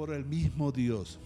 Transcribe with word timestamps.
por 0.00 0.14
el 0.14 0.24
mismo 0.24 0.72
Dios. 0.72 1.18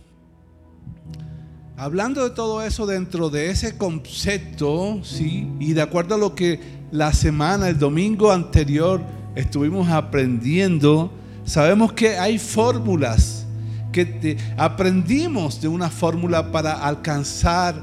Hablando 1.77 2.25
de 2.25 2.31
todo 2.31 2.61
eso 2.61 2.87
dentro 2.87 3.31
de 3.31 3.51
ese 3.51 3.79
concepto, 3.79 4.99
¿sí? 5.05 5.49
Y 5.61 5.75
de 5.75 5.83
acuerdo 5.83 6.17
a 6.17 6.19
lo 6.19 6.35
que 6.35 6.59
la 6.91 7.13
semana, 7.13 7.69
el 7.69 7.79
domingo 7.79 8.33
anterior, 8.33 9.01
estuvimos 9.37 9.89
aprendiendo, 9.91 11.13
sabemos 11.45 11.93
que 11.93 12.19
hay 12.19 12.37
fórmulas, 12.37 13.47
que 13.93 14.39
aprendimos 14.57 15.61
de 15.61 15.69
una 15.69 15.89
fórmula 15.89 16.51
para 16.51 16.73
alcanzar 16.73 17.81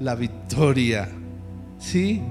la 0.00 0.14
victoria, 0.14 1.10
¿sí? 1.78 2.22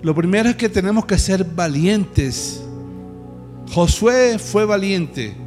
Lo 0.00 0.14
primero 0.14 0.48
es 0.48 0.56
que 0.56 0.70
tenemos 0.70 1.04
que 1.04 1.18
ser 1.18 1.44
valientes. 1.44 2.64
Josué 3.70 4.38
fue 4.38 4.64
valiente. 4.64 5.44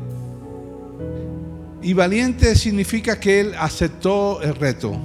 Y 1.81 1.93
valiente 1.93 2.55
significa 2.55 3.19
que 3.19 3.39
él 3.39 3.53
aceptó 3.57 4.41
el 4.41 4.55
reto. 4.55 4.97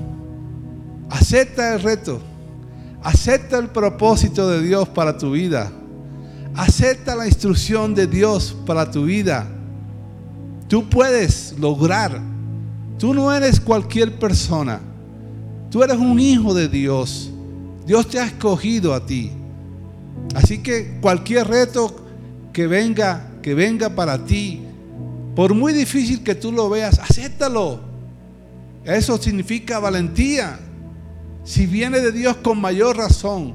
Acepta 1.11 1.75
el 1.75 1.83
reto. 1.83 2.21
Acepta 3.03 3.59
el 3.59 3.69
propósito 3.69 4.49
de 4.49 4.63
Dios 4.63 4.89
para 4.89 5.17
tu 5.17 5.33
vida. 5.33 5.71
Acepta 6.55 7.15
la 7.15 7.27
instrucción 7.27 7.95
de 7.95 8.07
Dios 8.07 8.57
para 8.67 8.91
tu 8.91 9.05
vida. 9.05 9.47
Tú 10.69 10.89
puedes 10.89 11.55
lograr. 11.59 12.21
Tú 12.99 13.15
no 13.15 13.33
eres 13.33 13.61
cualquier 13.61 14.19
persona. 14.19 14.81
Tú 15.71 15.83
eres 15.83 15.97
un 15.97 16.19
hijo 16.19 16.55
de 16.55 16.69
Dios. 16.69 17.31
Dios 17.87 18.09
te 18.09 18.19
ha 18.19 18.27
escogido 18.27 18.95
a 18.95 19.05
ti. 19.05 19.31
Así 20.35 20.59
que 20.59 20.99
cualquier 21.01 21.47
reto 21.47 21.95
que 22.53 22.67
venga, 22.67 23.29
que 23.43 23.55
venga 23.55 23.91
para 23.91 24.25
ti, 24.25 24.64
por 25.35 25.55
muy 25.55 25.73
difícil 25.73 26.23
que 26.23 26.35
tú 26.35 26.53
lo 26.53 26.69
veas, 26.69 26.99
acéptalo. 26.99 27.81
Eso 28.85 29.19
significa 29.19 29.79
valentía. 29.79 30.61
Si 31.45 31.67
viene 31.67 32.01
de 32.01 32.13
Dios 32.13 32.37
con 32.37 32.61
mayor 32.61 32.97
razón, 32.97 33.55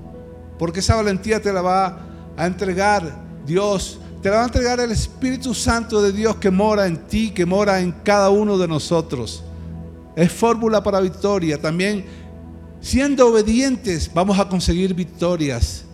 porque 0.57 0.79
esa 0.79 0.95
valentía 0.95 1.41
te 1.41 1.53
la 1.53 1.61
va 1.61 2.05
a 2.35 2.45
entregar 2.45 3.23
Dios, 3.45 3.99
te 4.21 4.29
la 4.29 4.37
va 4.37 4.41
a 4.43 4.45
entregar 4.45 4.79
el 4.79 4.91
Espíritu 4.91 5.53
Santo 5.53 6.01
de 6.01 6.11
Dios 6.11 6.35
que 6.35 6.51
mora 6.51 6.85
en 6.85 7.07
ti, 7.07 7.31
que 7.31 7.45
mora 7.45 7.79
en 7.79 7.91
cada 8.03 8.29
uno 8.29 8.57
de 8.57 8.67
nosotros. 8.67 9.43
Es 10.15 10.31
fórmula 10.31 10.83
para 10.83 10.99
victoria. 10.99 11.59
También 11.59 12.05
siendo 12.81 13.27
obedientes 13.27 14.11
vamos 14.13 14.37
a 14.37 14.49
conseguir 14.49 14.93
victorias. 14.93 15.85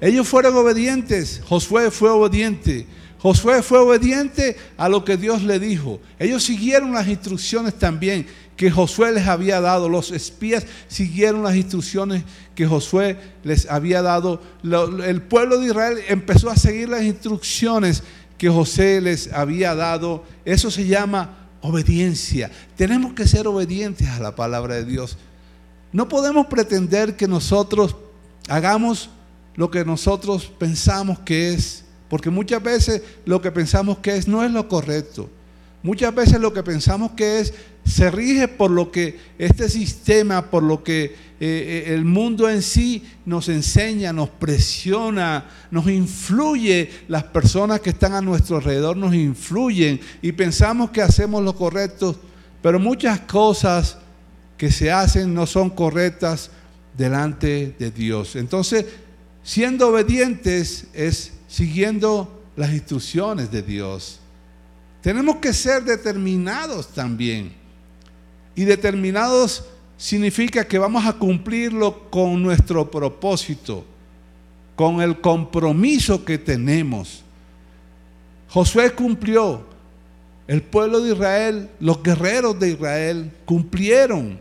Ellos 0.00 0.28
fueron 0.28 0.56
obedientes, 0.56 1.40
Josué 1.48 1.90
fue 1.90 2.10
obediente. 2.10 2.86
Josué 3.22 3.62
fue 3.62 3.78
obediente 3.78 4.56
a 4.76 4.88
lo 4.88 5.04
que 5.04 5.16
Dios 5.16 5.44
le 5.44 5.60
dijo. 5.60 6.00
Ellos 6.18 6.42
siguieron 6.42 6.92
las 6.92 7.06
instrucciones 7.06 7.78
también 7.78 8.26
que 8.56 8.68
Josué 8.68 9.12
les 9.12 9.28
había 9.28 9.60
dado. 9.60 9.88
Los 9.88 10.10
espías 10.10 10.66
siguieron 10.88 11.44
las 11.44 11.54
instrucciones 11.54 12.24
que 12.56 12.66
Josué 12.66 13.16
les 13.44 13.70
había 13.70 14.02
dado. 14.02 14.42
El 15.04 15.22
pueblo 15.22 15.60
de 15.60 15.68
Israel 15.68 15.98
empezó 16.08 16.50
a 16.50 16.56
seguir 16.56 16.88
las 16.88 17.04
instrucciones 17.04 18.02
que 18.36 18.48
José 18.48 19.00
les 19.00 19.32
había 19.32 19.76
dado. 19.76 20.24
Eso 20.44 20.68
se 20.72 20.88
llama 20.88 21.48
obediencia. 21.60 22.50
Tenemos 22.74 23.12
que 23.12 23.28
ser 23.28 23.46
obedientes 23.46 24.08
a 24.08 24.18
la 24.18 24.34
palabra 24.34 24.74
de 24.74 24.84
Dios. 24.84 25.16
No 25.92 26.08
podemos 26.08 26.48
pretender 26.48 27.14
que 27.14 27.28
nosotros 27.28 27.94
hagamos 28.48 29.10
lo 29.54 29.70
que 29.70 29.84
nosotros 29.84 30.50
pensamos 30.58 31.20
que 31.20 31.54
es 31.54 31.84
porque 32.12 32.28
muchas 32.28 32.62
veces 32.62 33.00
lo 33.24 33.40
que 33.40 33.50
pensamos 33.50 33.96
que 34.00 34.14
es 34.14 34.28
no 34.28 34.44
es 34.44 34.50
lo 34.50 34.68
correcto. 34.68 35.30
Muchas 35.82 36.14
veces 36.14 36.38
lo 36.38 36.52
que 36.52 36.62
pensamos 36.62 37.12
que 37.12 37.40
es 37.40 37.54
se 37.86 38.10
rige 38.10 38.48
por 38.48 38.70
lo 38.70 38.92
que 38.92 39.18
este 39.38 39.66
sistema, 39.70 40.50
por 40.50 40.62
lo 40.62 40.84
que 40.84 41.04
eh, 41.04 41.14
eh, 41.40 41.84
el 41.86 42.04
mundo 42.04 42.50
en 42.50 42.60
sí 42.60 43.02
nos 43.24 43.48
enseña, 43.48 44.12
nos 44.12 44.28
presiona, 44.28 45.46
nos 45.70 45.88
influye, 45.88 46.90
las 47.08 47.24
personas 47.24 47.80
que 47.80 47.88
están 47.88 48.12
a 48.12 48.20
nuestro 48.20 48.56
alrededor 48.56 48.94
nos 48.94 49.14
influyen 49.14 49.98
y 50.20 50.32
pensamos 50.32 50.90
que 50.90 51.00
hacemos 51.00 51.42
lo 51.42 51.56
correcto, 51.56 52.20
pero 52.60 52.78
muchas 52.78 53.20
cosas 53.20 53.96
que 54.58 54.70
se 54.70 54.92
hacen 54.92 55.32
no 55.32 55.46
son 55.46 55.70
correctas 55.70 56.50
delante 56.94 57.74
de 57.78 57.90
Dios. 57.90 58.36
Entonces, 58.36 58.84
siendo 59.42 59.88
obedientes 59.88 60.88
es 60.92 61.32
siguiendo 61.52 62.42
las 62.56 62.72
instrucciones 62.72 63.50
de 63.50 63.60
Dios. 63.60 64.18
Tenemos 65.02 65.36
que 65.36 65.52
ser 65.52 65.84
determinados 65.84 66.88
también. 66.88 67.52
Y 68.54 68.64
determinados 68.64 69.66
significa 69.98 70.66
que 70.66 70.78
vamos 70.78 71.04
a 71.04 71.12
cumplirlo 71.12 72.08
con 72.08 72.42
nuestro 72.42 72.90
propósito, 72.90 73.84
con 74.74 75.02
el 75.02 75.20
compromiso 75.20 76.24
que 76.24 76.38
tenemos. 76.38 77.22
Josué 78.48 78.90
cumplió, 78.92 79.62
el 80.46 80.62
pueblo 80.62 81.00
de 81.00 81.12
Israel, 81.12 81.68
los 81.80 82.02
guerreros 82.02 82.58
de 82.58 82.70
Israel 82.70 83.30
cumplieron 83.44 84.40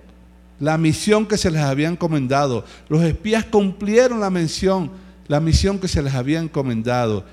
la 0.62 0.78
misión 0.78 1.26
que 1.26 1.38
se 1.38 1.52
les 1.52 1.62
había 1.62 1.90
encomendado. 1.90 2.64
Los 2.88 3.04
espías 3.04 3.44
cumplieron 3.44 4.22
la 4.22 4.30
mención 4.30 5.11
la 5.32 5.40
misión 5.40 5.80
que 5.80 5.88
se 5.88 6.02
les 6.02 6.14
había 6.14 6.42
encomendado. 6.42 7.24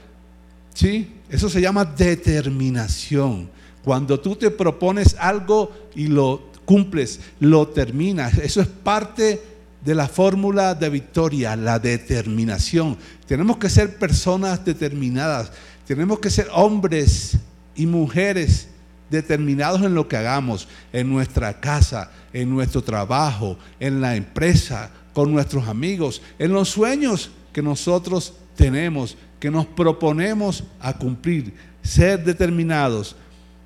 ¿Sí? 0.72 1.16
Eso 1.28 1.48
se 1.48 1.60
llama 1.60 1.84
determinación. 1.84 3.50
Cuando 3.82 4.20
tú 4.20 4.36
te 4.36 4.52
propones 4.52 5.16
algo 5.18 5.72
y 5.96 6.06
lo 6.06 6.46
cumples, 6.64 7.18
lo 7.40 7.66
terminas. 7.66 8.38
Eso 8.38 8.60
es 8.60 8.68
parte 8.68 9.42
de 9.84 9.94
la 9.96 10.06
fórmula 10.06 10.76
de 10.76 10.90
victoria, 10.90 11.56
la 11.56 11.80
determinación. 11.80 12.96
Tenemos 13.26 13.56
que 13.56 13.68
ser 13.68 13.98
personas 13.98 14.64
determinadas. 14.64 15.50
Tenemos 15.84 16.20
que 16.20 16.30
ser 16.30 16.46
hombres 16.52 17.36
y 17.74 17.86
mujeres 17.86 18.68
determinados 19.10 19.82
en 19.82 19.96
lo 19.96 20.06
que 20.06 20.16
hagamos, 20.16 20.68
en 20.92 21.10
nuestra 21.10 21.58
casa, 21.58 22.12
en 22.32 22.48
nuestro 22.48 22.80
trabajo, 22.80 23.58
en 23.80 24.00
la 24.00 24.14
empresa, 24.14 24.88
con 25.12 25.32
nuestros 25.32 25.66
amigos, 25.66 26.22
en 26.38 26.52
los 26.52 26.68
sueños 26.68 27.32
que 27.58 27.62
nosotros 27.62 28.34
tenemos, 28.54 29.16
que 29.40 29.50
nos 29.50 29.66
proponemos 29.66 30.62
a 30.78 30.96
cumplir, 30.96 31.52
ser 31.82 32.22
determinados. 32.22 33.16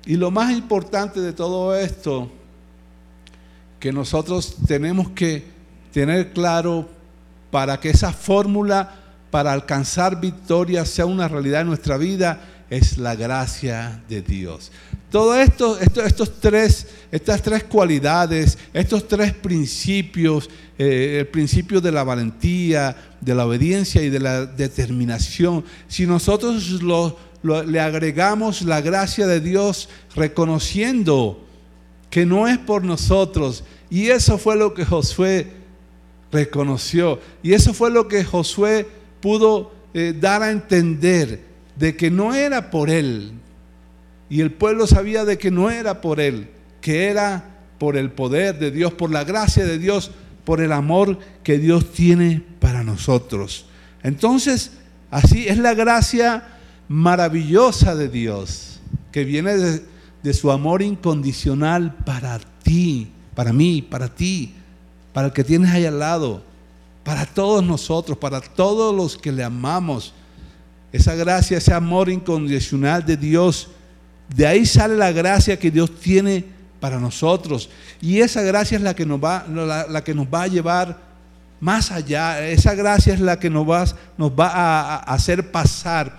Y 0.03 0.15
lo 0.15 0.31
más 0.31 0.51
importante 0.51 1.19
de 1.19 1.31
todo 1.31 1.75
esto, 1.75 2.27
que 3.79 3.93
nosotros 3.93 4.57
tenemos 4.65 5.11
que 5.11 5.45
tener 5.91 6.33
claro 6.33 6.89
para 7.51 7.79
que 7.79 7.91
esa 7.91 8.11
fórmula 8.11 8.95
para 9.29 9.53
alcanzar 9.53 10.19
victoria 10.19 10.85
sea 10.85 11.05
una 11.05 11.27
realidad 11.27 11.61
en 11.61 11.67
nuestra 11.67 11.95
vida, 11.97 12.41
es 12.75 12.97
la 12.97 13.15
gracia 13.15 14.01
de 14.09 14.23
Dios. 14.23 14.71
Todo 15.11 15.35
esto, 15.35 15.79
estos 15.79 16.39
tres, 16.39 16.87
estas 17.11 17.43
tres 17.43 17.63
cualidades, 17.65 18.57
estos 18.73 19.07
tres 19.07 19.31
principios, 19.31 20.49
eh, 20.79 21.17
el 21.19 21.27
principio 21.27 21.79
de 21.79 21.91
la 21.91 22.03
valentía, 22.03 22.95
de 23.21 23.35
la 23.35 23.45
obediencia 23.45 24.01
y 24.01 24.09
de 24.09 24.19
la 24.19 24.47
determinación, 24.47 25.63
si 25.87 26.07
nosotros 26.07 26.81
le 27.43 27.79
agregamos 27.79 28.63
la 28.63 28.81
gracia 28.81 29.27
de 29.27 29.39
Dios 29.39 29.87
reconociendo 30.15 31.45
que 32.09 32.25
no 32.25 32.47
es 32.47 32.57
por 32.57 32.83
nosotros, 32.83 33.63
y 33.91 34.07
eso 34.07 34.39
fue 34.39 34.55
lo 34.55 34.73
que 34.73 34.83
Josué 34.83 35.51
reconoció, 36.31 37.19
y 37.43 37.53
eso 37.53 37.75
fue 37.75 37.91
lo 37.91 38.07
que 38.07 38.23
Josué 38.23 38.87
pudo 39.21 39.71
eh, 39.93 40.15
dar 40.19 40.41
a 40.41 40.49
entender, 40.49 41.52
de 41.75 41.95
que 41.95 42.11
no 42.11 42.33
era 42.33 42.69
por 42.69 42.89
él, 42.89 43.33
y 44.29 44.41
el 44.41 44.51
pueblo 44.51 44.87
sabía 44.87 45.25
de 45.25 45.37
que 45.37 45.51
no 45.51 45.69
era 45.69 46.01
por 46.01 46.19
él, 46.19 46.49
que 46.81 47.05
era 47.05 47.53
por 47.77 47.97
el 47.97 48.11
poder 48.11 48.57
de 48.57 48.71
Dios, 48.71 48.93
por 48.93 49.11
la 49.11 49.23
gracia 49.23 49.65
de 49.65 49.77
Dios, 49.77 50.11
por 50.45 50.61
el 50.61 50.71
amor 50.71 51.19
que 51.43 51.57
Dios 51.59 51.91
tiene 51.91 52.43
para 52.59 52.83
nosotros. 52.83 53.65
Entonces, 54.01 54.71
así 55.11 55.47
es 55.47 55.57
la 55.57 55.73
gracia 55.73 56.47
maravillosa 56.87 57.95
de 57.95 58.09
Dios, 58.09 58.79
que 59.11 59.23
viene 59.23 59.53
de, 59.53 60.33
su 60.33 60.51
amor 60.51 60.81
incondicional 60.81 61.95
para 62.05 62.39
ti, 62.63 63.11
para 63.35 63.53
mí, 63.53 63.81
para 63.81 64.07
ti, 64.07 64.53
para 65.11 65.27
el 65.27 65.33
que 65.33 65.43
tienes 65.43 65.71
ahí 65.71 65.85
al 65.85 65.99
lado, 65.99 66.43
para 67.03 67.25
todos 67.25 67.63
nosotros, 67.63 68.17
para 68.17 68.41
todos 68.41 68.95
los 68.95 69.17
que 69.17 69.31
le 69.31 69.43
amamos. 69.43 70.13
Esa 70.93 71.15
gracia, 71.15 71.57
ese 71.57 71.73
amor 71.73 72.09
incondicional 72.09 73.05
de 73.05 73.17
Dios 73.17 73.67
de 74.35 74.47
ahí 74.47 74.65
sale 74.65 74.95
la 74.95 75.11
gracia 75.11 75.59
que 75.59 75.69
Dios 75.69 75.99
tiene 75.99 76.45
para 76.79 76.99
nosotros. 76.99 77.69
Y 78.01 78.19
esa 78.19 78.41
gracia 78.41 78.77
es 78.77 78.81
la 78.81 78.95
que 78.95 79.05
nos 79.05 79.23
va, 79.23 79.45
la, 79.47 80.03
que 80.03 80.13
nos 80.13 80.27
va 80.27 80.43
a 80.43 80.47
llevar 80.47 80.97
más 81.59 81.91
allá. 81.91 82.45
Esa 82.47 82.73
gracia 82.73 83.13
es 83.13 83.19
la 83.19 83.39
que 83.39 83.49
nos 83.49 83.69
va, 83.69 83.85
nos 84.17 84.31
va 84.31 84.47
a, 84.47 84.97
hacer 84.97 85.51
pasar. 85.51 86.17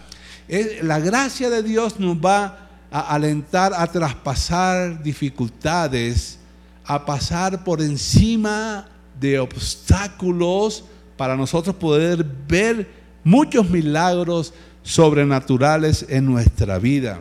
La 0.82 1.00
gracia 1.00 1.50
de 1.50 1.62
Dios 1.62 1.98
nos 1.98 2.16
va 2.16 2.58
a 2.90 3.00
alentar 3.14 3.72
a 3.74 3.86
traspasar 3.86 5.02
dificultades, 5.02 6.38
a 6.84 7.04
pasar 7.04 7.64
por 7.64 7.82
encima 7.82 8.86
de 9.18 9.40
obstáculos 9.40 10.84
para 11.16 11.36
nosotros 11.36 11.74
poder 11.76 12.24
ver 12.46 13.03
muchos 13.24 13.68
milagros 13.70 14.54
sobrenaturales 14.82 16.06
en 16.08 16.26
nuestra 16.26 16.78
vida. 16.78 17.20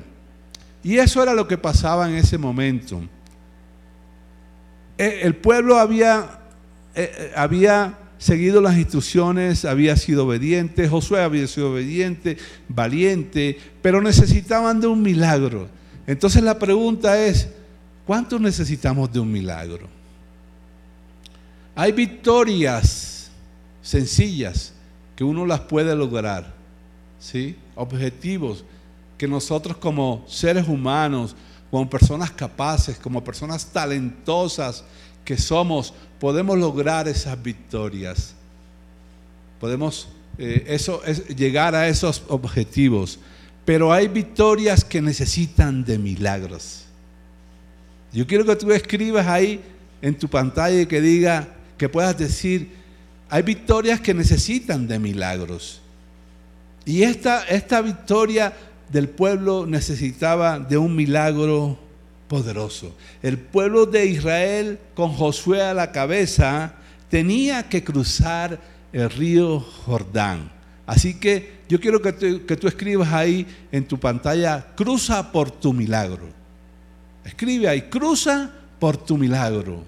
Y 0.84 0.98
eso 0.98 1.24
era 1.24 1.34
lo 1.34 1.48
que 1.48 1.58
pasaba 1.58 2.08
en 2.10 2.16
ese 2.16 2.38
momento. 2.38 3.02
Eh, 4.98 5.22
el 5.24 5.36
pueblo 5.36 5.80
había, 5.80 6.42
eh, 6.94 7.12
eh, 7.18 7.32
había 7.36 7.98
seguido 8.18 8.62
las 8.62 8.78
instrucciones, 8.78 9.66
había 9.66 9.96
sido 9.96 10.28
obediente, 10.28 10.88
Josué 10.88 11.22
había 11.22 11.48
sido 11.48 11.72
obediente, 11.72 12.38
valiente, 12.68 13.58
pero 13.82 14.02
necesitaban 14.02 14.80
de 14.82 14.88
un 14.88 15.02
milagro. 15.02 15.70
Entonces 16.06 16.44
la 16.44 16.60
pregunta 16.60 17.20
es, 17.26 17.50
¿cuánto 18.06 18.38
necesitamos 18.38 19.12
de 19.12 19.20
un 19.20 19.32
milagro? 19.32 19.88
Hay 21.76 21.92
victorias 21.92 23.32
sencillas 23.82 24.74
que 25.15 25.24
uno 25.24 25.45
las 25.45 25.62
puede 25.62 25.95
lograr, 25.95 26.54
¿sí? 27.19 27.56
Objetivos 27.75 28.63
que 29.18 29.27
nosotros 29.27 29.77
como 29.77 30.24
seres 30.27 30.68
humanos, 30.68 31.36
como 31.71 31.89
personas 31.89 32.31
capaces, 32.31 32.98
como 32.98 33.24
personas 33.24 33.65
talentosas 33.65 34.83
que 35.24 35.38
somos, 35.38 35.94
podemos 36.19 36.57
lograr 36.57 37.07
esas 37.07 37.42
victorias. 37.42 38.33
Podemos 39.60 40.10
eh, 40.38 40.65
eso, 40.68 41.04
es, 41.06 41.27
llegar 41.27 41.75
a 41.75 41.88
esos 41.88 42.24
objetivos. 42.27 43.19
Pero 43.65 43.94
hay 43.94 44.07
victorias 44.07 44.83
que 44.83 45.01
necesitan 45.01 45.86
de 45.86 45.98
milagros. 45.98 46.83
Yo 48.12 48.27
quiero 48.27 48.45
que 48.45 48.56
tú 48.56 48.71
escribas 48.71 49.25
ahí 49.27 49.62
en 50.01 50.18
tu 50.18 50.27
pantalla 50.27 50.86
que 50.86 51.00
diga, 51.00 51.48
que 51.77 51.88
puedas 51.88 52.18
decir, 52.18 52.71
hay 53.34 53.42
victorias 53.42 54.00
que 54.00 54.14
necesitan 54.14 54.88
de 54.88 55.00
milagros. 55.00 55.82
Y 56.86 57.02
esta, 57.02 57.44
esta 57.46 57.82
victoria 57.82 58.54
del 58.92 59.10
pueblo 59.10 59.66
necesitaba 59.66 60.60
de 60.60 60.78
un 60.78 60.96
milagro 60.96 61.80
poderoso. 62.28 62.96
El 63.24 63.40
pueblo 63.40 63.88
de 63.88 64.06
Israel, 64.06 64.78
con 64.94 65.14
Josué 65.14 65.64
a 65.64 65.74
la 65.74 65.92
cabeza, 65.92 66.76
tenía 67.10 67.68
que 67.68 67.84
cruzar 67.84 68.60
el 68.92 69.10
río 69.10 69.60
Jordán. 69.62 70.52
Así 70.86 71.16
que 71.16 71.62
yo 71.68 71.80
quiero 71.80 72.04
que 72.04 72.44
que 72.46 72.56
tú 72.56 72.68
escribas 72.68 73.12
ahí 73.14 73.48
en 73.72 73.88
tu 73.88 74.00
pantalla, 74.00 74.64
cruza 74.76 75.32
por 75.32 75.50
tu 75.50 75.74
milagro. 75.74 76.30
Escribe 77.26 77.68
ahí, 77.68 77.82
cruza 77.90 78.52
por 78.78 78.96
tu 78.96 79.18
milagro. 79.18 79.84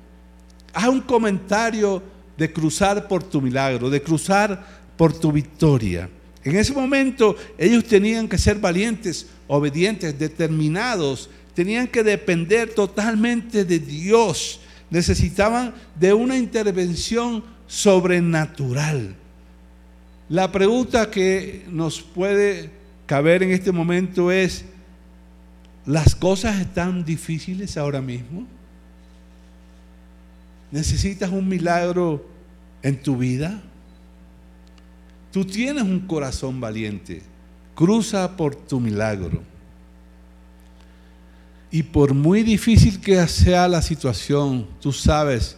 Haz 0.73 0.87
un 0.87 1.01
comentario 1.01 2.14
de 2.37 2.51
cruzar 2.51 3.07
por 3.07 3.23
tu 3.23 3.41
milagro, 3.41 3.89
de 3.89 4.01
cruzar 4.01 4.65
por 4.97 5.17
tu 5.17 5.31
victoria. 5.31 6.09
En 6.43 6.55
ese 6.55 6.73
momento 6.73 7.35
ellos 7.57 7.83
tenían 7.85 8.27
que 8.27 8.37
ser 8.37 8.59
valientes, 8.59 9.27
obedientes, 9.47 10.17
determinados, 10.17 11.29
tenían 11.53 11.87
que 11.87 12.03
depender 12.03 12.73
totalmente 12.73 13.65
de 13.65 13.79
Dios, 13.79 14.59
necesitaban 14.89 15.73
de 15.99 16.13
una 16.13 16.37
intervención 16.37 17.43
sobrenatural. 17.67 19.15
La 20.29 20.51
pregunta 20.51 21.09
que 21.09 21.65
nos 21.69 22.01
puede 22.01 22.69
caber 23.05 23.43
en 23.43 23.51
este 23.51 23.71
momento 23.71 24.31
es, 24.31 24.65
¿las 25.85 26.15
cosas 26.15 26.59
están 26.59 27.05
difíciles 27.05 27.77
ahora 27.77 28.01
mismo? 28.01 28.47
¿Necesitas 30.75 31.29
un 31.31 31.47
milagro 31.47 32.21
en 32.81 33.01
tu 33.01 33.15
vida? 33.15 33.61
Tú 35.31 35.45
tienes 35.45 35.83
un 35.83 36.01
corazón 36.01 36.59
valiente. 36.59 37.21
Cruza 37.73 38.35
por 38.35 38.57
tu 38.57 38.81
milagro. 38.81 39.41
Y 41.71 41.81
por 41.81 42.13
muy 42.13 42.43
difícil 42.43 42.99
que 42.99 43.25
sea 43.29 43.69
la 43.69 43.81
situación, 43.81 44.67
tú 44.81 44.91
sabes 44.91 45.55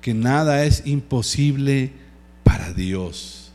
que 0.00 0.14
nada 0.14 0.64
es 0.64 0.86
imposible 0.86 1.92
para 2.42 2.72
Dios. 2.72 3.52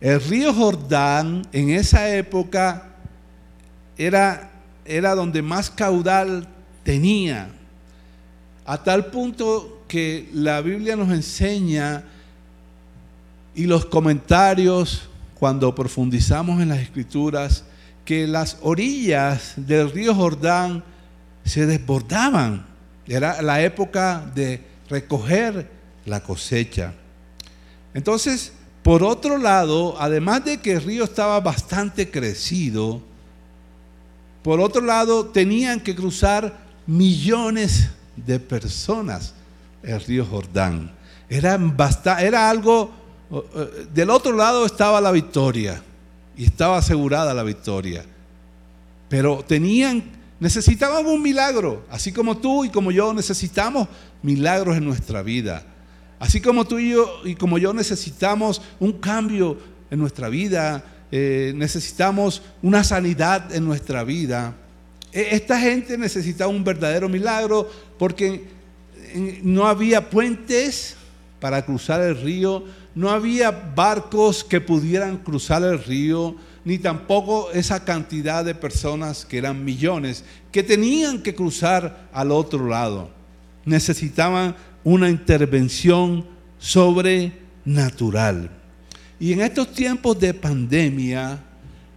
El 0.00 0.18
río 0.18 0.54
Jordán 0.54 1.46
en 1.52 1.68
esa 1.68 2.08
época 2.08 2.94
era, 3.98 4.50
era 4.86 5.14
donde 5.14 5.42
más 5.42 5.68
caudal 5.68 6.48
tenía, 6.84 7.50
a 8.64 8.82
tal 8.82 9.06
punto 9.06 9.82
que 9.88 10.28
la 10.32 10.60
Biblia 10.60 10.96
nos 10.96 11.10
enseña 11.10 12.04
y 13.54 13.64
los 13.66 13.84
comentarios 13.84 15.08
cuando 15.34 15.74
profundizamos 15.74 16.62
en 16.62 16.68
las 16.68 16.78
escrituras 16.78 17.64
que 18.04 18.26
las 18.26 18.58
orillas 18.62 19.54
del 19.56 19.90
río 19.90 20.14
Jordán 20.14 20.82
se 21.44 21.66
desbordaban. 21.66 22.66
Era 23.06 23.42
la 23.42 23.62
época 23.62 24.30
de 24.34 24.64
recoger 24.88 25.68
la 26.06 26.20
cosecha. 26.20 26.94
Entonces, 27.94 28.52
por 28.82 29.02
otro 29.02 29.38
lado, 29.38 29.96
además 30.00 30.44
de 30.44 30.58
que 30.58 30.72
el 30.72 30.82
río 30.82 31.04
estaba 31.04 31.40
bastante 31.40 32.10
crecido, 32.10 33.02
por 34.42 34.60
otro 34.60 34.82
lado 34.82 35.26
tenían 35.26 35.80
que 35.80 35.94
cruzar 35.94 36.58
millones 36.86 37.80
de 37.82 38.01
personas 38.48 39.34
el 39.82 40.00
río 40.00 40.24
Jordán. 40.24 40.92
Era, 41.28 41.58
era 42.20 42.50
algo 42.50 43.02
del 43.94 44.10
otro 44.10 44.36
lado 44.36 44.66
estaba 44.66 45.00
la 45.00 45.10
victoria 45.10 45.82
y 46.36 46.44
estaba 46.44 46.78
asegurada 46.78 47.32
la 47.32 47.42
victoria. 47.42 48.04
Pero 49.08 49.44
tenían, 49.46 50.02
necesitaban 50.38 51.06
un 51.06 51.22
milagro, 51.22 51.84
así 51.90 52.12
como 52.12 52.36
tú 52.36 52.64
y 52.64 52.68
como 52.68 52.90
yo 52.90 53.14
necesitamos 53.14 53.88
milagros 54.22 54.76
en 54.76 54.84
nuestra 54.84 55.22
vida. 55.22 55.64
Así 56.18 56.40
como 56.40 56.64
tú 56.64 56.78
y 56.78 56.90
yo 56.90 57.20
y 57.24 57.34
como 57.34 57.58
yo 57.58 57.72
necesitamos 57.72 58.62
un 58.78 58.92
cambio 58.92 59.58
en 59.90 59.98
nuestra 59.98 60.28
vida, 60.28 60.84
eh, 61.10 61.52
necesitamos 61.56 62.42
una 62.62 62.84
sanidad 62.84 63.54
en 63.54 63.64
nuestra 63.64 64.04
vida. 64.04 64.54
E, 65.12 65.34
esta 65.34 65.58
gente 65.58 65.98
necesitaba 65.98 66.50
un 66.50 66.64
verdadero 66.64 67.08
milagro 67.08 67.68
porque 68.02 68.42
eh, 69.14 69.40
no 69.44 69.68
había 69.68 70.10
puentes 70.10 70.96
para 71.38 71.64
cruzar 71.64 72.02
el 72.02 72.20
río, 72.20 72.64
no 72.96 73.10
había 73.10 73.52
barcos 73.52 74.42
que 74.42 74.60
pudieran 74.60 75.18
cruzar 75.18 75.62
el 75.62 75.80
río, 75.84 76.34
ni 76.64 76.78
tampoco 76.78 77.52
esa 77.52 77.84
cantidad 77.84 78.44
de 78.44 78.56
personas, 78.56 79.24
que 79.24 79.38
eran 79.38 79.64
millones, 79.64 80.24
que 80.50 80.64
tenían 80.64 81.22
que 81.22 81.32
cruzar 81.32 82.08
al 82.12 82.32
otro 82.32 82.66
lado. 82.66 83.08
Necesitaban 83.64 84.56
una 84.82 85.08
intervención 85.08 86.26
sobrenatural. 86.58 88.50
Y 89.20 89.32
en 89.32 89.42
estos 89.42 89.70
tiempos 89.70 90.18
de 90.18 90.34
pandemia, 90.34 91.38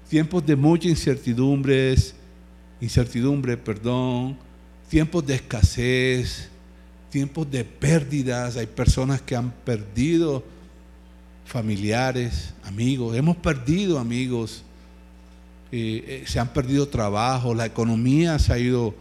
tiempos 0.08 0.46
de 0.46 0.56
mucha 0.56 0.88
incertidumbres, 0.88 2.14
incertidumbre, 2.80 3.58
perdón, 3.58 4.45
tiempos 4.90 5.26
de 5.26 5.36
escasez, 5.36 6.50
tiempos 7.10 7.50
de 7.50 7.64
pérdidas, 7.64 8.58
hay 8.58 8.68
personas 8.68 9.22
que 9.22 9.36
han 9.36 9.52
perdido 9.52 10.44
familiares, 11.46 12.54
amigos, 12.64 13.16
hemos 13.16 13.38
perdido 13.38 14.00
amigos, 14.00 14.64
eh, 15.72 16.04
eh, 16.08 16.24
se 16.28 16.40
han 16.40 16.50
perdido 16.50 16.88
trabajo, 16.88 17.54
la 17.54 17.66
economía 17.66 18.38
se 18.40 18.54
ha 18.54 18.60
ido 18.60 18.94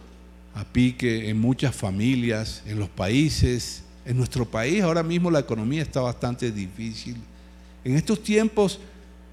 a 0.53 0.63
pique 0.63 1.29
en 1.29 1.39
muchas 1.39 1.75
familias, 1.75 2.63
en 2.65 2.79
los 2.79 2.89
países, 2.89 3.83
en 4.05 4.17
nuestro 4.17 4.45
país. 4.45 4.81
Ahora 4.81 5.03
mismo 5.03 5.29
la 5.29 5.39
economía 5.39 5.81
está 5.81 5.99
bastante 5.99 6.51
difícil. 6.51 7.17
En 7.83 7.95
estos 7.95 8.23
tiempos 8.23 8.79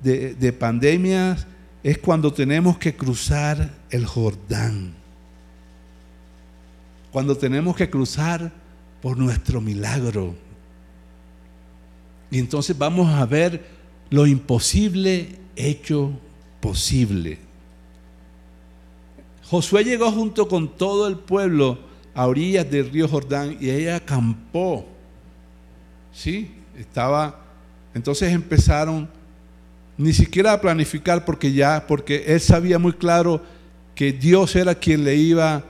de, 0.03 0.35
de 0.35 0.53
pandemia 0.53 1.37
es 1.83 1.99
cuando 1.99 2.33
tenemos 2.33 2.79
que 2.79 2.95
cruzar 2.95 3.73
el 3.91 4.07
Jordán, 4.07 4.95
cuando 7.13 7.37
tenemos 7.37 7.77
que 7.77 7.89
cruzar 7.89 8.51
por 9.01 9.19
nuestro 9.19 9.61
milagro, 9.61 10.35
y 12.31 12.39
entonces 12.39 12.77
vamos 12.77 13.13
a 13.13 13.27
ver 13.27 13.63
lo 14.09 14.27
imposible 14.27 15.39
hecho 15.55 16.11
posible. 16.61 17.39
Josué 19.45 19.85
llegó 19.85 20.11
junto 20.11 20.49
con 20.49 20.77
todo 20.79 21.07
el 21.09 21.19
pueblo 21.19 21.79
a 22.15 22.27
orillas 22.27 22.71
del 22.71 22.91
río 22.91 23.07
Jordán 23.07 23.59
y 23.61 23.69
ella 23.69 23.97
acampó. 23.97 24.87
Sí, 26.11 26.55
estaba. 26.79 27.39
Entonces 27.95 28.33
empezaron 28.33 29.11
ni 29.99 30.15
siquiera 30.15 30.55
a 30.55 30.61
planificar 30.61 31.27
porque 31.27 31.53
ya, 31.53 31.87
porque 31.87 32.25
él 32.27 32.41
sabía 32.41 32.79
muy 32.79 32.95
claro 32.95 33.43
que 33.95 34.11
Dios 34.11 34.57
era 34.57 34.75
quien 34.75 35.05
le 35.05 35.17
iba 35.17 35.63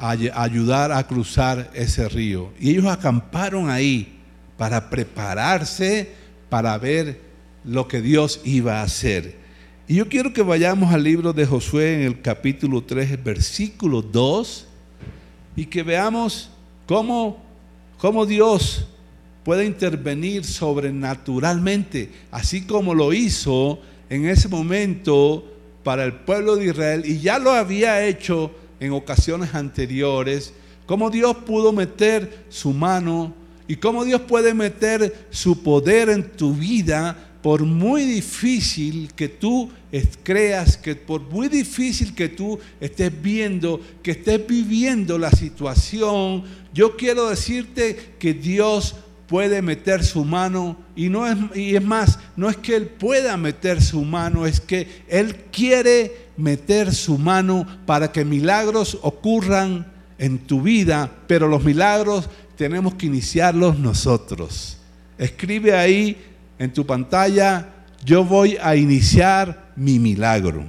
ayudar 0.00 0.92
a 0.92 1.06
cruzar 1.06 1.70
ese 1.74 2.08
río. 2.08 2.52
Y 2.58 2.70
ellos 2.70 2.86
acamparon 2.86 3.68
ahí 3.68 4.18
para 4.56 4.88
prepararse 4.90 6.12
para 6.48 6.76
ver 6.78 7.20
lo 7.64 7.86
que 7.86 8.00
Dios 8.00 8.40
iba 8.44 8.80
a 8.80 8.82
hacer. 8.82 9.36
Y 9.86 9.96
yo 9.96 10.08
quiero 10.08 10.32
que 10.32 10.42
vayamos 10.42 10.92
al 10.92 11.02
libro 11.02 11.32
de 11.32 11.46
Josué 11.46 11.94
en 11.94 12.02
el 12.02 12.20
capítulo 12.22 12.82
3, 12.82 13.22
versículo 13.22 14.02
2, 14.02 14.66
y 15.56 15.66
que 15.66 15.82
veamos 15.82 16.50
cómo, 16.86 17.42
cómo 17.98 18.24
Dios 18.24 18.86
puede 19.44 19.64
intervenir 19.64 20.44
sobrenaturalmente, 20.44 22.10
así 22.30 22.62
como 22.62 22.94
lo 22.94 23.12
hizo 23.12 23.80
en 24.08 24.26
ese 24.26 24.48
momento 24.48 25.44
para 25.82 26.04
el 26.04 26.12
pueblo 26.12 26.56
de 26.56 26.66
Israel 26.66 27.02
y 27.06 27.20
ya 27.20 27.38
lo 27.38 27.52
había 27.52 28.04
hecho 28.06 28.52
en 28.80 28.92
ocasiones 28.92 29.54
anteriores, 29.54 30.52
cómo 30.86 31.10
Dios 31.10 31.36
pudo 31.46 31.72
meter 31.72 32.44
su 32.48 32.72
mano 32.72 33.34
y 33.68 33.76
cómo 33.76 34.04
Dios 34.04 34.22
puede 34.22 34.54
meter 34.54 35.28
su 35.30 35.62
poder 35.62 36.08
en 36.08 36.32
tu 36.32 36.54
vida 36.54 37.30
por 37.42 37.62
muy 37.62 38.04
difícil 38.04 39.12
que 39.14 39.28
tú 39.28 39.70
creas, 40.22 40.76
que 40.76 40.94
por 40.94 41.22
muy 41.22 41.48
difícil 41.48 42.14
que 42.14 42.28
tú 42.28 42.58
estés 42.80 43.10
viendo, 43.22 43.80
que 44.02 44.10
estés 44.12 44.46
viviendo 44.46 45.18
la 45.18 45.30
situación, 45.30 46.44
yo 46.74 46.96
quiero 46.96 47.30
decirte 47.30 48.14
que 48.18 48.34
Dios 48.34 48.96
puede 49.30 49.62
meter 49.62 50.02
su 50.04 50.24
mano 50.24 50.76
y 50.96 51.08
no 51.08 51.24
es 51.24 51.36
y 51.54 51.76
es 51.76 51.84
más, 51.84 52.18
no 52.34 52.50
es 52.50 52.56
que 52.56 52.74
él 52.74 52.86
pueda 52.86 53.36
meter 53.36 53.80
su 53.80 54.04
mano, 54.04 54.44
es 54.44 54.60
que 54.60 55.04
él 55.06 55.36
quiere 55.52 56.30
meter 56.36 56.92
su 56.92 57.16
mano 57.16 57.64
para 57.86 58.10
que 58.10 58.24
milagros 58.24 58.98
ocurran 59.02 59.86
en 60.18 60.36
tu 60.40 60.62
vida, 60.62 61.08
pero 61.28 61.46
los 61.46 61.62
milagros 61.62 62.28
tenemos 62.56 62.94
que 62.94 63.06
iniciarlos 63.06 63.78
nosotros. 63.78 64.78
Escribe 65.16 65.76
ahí 65.78 66.20
en 66.58 66.72
tu 66.72 66.84
pantalla, 66.84 67.68
yo 68.04 68.24
voy 68.24 68.58
a 68.60 68.74
iniciar 68.74 69.70
mi 69.76 70.00
milagro. 70.00 70.64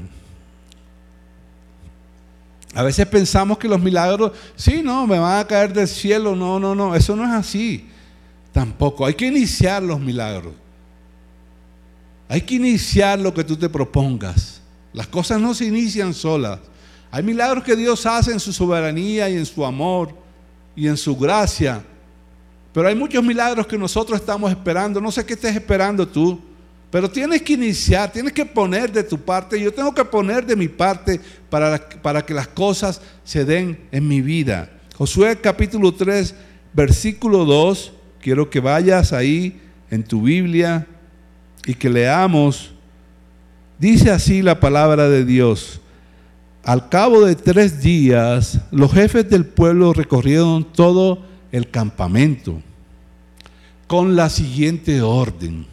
A 2.75 2.83
veces 2.83 3.07
pensamos 3.07 3.57
que 3.57 3.67
los 3.67 3.81
milagros, 3.81 4.33
sí, 4.55 4.81
no, 4.83 5.07
me 5.07 5.17
van 5.17 5.39
a 5.39 5.47
caer 5.47 5.73
del 5.73 5.87
cielo, 5.87 6.35
no, 6.35 6.59
no, 6.59 6.75
no, 6.75 6.95
eso 6.95 7.15
no 7.15 7.25
es 7.25 7.31
así. 7.31 7.87
Tampoco. 8.51 9.05
Hay 9.05 9.13
que 9.13 9.27
iniciar 9.27 9.81
los 9.81 9.99
milagros. 9.99 10.53
Hay 12.27 12.41
que 12.41 12.55
iniciar 12.55 13.19
lo 13.19 13.33
que 13.33 13.43
tú 13.43 13.55
te 13.55 13.69
propongas. 13.69 14.61
Las 14.93 15.07
cosas 15.07 15.39
no 15.39 15.53
se 15.53 15.65
inician 15.65 16.13
solas. 16.13 16.59
Hay 17.09 17.23
milagros 17.23 17.63
que 17.63 17.75
Dios 17.75 18.05
hace 18.05 18.31
en 18.31 18.39
su 18.39 18.53
soberanía 18.53 19.29
y 19.29 19.35
en 19.35 19.45
su 19.45 19.65
amor 19.65 20.13
y 20.75 20.87
en 20.87 20.97
su 20.97 21.15
gracia. 21.15 21.83
Pero 22.73 22.87
hay 22.87 22.95
muchos 22.95 23.23
milagros 23.23 23.67
que 23.67 23.77
nosotros 23.77 24.19
estamos 24.19 24.49
esperando. 24.49 25.01
No 25.01 25.11
sé 25.11 25.25
qué 25.25 25.33
estés 25.33 25.55
esperando 25.55 26.07
tú. 26.07 26.39
Pero 26.89 27.09
tienes 27.09 27.41
que 27.41 27.53
iniciar, 27.53 28.11
tienes 28.11 28.33
que 28.33 28.45
poner 28.45 28.91
de 28.91 29.03
tu 29.03 29.17
parte. 29.17 29.59
Yo 29.59 29.73
tengo 29.73 29.93
que 29.93 30.03
poner 30.03 30.45
de 30.45 30.57
mi 30.57 30.67
parte 30.67 31.21
para, 31.49 31.77
para 32.01 32.25
que 32.25 32.33
las 32.33 32.49
cosas 32.49 33.01
se 33.23 33.45
den 33.45 33.87
en 33.91 34.05
mi 34.05 34.21
vida. 34.21 34.69
Josué 34.97 35.39
capítulo 35.39 35.93
3, 35.93 36.35
versículo 36.73 37.45
2 37.45 37.93
quiero 38.21 38.49
que 38.49 38.59
vayas 38.59 39.11
ahí 39.11 39.59
en 39.89 40.03
tu 40.03 40.21
Biblia 40.21 40.87
y 41.65 41.73
que 41.73 41.89
leamos. 41.89 42.71
Dice 43.77 44.11
así 44.11 44.41
la 44.41 44.59
palabra 44.59 45.09
de 45.09 45.25
Dios. 45.25 45.81
Al 46.63 46.89
cabo 46.89 47.25
de 47.25 47.35
tres 47.35 47.81
días, 47.81 48.59
los 48.71 48.93
jefes 48.93 49.27
del 49.29 49.45
pueblo 49.45 49.93
recorrieron 49.93 50.63
todo 50.63 51.23
el 51.51 51.69
campamento 51.69 52.61
con 53.87 54.15
la 54.15 54.29
siguiente 54.29 55.01
orden. 55.01 55.65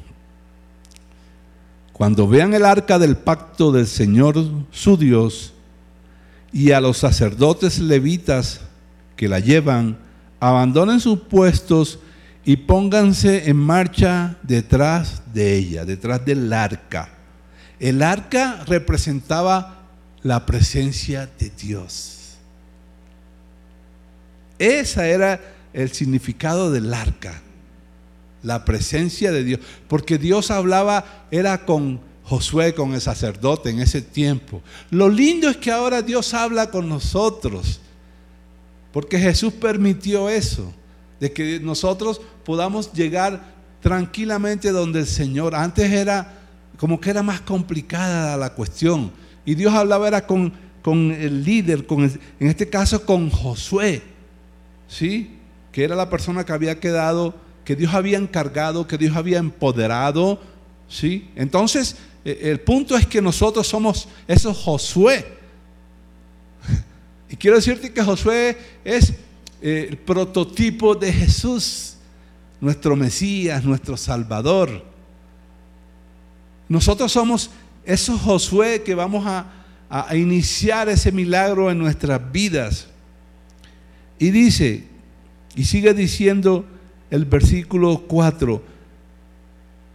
Cuando 1.93 2.27
vean 2.27 2.55
el 2.55 2.65
arca 2.65 2.99
del 2.99 3.17
pacto 3.17 3.71
del 3.71 3.87
Señor 3.87 4.37
su 4.71 4.97
Dios 4.97 5.53
y 6.53 6.71
a 6.73 6.81
los 6.81 6.97
sacerdotes 6.97 7.79
levitas 7.79 8.63
que 9.15 9.29
la 9.29 9.41
llevan, 9.41 9.99
abandonen 10.41 11.01
sus 11.01 11.21
puestos 11.21 11.99
y 12.49 12.57
pónganse 12.57 13.51
en 13.51 13.59
marcha 13.59 14.39
detrás 14.43 15.21
de 15.35 15.55
ella, 15.55 15.85
detrás 15.85 16.25
del 16.25 16.51
arca. 16.51 17.11
El 17.79 18.03
arca 18.03 18.65
representaba 18.67 19.85
la 20.23 20.47
presencia 20.47 21.29
de 21.39 21.51
Dios. 21.51 22.39
Ese 24.59 25.11
era 25.11 25.39
el 25.75 25.93
significado 25.93 26.73
del 26.73 26.95
arca, 26.95 27.39
la 28.43 28.65
presencia 28.65 29.31
de 29.31 29.45
Dios. 29.45 29.61
Porque 29.87 30.17
Dios 30.17 30.51
hablaba, 30.51 31.27
era 31.31 31.67
con 31.67 32.01
Josué, 32.23 32.73
con 32.73 32.95
el 32.95 33.03
sacerdote 33.03 33.69
en 33.69 33.81
ese 33.81 34.01
tiempo. 34.01 34.63
Lo 34.89 35.11
lindo 35.11 35.51
es 35.51 35.59
que 35.59 35.71
ahora 35.71 36.01
Dios 36.01 36.33
habla 36.33 36.71
con 36.71 36.89
nosotros, 36.89 37.83
porque 38.91 39.19
Jesús 39.19 39.53
permitió 39.53 40.31
eso 40.31 40.73
de 41.21 41.33
que 41.33 41.61
nosotros 41.61 42.21
podamos 42.45 42.93
llegar 42.93 43.55
tranquilamente 43.81 44.71
donde 44.71 45.01
el 45.01 45.07
Señor. 45.07 45.55
Antes 45.55 45.91
era 45.91 46.39
como 46.79 47.01
que 47.01 47.11
era 47.11 47.23
más 47.23 47.41
complicada 47.41 48.37
la 48.37 48.55
cuestión. 48.55 49.13
Y 49.45 49.55
Dios 49.55 49.75
hablaba 49.75 50.09
era 50.09 50.27
con, 50.27 50.53
con 50.83 51.11
el 51.11 51.45
líder, 51.45 51.87
con 51.87 52.05
en 52.05 52.47
este 52.47 52.69
caso 52.69 53.05
con 53.05 53.31
Josué, 53.31 54.03
¿sí? 54.87 55.39
Que 55.73 55.85
era 55.85 55.97
la 55.97 56.09
persona 56.09 56.45
que 56.45 56.53
había 56.53 56.79
quedado, 56.79 57.35
que 57.65 57.75
Dios 57.75 57.95
había 57.95 58.19
encargado, 58.19 58.87
que 58.87 58.99
Dios 58.99 59.17
había 59.17 59.39
empoderado, 59.39 60.41
¿sí? 60.89 61.31
Entonces, 61.35 61.97
e, 62.25 62.51
el 62.51 62.61
punto 62.61 62.97
es 62.97 63.07
que 63.07 63.21
nosotros 63.21 63.67
somos 63.67 64.09
esos 64.27 64.57
Josué. 64.57 65.27
Y 67.31 67.37
quiero 67.37 67.57
decirte 67.57 67.93
que 67.93 68.03
Josué 68.03 68.57
es 68.85 69.13
el 69.61 69.97
prototipo 69.99 70.95
de 70.95 71.13
Jesús, 71.13 71.97
nuestro 72.61 72.97
Mesías, 72.97 73.65
nuestro 73.65 73.97
Salvador. 73.97 74.85
Nosotros 76.69 77.11
somos 77.13 77.51
esos 77.85 78.21
Josué 78.21 78.83
que 78.83 78.95
vamos 78.95 79.27
a, 79.27 79.47
a 79.89 80.15
iniciar 80.17 80.89
ese 80.89 81.11
milagro 81.13 81.71
en 81.71 81.79
nuestras 81.79 82.21
vidas. 82.31 82.89
Y 84.19 84.31
dice, 84.31 84.85
y 85.55 85.65
sigue 85.65 85.95
diciendo 85.95 86.65
el 87.11 87.25
versículo 87.25 88.05
4, 88.07 88.63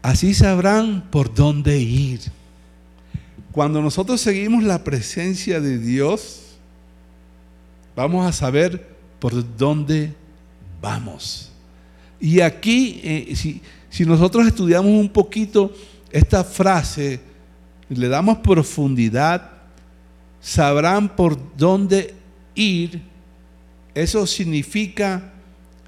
así 0.01 0.33
sabrán 0.33 1.09
por 1.11 1.33
dónde 1.33 1.79
ir. 1.79 2.19
Cuando 3.51 3.81
nosotros 3.81 4.19
seguimos 4.19 4.63
la 4.63 4.83
presencia 4.83 5.61
de 5.61 5.77
Dios, 5.77 6.57
vamos 7.95 8.25
a 8.25 8.31
saber 8.31 8.92
por 9.23 9.55
dónde 9.55 10.13
vamos. 10.81 11.49
Y 12.19 12.41
aquí, 12.41 12.99
eh, 13.05 13.33
si, 13.37 13.61
si 13.89 14.05
nosotros 14.05 14.45
estudiamos 14.45 14.91
un 14.91 15.07
poquito 15.07 15.73
esta 16.11 16.43
frase, 16.43 17.21
le 17.87 18.09
damos 18.09 18.39
profundidad, 18.39 19.49
sabrán 20.41 21.15
por 21.15 21.37
dónde 21.55 22.13
ir. 22.53 23.01
Eso 23.95 24.27
significa 24.27 25.31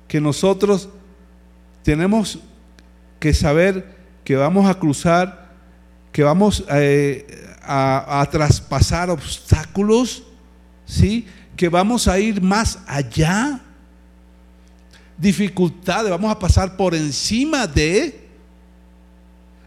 que 0.07 0.21
nosotros 0.21 0.87
tenemos 1.83 2.39
que 3.19 3.33
saber 3.33 3.97
que 4.23 4.37
vamos 4.37 4.65
a 4.65 4.79
cruzar, 4.79 5.51
que 6.13 6.23
vamos 6.23 6.63
eh, 6.71 7.27
a, 7.61 8.21
a, 8.21 8.29
traspasar 8.29 9.09
obstáculos, 9.09 10.23
¿sí? 10.85 11.27
Que 11.55 11.69
vamos 11.69 12.07
a 12.07 12.19
ir 12.19 12.41
más 12.41 12.79
allá. 12.87 13.59
Dificultades, 15.17 16.09
vamos 16.09 16.31
a 16.31 16.39
pasar 16.39 16.75
por 16.75 16.93
encima 16.93 17.67
de. 17.67 18.27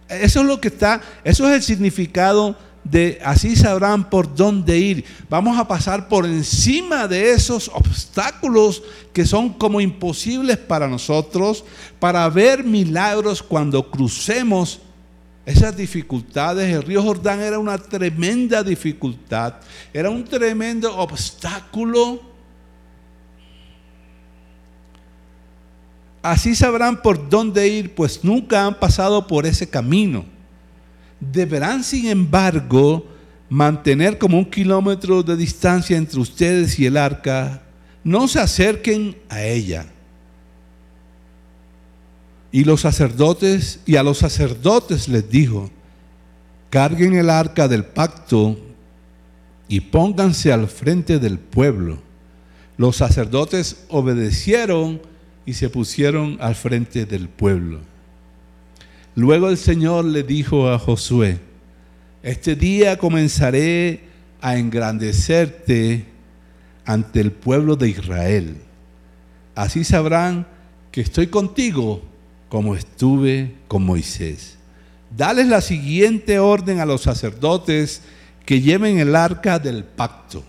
Eso 0.09 0.41
es 0.41 0.47
lo 0.47 0.61
que 0.61 0.69
está, 0.69 1.01
eso 1.25 1.49
es 1.49 1.55
el 1.55 1.63
significado 1.63 2.57
de 2.85 3.21
así 3.23 3.55
sabrán 3.57 4.09
por 4.09 4.35
dónde 4.35 4.79
ir. 4.79 5.05
Vamos 5.29 5.59
a 5.59 5.69
pasar 5.69 6.09
por 6.09 6.25
encima 6.25 7.07
de 7.07 7.33
esos 7.33 7.71
obstáculos 7.75 8.83
que 9.13 9.27
son 9.27 9.51
como 9.51 9.81
imposibles 9.81 10.57
para 10.57 10.89
nosotros, 10.89 11.65
para 11.99 12.29
ver 12.29 12.65
milagros 12.65 13.43
cuando 13.43 13.91
crucemos 13.91 14.81
esas 15.49 15.75
dificultades. 15.75 16.73
El 16.73 16.83
río 16.83 17.03
Jordán 17.03 17.41
era 17.41 17.59
una 17.59 17.79
tremenda 17.79 18.63
dificultad, 18.63 19.55
era 19.95 20.11
un 20.11 20.23
tremendo 20.25 20.95
obstáculo. 20.95 22.21
Así 26.21 26.55
sabrán 26.55 27.01
por 27.01 27.31
dónde 27.31 27.67
ir, 27.67 27.95
pues 27.95 28.23
nunca 28.23 28.67
han 28.67 28.79
pasado 28.79 29.27
por 29.27 29.47
ese 29.47 29.69
camino. 29.69 30.27
Deberán, 31.19 31.83
sin 31.83 32.09
embargo, 32.09 33.07
mantener 33.49 34.19
como 34.19 34.39
un 34.39 34.45
kilómetro 34.45 35.23
de 35.23 35.37
distancia 35.37 35.97
entre 35.97 36.21
ustedes 36.21 36.79
y 36.79 36.85
el 36.85 36.99
arca, 36.99 37.63
no 38.05 38.29
se 38.29 38.39
acerquen 38.39 39.17
a 39.31 39.43
ella. 39.43 39.87
Y 42.51 42.65
los 42.65 42.81
sacerdotes, 42.81 43.81
y 43.85 43.97
a 43.97 44.03
los 44.03 44.19
sacerdotes 44.19 45.09
les 45.09 45.29
dijo, 45.29 45.71
carguen 46.71 47.15
el 47.15 47.31
arca 47.31 47.69
del 47.69 47.85
pacto 47.85 48.59
y 49.69 49.81
pónganse 49.81 50.53
al 50.53 50.69
frente 50.69 51.19
del 51.19 51.39
pueblo. 51.39 51.99
Los 52.77 52.97
sacerdotes 52.97 53.85
obedecieron 53.89 55.01
y 55.45 55.55
se 55.55 55.69
pusieron 55.69 56.39
al 56.41 56.55
frente 56.55 57.05
del 57.05 57.29
pueblo. 57.29 57.81
Luego 59.15 59.49
el 59.51 59.59
Señor 59.59 60.05
le 60.05 60.23
dijo 60.23 60.71
a 60.71 60.79
Josué, 60.79 61.41
este 62.23 62.55
día 62.55 62.99
comenzaré 62.99 64.05
a 64.41 64.57
engrandecerte 64.57 66.07
ante 66.85 67.21
el 67.21 67.33
pueblo 67.33 67.77
de 67.77 67.89
Israel. 67.91 68.57
Así 69.55 69.85
sabrán 69.85 70.47
que 70.93 71.01
estoy 71.01 71.27
contigo 71.27 72.03
como 72.49 72.75
estuve 72.75 73.55
con 73.69 73.85
Moisés. 73.85 74.57
Dales 75.17 75.47
la 75.49 75.61
siguiente 75.61 76.39
orden 76.39 76.81
a 76.81 76.87
los 76.87 77.03
sacerdotes 77.03 78.03
que 78.45 78.61
lleven 78.61 78.99
el 78.99 79.15
arca 79.17 79.59
del 79.59 79.85
pacto. 79.85 80.43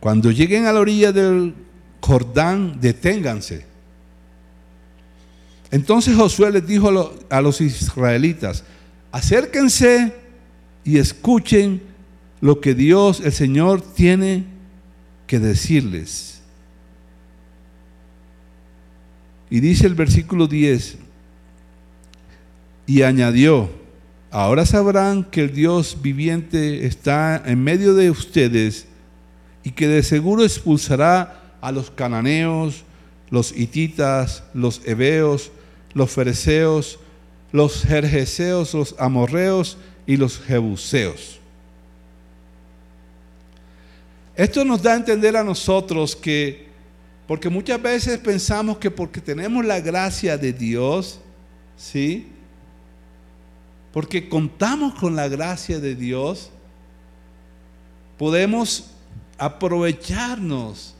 Cuando 0.00 0.30
lleguen 0.30 0.66
a 0.66 0.72
la 0.72 0.80
orilla 0.80 1.12
del 1.12 1.54
Jordán, 2.00 2.80
deténganse. 2.80 3.64
Entonces 5.70 6.16
Josué 6.16 6.52
les 6.52 6.66
dijo 6.66 7.12
a 7.28 7.40
los 7.40 7.60
israelitas, 7.60 8.64
acérquense 9.10 10.14
y 10.84 10.98
escuchen 10.98 11.82
lo 12.40 12.60
que 12.60 12.74
Dios, 12.74 13.20
el 13.20 13.32
Señor, 13.32 13.80
tiene 13.80 14.44
que 15.26 15.40
decirles. 15.40 16.35
Y 19.50 19.60
dice 19.60 19.86
el 19.86 19.94
versículo 19.94 20.46
10, 20.46 20.98
y 22.86 23.02
añadió, 23.02 23.70
ahora 24.30 24.64
sabrán 24.66 25.24
que 25.24 25.42
el 25.42 25.52
Dios 25.52 25.98
viviente 26.00 26.86
está 26.86 27.42
en 27.44 27.62
medio 27.62 27.94
de 27.94 28.10
ustedes 28.10 28.86
y 29.64 29.72
que 29.72 29.88
de 29.88 30.02
seguro 30.02 30.44
expulsará 30.44 31.42
a 31.60 31.72
los 31.72 31.90
cananeos, 31.90 32.84
los 33.30 33.56
hititas, 33.56 34.44
los 34.54 34.80
heveos, 34.84 35.50
los 35.94 36.10
fereceos, 36.10 37.00
los 37.52 37.82
jerjeseos, 37.82 38.74
los 38.74 38.94
amorreos 38.98 39.78
y 40.06 40.16
los 40.16 40.38
jebuseos. 40.38 41.40
Esto 44.36 44.64
nos 44.64 44.82
da 44.82 44.92
a 44.92 44.96
entender 44.96 45.36
a 45.36 45.42
nosotros 45.42 46.14
que, 46.14 46.66
porque 47.26 47.48
muchas 47.48 47.80
veces 47.82 48.18
pensamos 48.18 48.78
que 48.78 48.90
porque 48.90 49.20
tenemos 49.20 49.64
la 49.64 49.80
gracia 49.80 50.38
de 50.38 50.52
Dios, 50.52 51.20
¿sí? 51.76 52.28
Porque 53.92 54.28
contamos 54.28 54.94
con 54.94 55.16
la 55.16 55.28
gracia 55.28 55.80
de 55.80 55.94
Dios, 55.94 56.50
podemos 58.18 58.90
aprovecharnos 59.38 60.94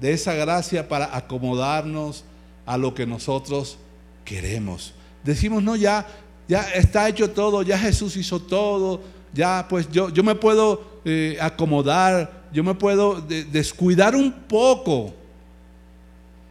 de 0.00 0.12
esa 0.12 0.34
gracia 0.34 0.88
para 0.88 1.16
acomodarnos 1.16 2.24
a 2.64 2.76
lo 2.76 2.94
que 2.94 3.06
nosotros 3.06 3.78
queremos. 4.24 4.92
Decimos, 5.24 5.62
no, 5.62 5.76
ya 5.76 6.06
ya 6.48 6.62
está 6.74 7.08
hecho 7.08 7.30
todo, 7.30 7.62
ya 7.62 7.78
Jesús 7.78 8.16
hizo 8.16 8.40
todo, 8.40 9.00
ya 9.32 9.66
pues 9.68 9.90
yo, 9.90 10.10
yo 10.10 10.22
me 10.22 10.34
puedo 10.34 11.00
eh, 11.04 11.36
acomodar, 11.40 12.46
yo 12.52 12.62
me 12.62 12.74
puedo 12.74 13.20
descuidar 13.20 14.14
un 14.14 14.32
poco 14.32 15.12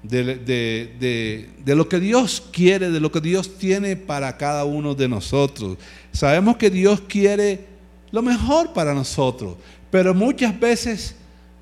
de, 0.08 1.48
de, 1.64 1.76
lo 1.76 1.88
que 1.90 2.00
Dios 2.00 2.44
quiere, 2.52 2.90
de 2.90 3.00
lo 3.00 3.12
que 3.12 3.22
Dios 3.22 3.58
tiene 3.58 3.96
para 3.96 4.38
cada 4.38 4.66
uno 4.66 4.96
de 4.96 5.08
nosotros. 5.08 5.78
Sabemos 6.12 6.58
que 6.58 6.70
Dios 6.70 7.02
quiere 7.08 7.66
lo 8.12 8.22
mejor 8.22 8.74
para 8.74 8.94
nosotros, 8.94 9.56
pero 9.92 10.14
muchas 10.14 10.58
veces 10.60 11.16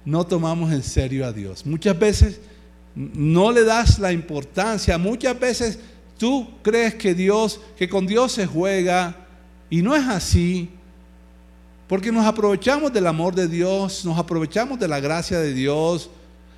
no 0.05 0.25
tomamos 0.25 0.71
en 0.71 0.83
serio 0.83 1.25
a 1.25 1.31
Dios. 1.31 1.65
Muchas 1.65 1.97
veces 1.97 2.39
no 2.95 3.51
le 3.51 3.63
das 3.63 3.99
la 3.99 4.11
importancia, 4.11 4.97
muchas 4.97 5.39
veces 5.39 5.79
tú 6.17 6.47
crees 6.61 6.95
que 6.95 7.13
Dios, 7.13 7.59
que 7.77 7.89
con 7.89 8.05
Dios 8.05 8.33
se 8.33 8.45
juega 8.45 9.15
y 9.69 9.81
no 9.81 9.95
es 9.95 10.07
así. 10.07 10.69
Porque 11.87 12.11
nos 12.11 12.25
aprovechamos 12.25 12.93
del 12.93 13.07
amor 13.07 13.35
de 13.35 13.47
Dios, 13.47 14.05
nos 14.05 14.17
aprovechamos 14.17 14.79
de 14.79 14.87
la 14.87 14.99
gracia 14.99 15.39
de 15.39 15.53
Dios. 15.53 16.09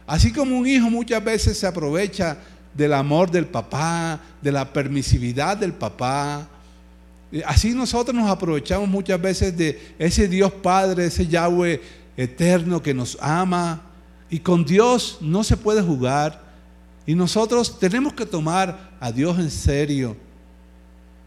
Así 0.08 0.32
como 0.32 0.58
un 0.58 0.68
hijo 0.68 0.90
muchas 0.90 1.24
veces 1.24 1.58
se 1.58 1.68
aprovecha 1.68 2.38
del 2.74 2.94
amor 2.94 3.32
del 3.32 3.46
papá, 3.46 4.20
de 4.42 4.52
la 4.52 4.72
permisividad 4.72 5.58
del 5.58 5.74
papá. 5.74 6.48
Así 7.46 7.74
nosotros 7.74 8.16
nos 8.16 8.30
aprovechamos 8.30 8.88
muchas 8.88 9.20
veces 9.22 9.58
de 9.58 9.96
ese 9.98 10.28
Dios 10.28 10.52
Padre, 10.52 11.06
ese 11.06 11.26
Yahweh 11.28 11.82
eterno 12.18 12.82
que 12.82 12.94
nos 12.94 13.18
ama. 13.22 13.82
Y 14.30 14.40
con 14.40 14.66
Dios 14.66 15.18
no 15.22 15.44
se 15.44 15.58
puede 15.58 15.82
jugar. 15.82 16.44
Y 17.06 17.16
nosotros 17.16 17.80
tenemos 17.80 18.14
que 18.14 18.26
tomar 18.26 18.92
a 19.00 19.12
Dios 19.12 19.38
en 19.40 19.52
serio. 19.52 20.18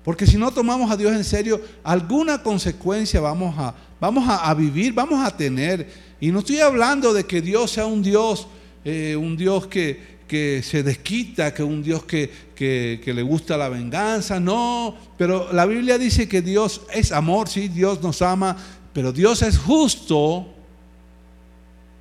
Porque 0.04 0.26
si 0.26 0.36
no 0.36 0.50
tomamos 0.50 0.90
a 0.90 0.96
Dios 0.96 1.12
en 1.12 1.24
serio, 1.24 1.60
alguna 1.84 2.42
consecuencia 2.42 3.20
vamos 3.20 3.54
a, 3.58 3.74
vamos 4.00 4.24
a, 4.26 4.52
vivir, 4.54 4.92
vamos 4.92 5.24
a 5.24 5.36
tener. 5.36 5.86
Y 6.20 6.30
no 6.30 6.38
estoy 6.38 6.60
hablando 6.60 7.12
de 7.12 7.24
que 7.24 7.42
Dios 7.42 7.72
sea 7.72 7.86
un 7.86 8.02
Dios, 8.02 8.48
eh, 8.88 9.16
un 9.16 9.37
Dios 9.37 9.66
que, 9.66 10.18
que, 10.27 10.62
se 10.62 10.83
desquita, 10.83 11.53
que 11.53 11.62
un 11.62 11.83
Dios 11.83 12.05
que, 12.05 12.31
que, 12.55 13.01
que 13.05 13.12
le 13.12 13.22
gusta 13.22 13.57
la 13.57 13.68
venganza. 13.68 14.40
No, 14.40 14.96
pero 15.16 15.53
la 15.53 15.66
Biblia 15.66 15.98
dice 15.98 16.29
que 16.29 16.42
Dios 16.42 16.83
es 16.92 17.12
amor, 17.12 17.48
sí, 17.48 17.68
Dios 17.68 18.03
nos 18.03 18.22
ama, 18.22 18.57
pero 18.92 19.12
Dios 19.12 19.42
es 19.42 19.59
justo 19.59 20.55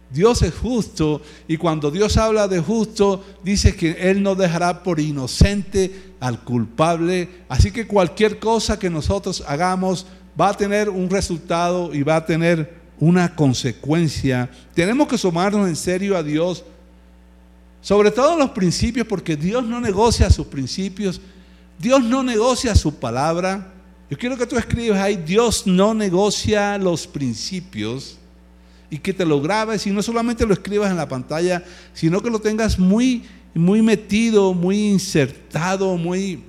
Dios 0.09 0.41
es 0.41 0.53
justo 0.53 1.21
y 1.47 1.57
cuando 1.57 1.91
Dios 1.91 2.15
habla 2.17 2.47
de 2.47 2.59
justo, 2.59 3.23
dice 3.43 3.75
que 3.75 3.91
Él 4.09 4.23
no 4.23 4.35
dejará 4.35 4.83
por 4.83 4.99
inocente 4.99 6.13
al 6.19 6.43
culpable. 6.43 7.27
Así 7.49 7.71
que 7.71 7.87
cualquier 7.87 8.39
cosa 8.39 8.79
que 8.79 8.89
nosotros 8.89 9.43
hagamos 9.47 10.05
va 10.39 10.49
a 10.49 10.57
tener 10.57 10.89
un 10.89 11.09
resultado 11.09 11.93
y 11.93 12.03
va 12.03 12.17
a 12.17 12.25
tener 12.25 12.77
una 12.99 13.35
consecuencia. 13.35 14.49
Tenemos 14.73 15.07
que 15.07 15.17
sumarnos 15.17 15.67
en 15.67 15.75
serio 15.75 16.15
a 16.15 16.23
Dios, 16.23 16.63
sobre 17.87 18.11
todo 18.11 18.35
los 18.35 18.49
principios, 18.49 19.07
porque 19.07 19.37
Dios 19.37 19.63
no 19.63 19.79
negocia 19.79 20.29
sus 20.29 20.47
principios, 20.47 21.21
Dios 21.79 22.03
no 22.03 22.21
negocia 22.21 22.75
su 22.75 22.93
palabra. 22.99 23.71
Yo 24.09 24.17
quiero 24.17 24.35
que 24.35 24.45
tú 24.45 24.57
escribas 24.57 24.99
ahí, 24.99 25.15
Dios 25.15 25.65
no 25.65 25.93
negocia 25.93 26.77
los 26.77 27.07
principios 27.07 28.17
y 28.89 28.97
que 28.97 29.13
te 29.13 29.25
lo 29.25 29.39
grabes 29.39 29.87
y 29.87 29.91
no 29.91 30.03
solamente 30.03 30.45
lo 30.45 30.51
escribas 30.51 30.91
en 30.91 30.97
la 30.97 31.07
pantalla, 31.07 31.63
sino 31.93 32.21
que 32.21 32.29
lo 32.29 32.39
tengas 32.39 32.77
muy, 32.77 33.23
muy 33.53 33.81
metido, 33.81 34.53
muy 34.53 34.89
insertado, 34.89 35.95
muy, 35.95 36.43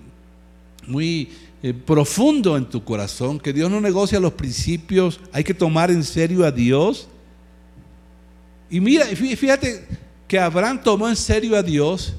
muy 0.88 1.31
eh, 1.62 1.72
profundo 1.72 2.57
en 2.57 2.68
tu 2.68 2.83
corazón, 2.83 3.38
que 3.38 3.53
Dios 3.53 3.70
no 3.70 3.81
negocia 3.81 4.18
los 4.18 4.33
principios, 4.33 5.20
hay 5.31 5.44
que 5.44 5.55
tomar 5.55 5.92
en 5.92 6.03
serio 6.03 6.44
a 6.44 6.51
Dios. 6.51 7.07
Y 8.68 8.81
mira, 8.81 9.07
fíjate 9.07 10.08
que 10.28 10.38
Abraham 10.38 10.80
tomó 10.82 11.08
en 11.08 11.16
serio 11.16 11.56
a 11.56 11.62
Dios. 11.62 12.14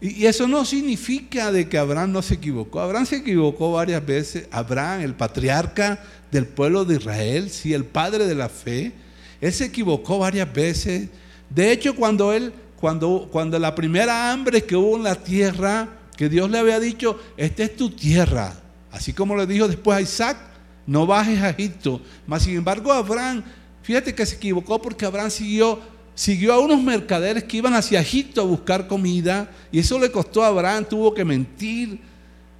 Y, 0.00 0.26
eso 0.26 0.46
no 0.46 0.64
significa 0.64 1.50
de 1.52 1.68
que 1.68 1.78
Abraham 1.78 2.12
no 2.12 2.20
se 2.20 2.34
equivocó. 2.34 2.80
Abraham 2.80 3.06
se 3.06 3.16
equivocó 3.16 3.72
varias 3.72 4.04
veces. 4.04 4.48
Abraham, 4.50 5.00
el 5.02 5.14
patriarca 5.14 6.02
del 6.30 6.46
pueblo 6.46 6.84
de 6.84 6.96
Israel, 6.96 7.48
sí, 7.48 7.72
el 7.72 7.84
padre 7.84 8.26
de 8.26 8.34
la 8.34 8.48
fe, 8.48 8.92
él 9.40 9.52
se 9.52 9.66
equivocó 9.66 10.18
varias 10.18 10.52
veces. 10.52 11.08
De 11.48 11.70
hecho, 11.70 11.94
cuando 11.94 12.32
él, 12.32 12.52
cuando, 12.80 13.28
cuando 13.30 13.58
la 13.58 13.74
primera 13.74 14.32
hambre 14.32 14.64
que 14.64 14.76
hubo 14.76 14.96
en 14.96 15.04
la 15.04 15.14
tierra, 15.14 15.88
que 16.16 16.28
Dios 16.28 16.50
le 16.50 16.58
había 16.58 16.80
dicho, 16.80 17.20
esta 17.36 17.62
es 17.62 17.76
tu 17.76 17.90
tierra. 17.90 18.52
Así 18.90 19.12
como 19.12 19.36
le 19.36 19.46
dijo 19.46 19.68
después 19.68 19.96
a 19.96 20.00
Isaac, 20.00 20.38
no 20.86 21.06
bajes 21.06 21.40
a 21.40 21.50
Egipto. 21.50 22.00
Mas 22.26 22.42
sin 22.42 22.56
embargo, 22.56 22.92
Abraham, 22.92 23.44
fíjate 23.82 24.14
que 24.14 24.26
se 24.26 24.36
equivocó 24.36 24.80
porque 24.80 25.04
Abraham 25.04 25.30
siguió, 25.30 25.80
siguió 26.16 26.54
a 26.54 26.58
unos 26.58 26.82
mercaderes 26.82 27.44
que 27.44 27.58
iban 27.58 27.74
hacia 27.74 28.00
Egipto 28.00 28.40
a 28.40 28.44
buscar 28.44 28.88
comida. 28.88 29.48
Y 29.70 29.78
eso 29.78 30.00
le 30.00 30.10
costó 30.10 30.42
a 30.42 30.48
Abraham, 30.48 30.86
tuvo 30.88 31.14
que 31.14 31.24
mentir. 31.24 32.00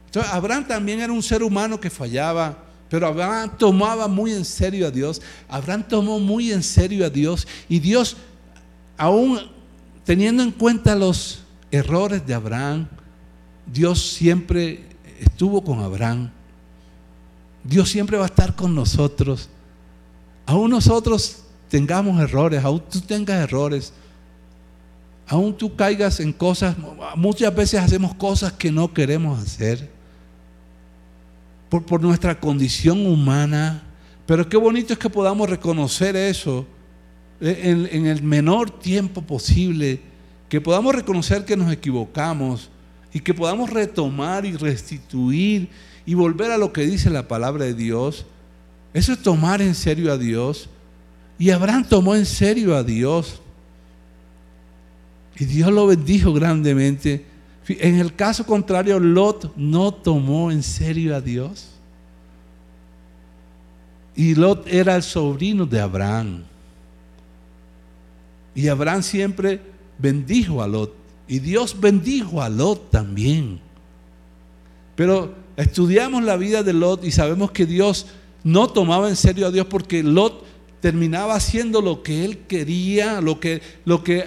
Entonces, 0.05 0.33
Abraham 0.33 0.69
también 0.69 1.01
era 1.01 1.13
un 1.13 1.23
ser 1.23 1.43
humano 1.43 1.81
que 1.81 1.91
fallaba. 1.91 2.63
Pero 2.89 3.07
Abraham 3.09 3.51
tomaba 3.59 4.07
muy 4.07 4.33
en 4.33 4.45
serio 4.45 4.87
a 4.87 4.91
Dios. 4.91 5.21
Abraham 5.49 5.85
tomó 5.89 6.21
muy 6.21 6.53
en 6.53 6.63
serio 6.63 7.05
a 7.05 7.11
Dios. 7.11 7.49
Y 7.69 7.81
Dios, 7.81 8.17
aún 8.97 9.41
teniendo 10.05 10.43
en 10.43 10.53
cuenta 10.53 10.95
los 10.95 11.43
errores 11.71 12.25
de 12.25 12.35
Abraham, 12.35 12.87
Dios 13.67 14.13
siempre 14.13 14.85
estuvo 15.19 15.65
con 15.65 15.81
Abraham. 15.81 16.31
Dios 17.65 17.89
siempre 17.89 18.19
va 18.19 18.25
a 18.25 18.29
estar 18.29 18.55
con 18.55 18.75
nosotros. 18.75 19.49
aún 20.45 20.71
nosotros 20.71 21.46
tengamos 21.69 22.21
errores, 22.21 22.65
aún 22.65 22.83
tú 22.91 23.01
tengas 23.01 23.43
errores, 23.43 23.93
aún 25.27 25.57
tú 25.57 25.75
caigas 25.75 26.21
en 26.21 26.33
cosas, 26.33 26.77
muchas 27.17 27.55
veces 27.55 27.81
hacemos 27.81 28.15
cosas 28.15 28.53
que 28.53 28.71
no 28.71 28.93
queremos 28.93 29.43
hacer 29.43 29.91
por, 31.69 31.85
por 31.85 32.01
nuestra 32.01 32.39
condición 32.39 33.07
humana, 33.07 33.83
pero 34.27 34.49
qué 34.49 34.57
bonito 34.57 34.93
es 34.93 34.99
que 34.99 35.11
podamos 35.11 35.49
reconocer 35.49 36.17
eso 36.17 36.67
en, 37.41 37.89
en 37.91 38.07
el 38.07 38.23
menor 38.23 38.71
tiempo 38.71 39.23
posible, 39.23 40.01
que 40.49 40.61
podamos 40.61 40.95
reconocer 40.95 41.45
que 41.45 41.57
nos 41.57 41.73
equivocamos 41.73 42.71
y 43.13 43.21
que 43.21 43.35
podamos 43.35 43.71
retomar 43.71 44.45
y 44.45 44.57
restituir 44.57 45.69
y 46.05 46.15
volver 46.15 46.53
a 46.53 46.59
lo 46.59 46.73
que 46.73 46.83
dice 46.83 47.11
la 47.11 47.27
palabra 47.27 47.65
de 47.65 47.75
Dios. 47.75 48.27
Eso 48.95 49.13
es 49.13 49.23
tomar 49.23 49.61
en 49.61 49.75
serio 49.75 50.13
a 50.13 50.19
Dios. 50.19 50.69
Y 51.39 51.51
Abraham 51.51 51.85
tomó 51.89 52.15
en 52.15 52.27
serio 52.27 52.75
a 52.77 52.83
Dios. 52.83 53.41
Y 55.39 55.45
Dios 55.45 55.71
lo 55.71 55.87
bendijo 55.87 56.33
grandemente. 56.33 57.27
En 57.69 57.97
el 57.97 58.15
caso 58.15 58.47
contrario, 58.47 58.99
Lot 58.99 59.55
no 59.57 59.93
tomó 59.93 60.51
en 60.51 60.63
serio 60.63 61.15
a 61.15 61.21
Dios. 61.21 61.69
Y 64.15 64.35
Lot 64.35 64.67
era 64.67 64.97
el 64.97 65.03
sobrino 65.03 65.67
de 65.67 65.81
Abraham. 65.81 66.45
Y 68.55 68.69
Abraham 68.69 69.03
siempre 69.03 69.61
bendijo 69.99 70.63
a 70.63 70.67
Lot. 70.67 70.95
Y 71.29 71.41
Dios 71.41 71.79
bendijo 71.79 72.41
a 72.41 72.49
Lot 72.49 72.91
también. 72.91 73.61
Pero 74.95 75.35
estudiamos 75.57 76.23
la 76.23 76.37
vida 76.37 76.63
de 76.63 76.73
Lot 76.73 77.05
y 77.05 77.11
sabemos 77.11 77.51
que 77.51 77.67
Dios 77.67 78.07
no 78.43 78.69
tomaba 78.69 79.11
en 79.11 79.17
serio 79.17 79.47
a 79.47 79.51
Dios 79.51 79.67
porque 79.67 80.03
Lot 80.03 80.46
terminaba 80.81 81.35
haciendo 81.35 81.81
lo 81.81 82.03
que 82.03 82.25
él 82.25 82.39
quería, 82.47 83.21
lo 83.21 83.41
que, 83.41 83.63
lo 83.85 84.05
que 84.05 84.25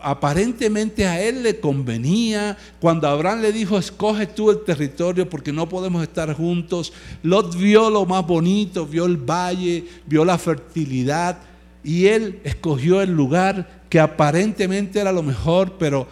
aparentemente 0.00 1.06
a 1.06 1.20
él 1.20 1.42
le 1.42 1.58
convenía. 1.58 2.56
Cuando 2.80 3.08
Abraham 3.08 3.40
le 3.40 3.52
dijo, 3.52 3.78
escoge 3.78 4.26
tú 4.26 4.50
el 4.50 4.62
territorio 4.62 5.28
porque 5.28 5.52
no 5.52 5.68
podemos 5.68 6.02
estar 6.02 6.32
juntos, 6.34 6.92
Lot 7.22 7.56
vio 7.56 7.90
lo 7.90 8.06
más 8.06 8.26
bonito, 8.26 8.86
vio 8.86 9.06
el 9.06 9.16
valle, 9.16 9.84
vio 10.06 10.24
la 10.24 10.38
fertilidad 10.38 11.38
y 11.82 12.06
él 12.06 12.40
escogió 12.44 13.00
el 13.00 13.10
lugar 13.10 13.84
que 13.88 14.00
aparentemente 14.00 15.00
era 15.00 15.12
lo 15.12 15.22
mejor, 15.22 15.74
pero 15.78 16.06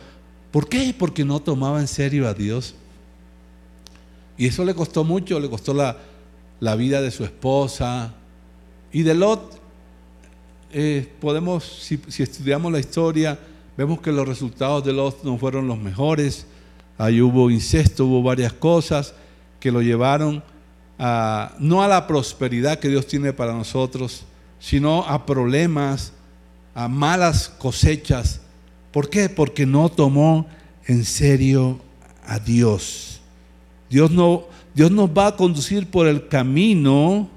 ¿por 0.50 0.68
qué? 0.68 0.94
Porque 0.96 1.24
no 1.24 1.40
tomaba 1.40 1.80
en 1.80 1.88
serio 1.88 2.28
a 2.28 2.34
Dios. 2.34 2.74
Y 4.36 4.46
eso 4.46 4.64
le 4.64 4.74
costó 4.74 5.04
mucho, 5.04 5.38
le 5.38 5.50
costó 5.50 5.74
la, 5.74 5.98
la 6.60 6.76
vida 6.76 7.00
de 7.00 7.10
su 7.10 7.24
esposa. 7.24 8.14
Y 8.92 9.02
de 9.02 9.14
Lot, 9.14 9.60
eh, 10.76 11.08
podemos, 11.20 11.62
si, 11.62 12.00
estudiamos 12.20 12.72
la 12.72 12.80
historia, 12.80 13.38
vemos 13.76 14.00
que 14.00 14.10
los 14.10 14.26
resultados 14.26 14.84
de 14.84 14.92
Lot 14.92 15.22
no 15.22 15.38
fueron 15.38 15.68
los 15.68 15.78
mejores. 15.78 16.48
Ahí 16.98 17.20
hubo 17.20 17.48
incesto, 17.48 18.06
hubo 18.06 18.24
varias 18.24 18.52
cosas 18.52 19.14
que 19.60 19.70
lo 19.70 19.82
llevaron 19.82 20.42
a, 20.98 21.54
no 21.60 21.80
a 21.84 21.86
la 21.86 22.08
prosperidad 22.08 22.80
que 22.80 22.88
Dios 22.88 23.06
tiene 23.06 23.32
para 23.32 23.52
nosotros, 23.52 24.24
sino 24.58 25.04
a 25.04 25.24
problemas, 25.24 26.12
a 26.74 26.88
malas 26.88 27.48
cosechas. 27.48 28.40
¿Por 28.90 29.08
qué? 29.08 29.28
Porque 29.28 29.66
no 29.66 29.88
tomó 29.88 30.44
en 30.86 31.04
serio 31.04 31.78
a 32.26 32.40
Dios. 32.40 33.20
Dios, 33.88 34.10
no, 34.10 34.46
Dios 34.74 34.90
nos 34.90 35.08
va 35.08 35.28
a 35.28 35.36
conducir 35.36 35.88
por 35.88 36.08
el 36.08 36.26
camino, 36.26 37.28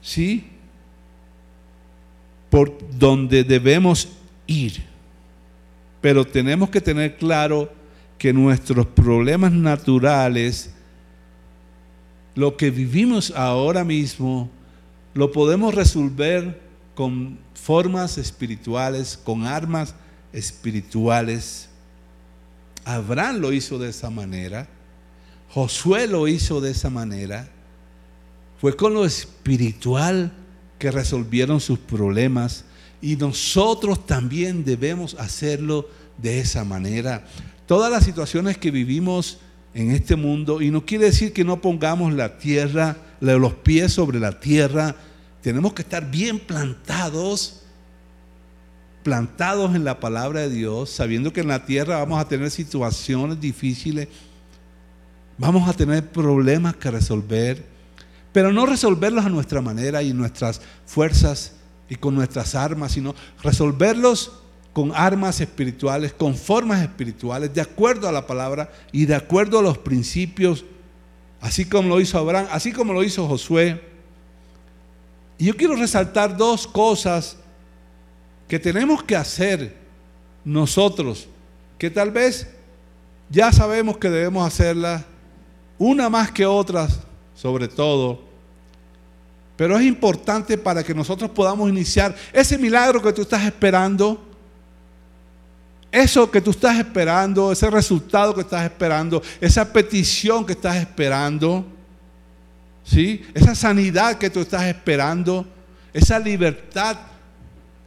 ¿sí? 0.00 0.55
Por 2.50 2.76
donde 2.98 3.44
debemos 3.44 4.08
ir. 4.46 4.84
Pero 6.00 6.24
tenemos 6.24 6.70
que 6.70 6.80
tener 6.80 7.16
claro 7.16 7.70
que 8.18 8.32
nuestros 8.32 8.86
problemas 8.86 9.52
naturales, 9.52 10.70
lo 12.34 12.56
que 12.56 12.70
vivimos 12.70 13.32
ahora 13.34 13.84
mismo, 13.84 14.50
lo 15.14 15.32
podemos 15.32 15.74
resolver 15.74 16.60
con 16.94 17.38
formas 17.54 18.18
espirituales, 18.18 19.18
con 19.22 19.46
armas 19.46 19.94
espirituales. 20.32 21.68
Abraham 22.84 23.38
lo 23.38 23.52
hizo 23.52 23.78
de 23.78 23.90
esa 23.90 24.10
manera. 24.10 24.68
Josué 25.50 26.06
lo 26.06 26.28
hizo 26.28 26.60
de 26.60 26.70
esa 26.70 26.90
manera. 26.90 27.48
Fue 28.60 28.76
con 28.76 28.94
lo 28.94 29.04
espiritual 29.04 30.32
que 30.78 30.90
resolvieron 30.90 31.60
sus 31.60 31.78
problemas 31.78 32.64
y 33.00 33.16
nosotros 33.16 34.06
también 34.06 34.64
debemos 34.64 35.14
hacerlo 35.14 35.88
de 36.18 36.40
esa 36.40 36.64
manera. 36.64 37.26
Todas 37.66 37.90
las 37.90 38.04
situaciones 38.04 38.58
que 38.58 38.70
vivimos 38.70 39.38
en 39.74 39.90
este 39.90 40.16
mundo, 40.16 40.62
y 40.62 40.70
no 40.70 40.86
quiere 40.86 41.06
decir 41.06 41.32
que 41.32 41.44
no 41.44 41.60
pongamos 41.60 42.12
la 42.14 42.38
tierra, 42.38 42.96
los 43.20 43.54
pies 43.54 43.92
sobre 43.92 44.18
la 44.18 44.40
tierra, 44.40 44.96
tenemos 45.42 45.74
que 45.74 45.82
estar 45.82 46.10
bien 46.10 46.38
plantados, 46.38 47.62
plantados 49.02 49.74
en 49.74 49.84
la 49.84 50.00
palabra 50.00 50.40
de 50.40 50.50
Dios, 50.50 50.90
sabiendo 50.90 51.32
que 51.32 51.42
en 51.42 51.48
la 51.48 51.66
tierra 51.66 51.98
vamos 51.98 52.20
a 52.20 52.26
tener 52.26 52.50
situaciones 52.50 53.40
difíciles, 53.40 54.08
vamos 55.38 55.68
a 55.68 55.74
tener 55.74 56.10
problemas 56.10 56.74
que 56.76 56.90
resolver, 56.90 57.75
pero 58.36 58.52
no 58.52 58.66
resolverlos 58.66 59.24
a 59.24 59.30
nuestra 59.30 59.62
manera 59.62 60.02
y 60.02 60.12
nuestras 60.12 60.60
fuerzas 60.84 61.52
y 61.88 61.94
con 61.94 62.14
nuestras 62.14 62.54
armas, 62.54 62.92
sino 62.92 63.14
resolverlos 63.42 64.30
con 64.74 64.92
armas 64.94 65.40
espirituales, 65.40 66.12
con 66.12 66.36
formas 66.36 66.82
espirituales, 66.82 67.54
de 67.54 67.62
acuerdo 67.62 68.06
a 68.06 68.12
la 68.12 68.26
palabra 68.26 68.70
y 68.92 69.06
de 69.06 69.14
acuerdo 69.14 69.58
a 69.58 69.62
los 69.62 69.78
principios, 69.78 70.66
así 71.40 71.64
como 71.64 71.88
lo 71.88 71.98
hizo 71.98 72.18
Abraham, 72.18 72.46
así 72.50 72.72
como 72.72 72.92
lo 72.92 73.02
hizo 73.02 73.26
Josué. 73.26 73.80
Y 75.38 75.46
yo 75.46 75.56
quiero 75.56 75.74
resaltar 75.74 76.36
dos 76.36 76.66
cosas 76.66 77.38
que 78.48 78.58
tenemos 78.58 79.02
que 79.02 79.16
hacer 79.16 79.74
nosotros, 80.44 81.26
que 81.78 81.88
tal 81.88 82.10
vez 82.10 82.54
ya 83.30 83.50
sabemos 83.50 83.96
que 83.96 84.10
debemos 84.10 84.46
hacerlas, 84.46 85.06
una 85.78 86.10
más 86.10 86.30
que 86.30 86.44
otras, 86.44 87.00
sobre 87.34 87.68
todo, 87.68 88.25
pero 89.56 89.78
es 89.78 89.84
importante 89.84 90.58
para 90.58 90.82
que 90.82 90.94
nosotros 90.94 91.30
podamos 91.30 91.68
iniciar 91.68 92.14
ese 92.32 92.58
milagro 92.58 93.02
que 93.02 93.12
tú 93.12 93.22
estás 93.22 93.44
esperando, 93.44 94.22
eso 95.90 96.30
que 96.30 96.40
tú 96.40 96.50
estás 96.50 96.78
esperando, 96.78 97.52
ese 97.52 97.70
resultado 97.70 98.34
que 98.34 98.42
estás 98.42 98.64
esperando, 98.64 99.22
esa 99.40 99.72
petición 99.72 100.44
que 100.44 100.52
estás 100.52 100.76
esperando 100.76 101.76
¿sí? 102.86 103.22
Esa 103.34 103.54
sanidad 103.54 104.16
que 104.16 104.30
tú 104.30 104.40
estás 104.40 104.64
esperando, 104.64 105.46
esa 105.92 106.18
libertad 106.18 106.96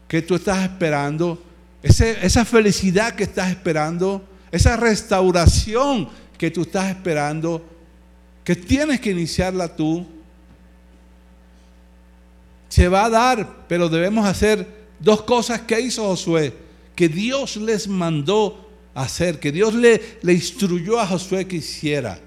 que 0.08 0.22
tú 0.22 0.36
estás 0.36 0.64
esperando, 0.64 1.42
esa 1.82 2.46
felicidad 2.46 3.16
que 3.16 3.24
estás 3.24 3.50
esperando, 3.50 4.28
esa 4.52 4.76
restauración 4.76 6.10
que 6.38 6.52
tú 6.52 6.64
estás 6.64 6.90
esperando, 6.90 7.64
que 8.44 8.56
tienes 8.56 9.00
que 9.00 9.12
iniciarla 9.12 9.76
tú, 9.76 10.06
se 12.80 12.88
va 12.88 13.04
a 13.04 13.10
dar, 13.10 13.66
pero 13.68 13.90
debemos 13.90 14.26
hacer 14.26 14.66
dos 15.02 15.24
cosas 15.24 15.60
que 15.60 15.82
hizo 15.82 16.08
Josué, 16.08 16.54
que 16.96 17.10
Dios 17.10 17.58
les 17.58 17.90
mandó 17.90 18.70
hacer, 18.96 19.38
que 19.38 19.52
Dios 19.52 19.74
le, 19.74 20.00
instruyó 20.24 20.98
a 20.98 21.06
Josué 21.06 21.46
que 21.46 21.58
hiciera 21.58 22.22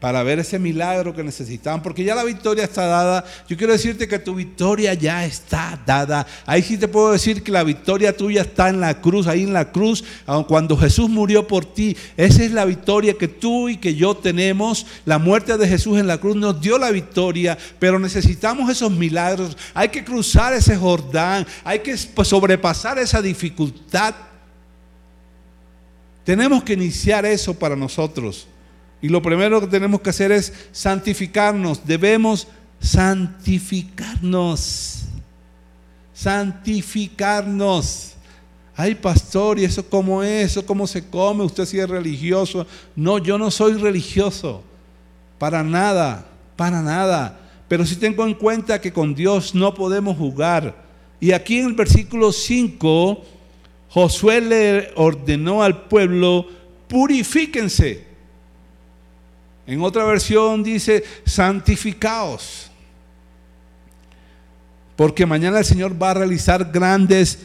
para 0.00 0.22
ver 0.22 0.38
ese 0.38 0.58
milagro 0.58 1.14
que 1.14 1.24
necesitaban, 1.24 1.82
porque 1.82 2.04
ya 2.04 2.14
la 2.14 2.22
victoria 2.22 2.64
está 2.64 2.86
dada. 2.86 3.24
Yo 3.48 3.56
quiero 3.56 3.72
decirte 3.72 4.06
que 4.06 4.18
tu 4.18 4.34
victoria 4.34 4.92
ya 4.94 5.24
está 5.24 5.80
dada. 5.86 6.26
Ahí 6.44 6.62
sí 6.62 6.76
te 6.76 6.86
puedo 6.86 7.12
decir 7.12 7.42
que 7.42 7.50
la 7.50 7.64
victoria 7.64 8.16
tuya 8.16 8.42
está 8.42 8.68
en 8.68 8.78
la 8.80 9.00
cruz, 9.00 9.26
ahí 9.26 9.44
en 9.44 9.54
la 9.54 9.72
cruz, 9.72 10.04
cuando 10.48 10.76
Jesús 10.76 11.08
murió 11.08 11.46
por 11.46 11.64
ti. 11.64 11.96
Esa 12.16 12.44
es 12.44 12.52
la 12.52 12.66
victoria 12.66 13.14
que 13.14 13.26
tú 13.26 13.68
y 13.70 13.78
que 13.78 13.94
yo 13.94 14.14
tenemos. 14.14 14.86
La 15.06 15.18
muerte 15.18 15.56
de 15.56 15.66
Jesús 15.66 15.98
en 15.98 16.06
la 16.06 16.18
cruz 16.18 16.36
nos 16.36 16.60
dio 16.60 16.78
la 16.78 16.90
victoria, 16.90 17.56
pero 17.78 17.98
necesitamos 17.98 18.70
esos 18.70 18.90
milagros. 18.90 19.56
Hay 19.72 19.88
que 19.88 20.04
cruzar 20.04 20.52
ese 20.52 20.76
Jordán, 20.76 21.46
hay 21.64 21.78
que 21.78 21.96
sobrepasar 21.96 22.98
esa 22.98 23.22
dificultad. 23.22 24.14
Tenemos 26.22 26.62
que 26.64 26.74
iniciar 26.74 27.24
eso 27.24 27.54
para 27.54 27.76
nosotros. 27.76 28.46
Y 29.02 29.08
lo 29.08 29.22
primero 29.22 29.60
que 29.60 29.66
tenemos 29.66 30.00
que 30.00 30.10
hacer 30.10 30.30
es 30.32 30.52
santificarnos. 30.72 31.86
Debemos 31.86 32.48
santificarnos. 32.80 35.04
Santificarnos. 36.14 38.14
Ay, 38.74 38.94
pastor, 38.94 39.58
¿y 39.58 39.64
eso 39.64 39.88
cómo 39.88 40.22
es? 40.22 40.52
¿Eso 40.52 40.66
cómo 40.66 40.86
se 40.86 41.08
come? 41.08 41.44
¿Usted 41.44 41.64
sí 41.64 41.78
es 41.78 41.88
religioso? 41.88 42.66
No, 42.94 43.16
yo 43.18 43.38
no 43.38 43.50
soy 43.50 43.74
religioso. 43.74 44.62
Para 45.38 45.64
nada, 45.64 46.26
para 46.56 46.82
nada. 46.82 47.40
pero 47.68 47.84
sí 47.84 47.96
tengo 47.96 48.24
en 48.24 48.34
cuenta 48.34 48.80
que 48.80 48.92
con 48.92 49.14
Dios 49.14 49.54
no 49.54 49.74
podemos 49.74 50.16
jugar. 50.16 50.86
Y 51.18 51.32
aquí 51.32 51.58
en 51.58 51.66
el 51.66 51.72
versículo 51.72 52.30
5, 52.30 53.24
Josué 53.88 54.40
le 54.40 54.92
ordenó 54.94 55.62
al 55.62 55.88
pueblo, 55.88 56.46
purifíquense. 56.86 58.05
En 59.66 59.82
otra 59.82 60.04
versión 60.04 60.62
dice, 60.62 61.02
santificaos. 61.24 62.70
Porque 64.94 65.26
mañana 65.26 65.58
el 65.58 65.64
Señor 65.64 66.00
va 66.00 66.12
a 66.12 66.14
realizar 66.14 66.70
grandes 66.72 67.38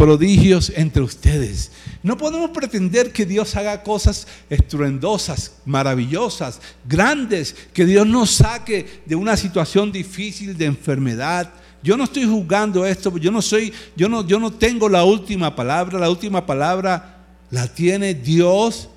prodigios 0.00 0.72
entre 0.74 1.02
ustedes. 1.02 1.70
No 2.02 2.16
podemos 2.16 2.50
pretender 2.50 3.12
que 3.12 3.26
Dios 3.26 3.54
haga 3.54 3.82
cosas 3.82 4.26
estruendosas, 4.48 5.56
maravillosas, 5.66 6.58
grandes, 6.88 7.54
que 7.74 7.84
Dios 7.84 8.06
nos 8.06 8.30
saque 8.30 9.02
de 9.04 9.14
una 9.14 9.36
situación 9.36 9.92
difícil 9.92 10.56
de 10.56 10.64
enfermedad. 10.64 11.52
Yo 11.82 11.98
no 11.98 12.04
estoy 12.04 12.24
juzgando 12.24 12.86
esto, 12.86 13.14
yo 13.18 13.30
no 13.30 13.42
soy, 13.42 13.74
yo 13.94 14.08
no, 14.08 14.26
yo 14.26 14.40
no 14.40 14.50
tengo 14.50 14.88
la 14.88 15.04
última 15.04 15.54
palabra, 15.54 15.98
la 15.98 16.08
última 16.08 16.46
palabra 16.46 17.18
la 17.50 17.68
tiene 17.68 18.14
Dios. 18.14 18.88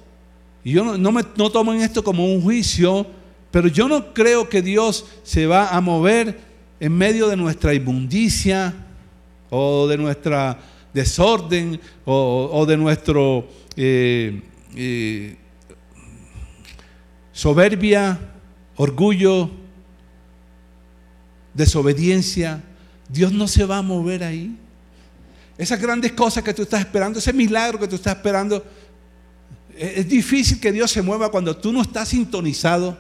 Y 0.63 0.71
yo 0.71 0.83
no, 0.83 0.97
no, 0.97 1.11
me, 1.11 1.83
esto 1.83 2.03
como 2.03 2.25
un 2.25 2.41
juicio, 2.41 3.05
pero 3.51 3.67
yo 3.67 3.87
no 3.87 4.13
creo 4.13 4.47
que 4.47 4.61
Dios 4.61 5.05
se 5.23 5.45
va 5.45 5.69
a 5.69 5.81
mover 5.81 6.39
en 6.79 6.93
medio 6.93 7.27
de 7.27 7.35
nuestra 7.35 7.73
inmundicia 7.73 8.73
o 9.49 9.87
de 9.87 9.97
nuestra 9.97 10.59
desorden 10.93 11.79
o, 12.05 12.65
de 12.67 12.77
nuestro 12.77 13.47
eh, 13.75 14.41
eh, 14.75 15.37
soberbia, 17.31 18.19
orgullo, 18.75 19.49
desobediencia. 21.53 22.63
Dios 23.09 23.31
no 23.31 23.47
se 23.47 23.65
va 23.65 23.77
a 23.77 23.81
mover 23.81 24.23
ahí. 24.23 24.57
Esas 25.57 25.79
grandes 25.79 26.11
cosas 26.13 26.43
que 26.43 26.53
tú 26.53 26.63
estás 26.63 26.79
esperando, 26.79 27.19
ese 27.19 27.33
milagro 27.33 27.79
que 27.79 27.87
tú 27.87 27.95
estás 27.95 28.15
esperando, 28.15 28.63
es 29.77 30.07
difícil 30.07 30.59
que 30.59 30.71
Dios 30.71 30.91
se 30.91 31.01
mueva 31.01 31.29
cuando 31.29 31.55
tú 31.55 31.71
no 31.71 31.81
estás 31.81 32.09
sintonizado, 32.09 32.97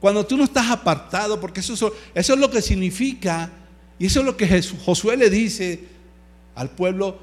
cuando 0.00 0.26
tú 0.26 0.36
no 0.36 0.44
estás 0.44 0.70
apartado, 0.70 1.40
porque 1.40 1.60
eso, 1.60 1.74
eso 2.14 2.34
es 2.34 2.38
lo 2.38 2.50
que 2.50 2.60
significa, 2.60 3.50
y 3.98 4.06
eso 4.06 4.20
es 4.20 4.26
lo 4.26 4.36
que 4.36 4.62
Josué 4.84 5.16
le 5.16 5.30
dice 5.30 5.84
al 6.54 6.70
pueblo, 6.70 7.18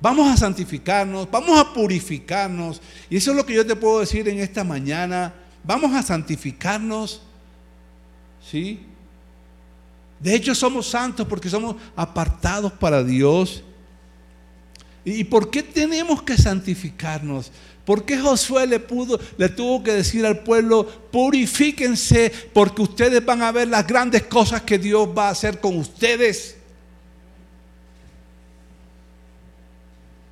vamos 0.00 0.28
a 0.28 0.36
santificarnos, 0.36 1.30
vamos 1.30 1.58
a 1.58 1.72
purificarnos. 1.72 2.80
Y 3.08 3.16
eso 3.16 3.30
es 3.30 3.36
lo 3.36 3.46
que 3.46 3.54
yo 3.54 3.66
te 3.66 3.76
puedo 3.76 4.00
decir 4.00 4.28
en 4.28 4.40
esta 4.40 4.64
mañana. 4.64 5.32
Vamos 5.64 5.94
a 5.94 6.02
santificarnos. 6.02 7.22
¿Sí? 8.50 8.80
De 10.18 10.34
hecho 10.34 10.54
somos 10.54 10.88
santos 10.88 11.26
porque 11.26 11.48
somos 11.48 11.76
apartados 11.96 12.72
para 12.72 13.02
Dios. 13.02 13.62
¿Y 15.04 15.24
por 15.24 15.50
qué 15.50 15.62
tenemos 15.62 16.22
que 16.22 16.36
santificarnos? 16.36 17.50
¿Por 17.84 18.04
qué 18.04 18.18
Josué 18.18 18.66
le, 18.66 18.78
pudo, 18.78 19.18
le 19.36 19.48
tuvo 19.48 19.82
que 19.82 19.92
decir 19.92 20.24
al 20.24 20.40
pueblo, 20.40 20.86
purifíquense 21.10 22.32
porque 22.52 22.82
ustedes 22.82 23.24
van 23.24 23.42
a 23.42 23.50
ver 23.50 23.68
las 23.68 23.86
grandes 23.86 24.22
cosas 24.24 24.62
que 24.62 24.78
Dios 24.78 25.08
va 25.16 25.28
a 25.28 25.30
hacer 25.30 25.60
con 25.60 25.76
ustedes? 25.76 26.56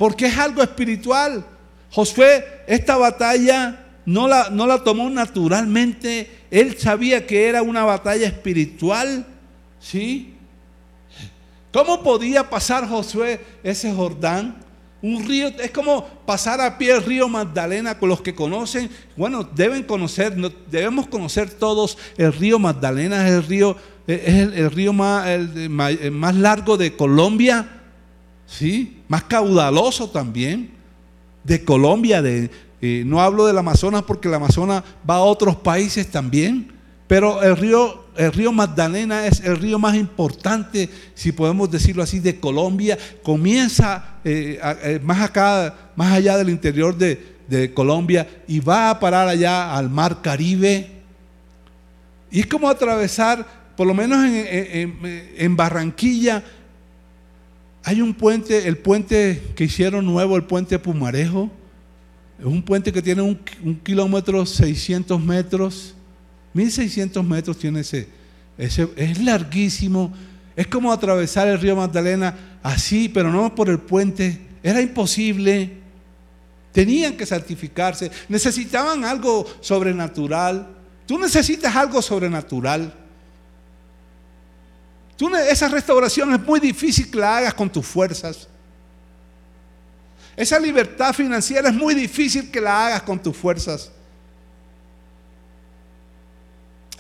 porque 0.01 0.25
es 0.25 0.39
algo 0.39 0.63
espiritual. 0.63 1.45
Josué, 1.91 2.63
esta 2.67 2.97
batalla 2.97 3.85
no 4.07 4.27
la, 4.27 4.49
no 4.49 4.67
la 4.67 4.83
tomó 4.83 5.11
naturalmente, 5.11 6.47
él 6.51 6.79
sabía 6.79 7.27
que 7.27 7.47
era 7.47 7.61
una 7.61 7.85
batalla 7.85 8.27
espiritual, 8.27 9.27
¿sí? 9.79 10.37
¿Cómo 11.71 12.03
podía 12.03 12.49
pasar 12.49 12.89
Josué 12.89 13.45
ese 13.63 13.93
Jordán? 13.93 14.65
Un 15.03 15.27
río, 15.27 15.49
es 15.49 15.71
como 15.71 16.07
pasar 16.27 16.61
a 16.61 16.77
pie 16.77 16.93
el 16.93 17.03
río 17.03 17.29
Magdalena 17.29 17.99
con 17.99 18.11
los 18.11 18.21
que 18.21 18.35
conocen. 18.35 18.91
Bueno, 19.17 19.43
deben 19.43 19.83
conocer, 19.83 20.37
debemos 20.71 21.07
conocer 21.07 21.51
todos 21.51 21.97
el 22.19 22.33
río 22.33 22.59
Magdalena, 22.59 23.27
es 23.27 23.35
el 23.35 23.43
río, 23.45 23.77
es 24.07 24.29
el, 24.29 24.71
río 24.71 24.93
más, 24.93 25.27
largo 26.35 26.77
de 26.77 26.95
Colombia. 26.97 27.67
¿sí? 28.47 29.03
Más 29.09 29.25
caudaloso 29.25 30.11
también, 30.11 30.71
de 31.45 31.65
Colombia, 31.65 32.21
de, 32.21 32.51
eh, 32.83 33.03
no 33.07 33.21
hablo 33.21 33.47
del 33.47 33.57
Amazonas 33.57 34.03
porque 34.03 34.29
el 34.29 34.35
Amazonas 34.35 34.83
va 35.09 35.17
a 35.17 35.23
otros 35.23 35.57
países 35.57 36.11
también, 36.11 36.73
pero 37.11 37.43
el 37.43 37.57
río, 37.57 38.05
el 38.17 38.33
río 38.33 38.53
Magdalena 38.53 39.27
es 39.27 39.41
el 39.41 39.57
río 39.57 39.81
más 39.81 39.97
importante, 39.97 40.89
si 41.13 41.33
podemos 41.33 41.69
decirlo 41.69 42.05
así, 42.05 42.21
de 42.21 42.39
Colombia. 42.39 42.97
Comienza 43.25 44.21
eh, 44.25 44.61
eh, 44.85 45.01
más 45.03 45.21
acá, 45.21 45.91
más 45.97 46.13
allá 46.13 46.37
del 46.37 46.51
interior 46.51 46.97
de, 46.97 47.41
Colombia 47.75 48.29
y 48.47 48.61
va 48.61 48.91
a 48.91 49.01
parar 49.01 49.27
allá 49.27 49.77
al 49.77 49.91
mar 49.91 50.23
Caribe. 50.23 50.89
Y 52.31 52.39
es 52.39 52.47
como 52.47 52.69
atravesar, 52.69 53.45
por 53.77 53.89
lo 53.89 53.93
menos 53.93 54.25
en 54.25 55.57
Barranquilla, 55.57 56.45
hay 57.83 58.03
un 58.03 58.15
puente, 58.15 58.69
el 58.69 58.79
puente 58.79 59.43
que 59.57 59.65
hicieron 59.65 60.07
nuevo, 60.07 60.37
el 60.37 60.45
puente 60.45 60.79
Pumarejo. 60.79 61.51
Es 62.39 62.47
un 62.47 62.63
puente 62.63 62.93
que 62.93 63.03
tiene 63.03 63.23
un, 63.23 63.35
kilómetro 63.83 64.47
600 64.47 65.21
metros. 65.21 65.97
1600 66.53 67.25
metros 67.25 67.59
tiene 67.59 67.81
ese, 67.81 68.09
ese. 68.59 68.89
Es 68.97 69.23
larguísimo. 69.23 70.13
Es 70.57 70.67
como 70.67 70.93
atravesar 70.93 71.49
el 71.49 71.61
río 71.61 71.77
Magdalena 71.77 72.59
así, 72.63 73.09
pero 73.09 73.31
no 73.31 73.55
por 73.55 73.69
el 73.69 73.79
puente. 73.79 74.41
Era 74.63 74.81
imposible. 74.81 75.79
Tenían 76.73 77.17
que 77.17 77.27
santificarse. 77.27 78.11
Necesitaban 78.29 79.05
algo 79.05 79.47
sobrenatural. 79.61 80.69
Tú 81.07 81.19
necesitas 81.19 81.75
algo 81.75 82.01
sobrenatural 82.01 82.95
esa 85.29 85.69
restauración 85.69 86.33
es 86.33 86.41
muy 86.41 86.61
difícil 86.61 87.11
que 87.11 87.19
la 87.19 87.39
hagas 87.39 87.55
con 87.55 87.71
tus 87.71 87.87
fuerzas. 87.87 88.49
Esa 90.37 90.59
libertad 90.59 91.13
financiera 91.13 91.69
es 91.69 91.75
muy 91.75 91.95
difícil 91.95 92.51
que 92.51 92.61
la 92.61 92.87
hagas 92.87 93.03
con 93.03 93.23
tus 93.23 93.37
fuerzas. 93.37 93.91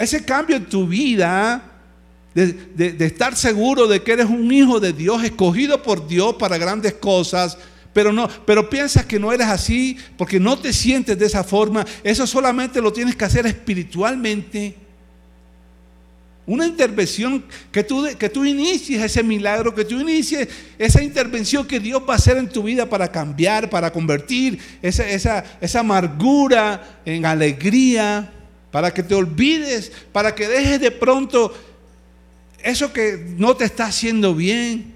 Ese 0.00 0.24
cambio 0.24 0.56
en 0.56 0.64
tu 0.64 0.86
vida, 0.86 1.62
de, 2.34 2.96
estar 3.04 3.36
seguro 3.36 3.86
de 3.86 4.02
que 4.02 4.12
eres 4.12 4.24
un 4.24 4.50
hijo 4.50 4.80
de 4.80 4.94
Dios, 4.94 5.22
escogido 5.22 5.82
por 5.82 6.08
Dios 6.08 6.36
para 6.36 6.56
grandes 6.56 6.94
cosas, 6.94 7.58
pero 7.92 8.10
no, 8.10 8.26
pero 8.46 8.70
piensas 8.70 9.04
que 9.04 9.20
no 9.20 9.30
eres 9.30 9.48
así 9.48 9.98
porque 10.16 10.40
no 10.40 10.58
te 10.58 10.72
sientes 10.72 11.18
de 11.18 11.26
esa 11.26 11.44
forma. 11.44 11.84
Eso 12.02 12.26
solamente 12.26 12.80
lo 12.80 12.90
tienes 12.90 13.14
que 13.14 13.26
hacer 13.26 13.46
espiritualmente. 13.46 14.74
Una 16.46 16.66
intervención 16.66 17.44
que 17.70 17.84
tú, 17.84 18.06
que 18.18 18.30
tú 18.30 18.46
inicies 18.46 19.02
ese 19.02 19.22
milagro, 19.22 19.74
que 19.74 19.84
tú 19.84 20.00
inicies 20.00 20.48
esa 20.78 21.02
intervención 21.02 21.66
que 21.66 21.78
Dios 21.78 22.02
va 22.08 22.14
a 22.14 22.16
hacer 22.16 22.38
en 22.38 22.48
tu 22.48 22.62
vida 22.62 22.88
para 22.88 23.12
cambiar, 23.12 23.68
para 23.68 23.92
convertir 23.92 24.58
esa, 24.80 25.06
esa, 25.06 25.44
esa 25.60 25.80
amargura 25.80 27.02
en 27.04 27.26
alegría, 27.26 28.32
para 28.70 28.92
que 28.92 29.02
te 29.02 29.14
olvides, 29.14 29.92
para 30.12 30.34
que 30.34 30.48
dejes 30.48 30.80
de 30.80 30.90
pronto 30.90 31.52
eso 32.62 32.92
que 32.92 33.34
no 33.36 33.56
te 33.56 33.64
está 33.64 33.86
haciendo 33.86 34.34
bien, 34.34 34.94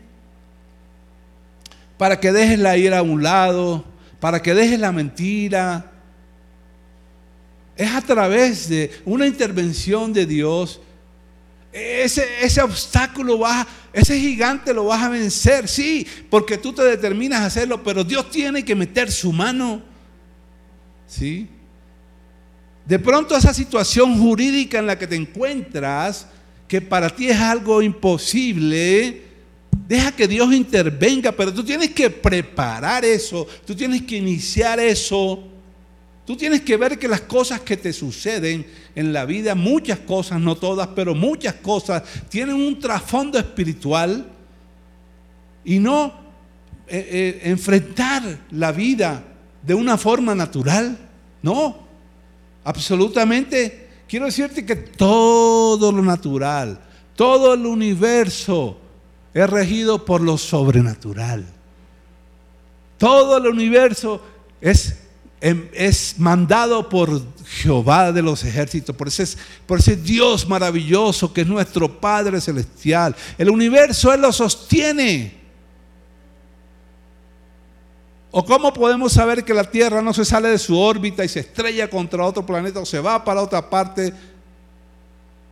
para 1.96 2.20
que 2.20 2.32
dejes 2.32 2.58
la 2.58 2.76
ira 2.76 2.98
a 2.98 3.02
un 3.02 3.22
lado, 3.22 3.84
para 4.20 4.42
que 4.42 4.54
dejes 4.54 4.78
la 4.78 4.92
mentira. 4.92 5.90
Es 7.76 7.90
a 7.90 8.00
través 8.00 8.68
de 8.68 8.90
una 9.04 9.26
intervención 9.26 10.12
de 10.12 10.26
Dios 10.26 10.80
ese, 11.74 12.24
ese 12.40 12.62
obstáculo 12.62 13.36
vas, 13.38 13.66
ese 13.92 14.18
gigante 14.18 14.72
lo 14.72 14.84
vas 14.84 15.02
a 15.02 15.08
vencer, 15.08 15.66
sí, 15.66 16.06
porque 16.30 16.56
tú 16.56 16.72
te 16.72 16.82
determinas 16.82 17.40
a 17.40 17.46
hacerlo, 17.46 17.82
pero 17.82 18.04
Dios 18.04 18.30
tiene 18.30 18.64
que 18.64 18.76
meter 18.76 19.10
su 19.10 19.32
mano, 19.32 19.82
sí. 21.08 21.48
De 22.86 22.98
pronto 22.98 23.36
esa 23.36 23.54
situación 23.54 24.18
jurídica 24.18 24.78
en 24.78 24.86
la 24.86 24.98
que 24.98 25.06
te 25.06 25.16
encuentras, 25.16 26.26
que 26.68 26.80
para 26.80 27.08
ti 27.08 27.28
es 27.28 27.40
algo 27.40 27.80
imposible, 27.80 29.22
deja 29.88 30.12
que 30.12 30.28
Dios 30.28 30.52
intervenga, 30.52 31.32
pero 31.32 31.52
tú 31.52 31.64
tienes 31.64 31.90
que 31.90 32.10
preparar 32.10 33.04
eso, 33.04 33.46
tú 33.66 33.74
tienes 33.74 34.02
que 34.02 34.16
iniciar 34.16 34.80
eso. 34.80 35.50
Tú 36.26 36.36
tienes 36.36 36.62
que 36.62 36.78
ver 36.78 36.98
que 36.98 37.06
las 37.06 37.20
cosas 37.20 37.60
que 37.60 37.76
te 37.76 37.92
suceden 37.92 38.66
en 38.94 39.12
la 39.12 39.26
vida, 39.26 39.54
muchas 39.54 39.98
cosas, 39.98 40.40
no 40.40 40.56
todas, 40.56 40.88
pero 40.88 41.14
muchas 41.14 41.54
cosas, 41.56 42.02
tienen 42.30 42.56
un 42.56 42.78
trasfondo 42.78 43.38
espiritual 43.38 44.26
y 45.66 45.78
no 45.78 46.14
eh, 46.88 47.08
eh, 47.10 47.40
enfrentar 47.50 48.22
la 48.50 48.72
vida 48.72 49.22
de 49.62 49.74
una 49.74 49.98
forma 49.98 50.34
natural. 50.34 50.96
No, 51.42 51.83
absolutamente. 52.64 53.88
Quiero 54.08 54.26
decirte 54.26 54.66
que 54.66 54.76
todo 54.76 55.92
lo 55.92 56.02
natural, 56.02 56.80
todo 57.14 57.54
el 57.54 57.66
universo 57.66 58.78
es 59.32 59.48
regido 59.48 60.04
por 60.04 60.20
lo 60.20 60.38
sobrenatural. 60.38 61.44
Todo 62.98 63.36
el 63.36 63.46
universo 63.46 64.22
es, 64.60 64.96
em, 65.40 65.68
es 65.72 66.14
mandado 66.18 66.88
por 66.88 67.20
Jehová 67.44 68.12
de 68.12 68.22
los 68.22 68.44
ejércitos, 68.44 68.94
por 68.94 69.08
ese, 69.08 69.36
por 69.66 69.80
ese 69.80 69.96
Dios 69.96 70.48
maravilloso 70.48 71.32
que 71.32 71.42
es 71.42 71.46
nuestro 71.46 72.00
Padre 72.00 72.40
Celestial. 72.40 73.14
El 73.36 73.50
universo 73.50 74.12
Él 74.12 74.22
lo 74.22 74.32
sostiene. 74.32 75.43
¿O 78.36 78.44
cómo 78.44 78.72
podemos 78.72 79.12
saber 79.12 79.44
que 79.44 79.54
la 79.54 79.62
Tierra 79.62 80.02
no 80.02 80.12
se 80.12 80.24
sale 80.24 80.48
de 80.48 80.58
su 80.58 80.76
órbita 80.76 81.24
y 81.24 81.28
se 81.28 81.38
estrella 81.38 81.88
contra 81.88 82.26
otro 82.26 82.44
planeta 82.44 82.80
o 82.80 82.84
se 82.84 82.98
va 82.98 83.22
para 83.22 83.40
otra 83.40 83.70
parte? 83.70 84.12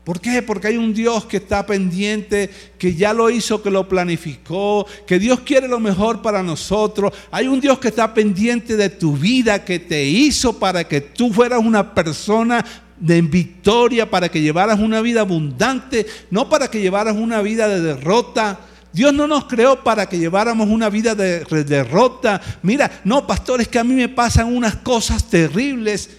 ¿Por 0.03 0.21
qué? 0.21 0.43
Porque 0.43 0.67
hay 0.67 0.77
un 0.77 0.93
Dios 0.93 1.25
que 1.27 1.37
está 1.37 1.65
pendiente, 1.65 2.51
que 2.81 2.97
ya 2.97 3.13
lo 3.13 3.31
hizo, 3.31 3.63
que 3.63 3.71
lo 3.71 3.89
planificó, 3.89 4.85
que 5.07 5.21
Dios 5.21 5.39
quiere 5.43 5.69
lo 5.69 5.79
mejor 5.79 6.23
para 6.23 6.43
nosotros. 6.43 7.13
Hay 7.31 7.47
un 7.47 7.61
Dios 7.61 7.79
que 7.79 7.87
está 7.87 8.13
pendiente 8.13 8.77
de 8.77 8.91
tu 8.91 9.17
vida, 9.17 9.65
que 9.65 9.79
te 9.79 10.05
hizo 10.05 10.59
para 10.59 10.83
que 10.83 11.01
tú 11.01 11.33
fueras 11.33 11.61
una 11.61 11.95
persona 11.95 12.67
de 12.99 13.23
victoria, 13.23 14.11
para 14.11 14.29
que 14.29 14.41
llevaras 14.41 14.81
una 14.81 15.01
vida 15.01 15.21
abundante, 15.21 16.05
no 16.33 16.49
para 16.49 16.69
que 16.69 16.81
llevaras 16.81 17.15
una 17.15 17.43
vida 17.43 17.69
de 17.69 17.81
derrota. 17.81 18.59
Dios 18.93 19.15
no 19.15 19.27
nos 19.27 19.45
creó 19.45 19.83
para 19.83 20.07
que 20.07 20.19
lleváramos 20.19 20.69
una 20.69 20.91
vida 20.91 21.15
de 21.15 21.45
derrota. 21.65 22.41
Mira, 22.63 23.01
no, 23.05 23.27
pastores, 23.27 23.69
que 23.69 23.79
a 23.79 23.85
mí 23.85 23.95
me 23.95 24.09
pasan 24.09 24.55
unas 24.55 24.77
cosas 24.77 25.25
terribles. 25.25 26.11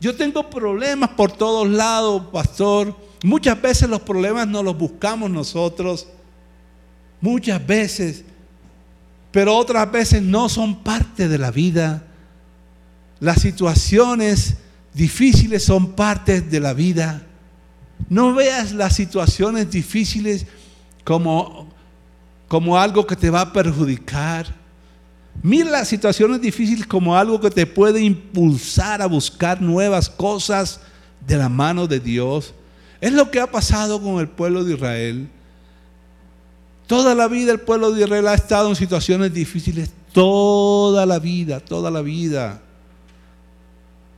Yo 0.00 0.16
tengo 0.16 0.48
problemas 0.50 1.10
por 1.10 1.30
todos 1.30 1.68
lados, 1.68 2.22
pastor. 2.32 2.94
Muchas 3.22 3.60
veces 3.60 3.88
los 3.88 4.00
problemas 4.00 4.46
no 4.46 4.62
los 4.62 4.78
buscamos 4.78 5.30
nosotros, 5.30 6.06
muchas 7.20 7.64
veces, 7.66 8.24
pero 9.32 9.56
otras 9.56 9.90
veces 9.90 10.22
no 10.22 10.48
son 10.48 10.82
parte 10.82 11.28
de 11.28 11.38
la 11.38 11.50
vida. 11.50 12.04
Las 13.18 13.40
situaciones 13.40 14.56
difíciles 14.94 15.64
son 15.64 15.92
parte 15.92 16.40
de 16.40 16.60
la 16.60 16.74
vida. 16.74 17.22
No 18.08 18.34
veas 18.34 18.72
las 18.72 18.94
situaciones 18.94 19.70
difíciles 19.70 20.46
como, 21.02 21.67
como 22.48 22.78
algo 22.78 23.06
que 23.06 23.14
te 23.14 23.30
va 23.30 23.42
a 23.42 23.52
perjudicar. 23.52 24.46
Mira 25.42 25.70
las 25.70 25.88
situaciones 25.88 26.40
difíciles 26.40 26.86
como 26.86 27.14
algo 27.16 27.40
que 27.40 27.50
te 27.50 27.66
puede 27.66 28.00
impulsar 28.02 29.00
a 29.00 29.06
buscar 29.06 29.62
nuevas 29.62 30.08
cosas 30.08 30.80
de 31.26 31.36
la 31.36 31.48
mano 31.48 31.86
de 31.86 32.00
Dios. 32.00 32.54
Es 33.00 33.12
lo 33.12 33.30
que 33.30 33.40
ha 33.40 33.50
pasado 33.50 34.02
con 34.02 34.18
el 34.18 34.28
pueblo 34.28 34.64
de 34.64 34.74
Israel. 34.74 35.28
Toda 36.88 37.14
la 37.14 37.28
vida 37.28 37.52
el 37.52 37.60
pueblo 37.60 37.92
de 37.92 38.02
Israel 38.02 38.26
ha 38.28 38.34
estado 38.34 38.70
en 38.70 38.74
situaciones 38.74 39.32
difíciles, 39.32 39.92
toda 40.12 41.04
la 41.04 41.18
vida, 41.18 41.60
toda 41.60 41.90
la 41.90 42.00
vida. 42.00 42.62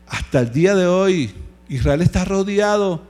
Hasta 0.06 0.40
el 0.40 0.52
día 0.52 0.74
de 0.74 0.86
hoy, 0.86 1.34
Israel 1.68 2.00
está 2.00 2.24
rodeado 2.24 3.02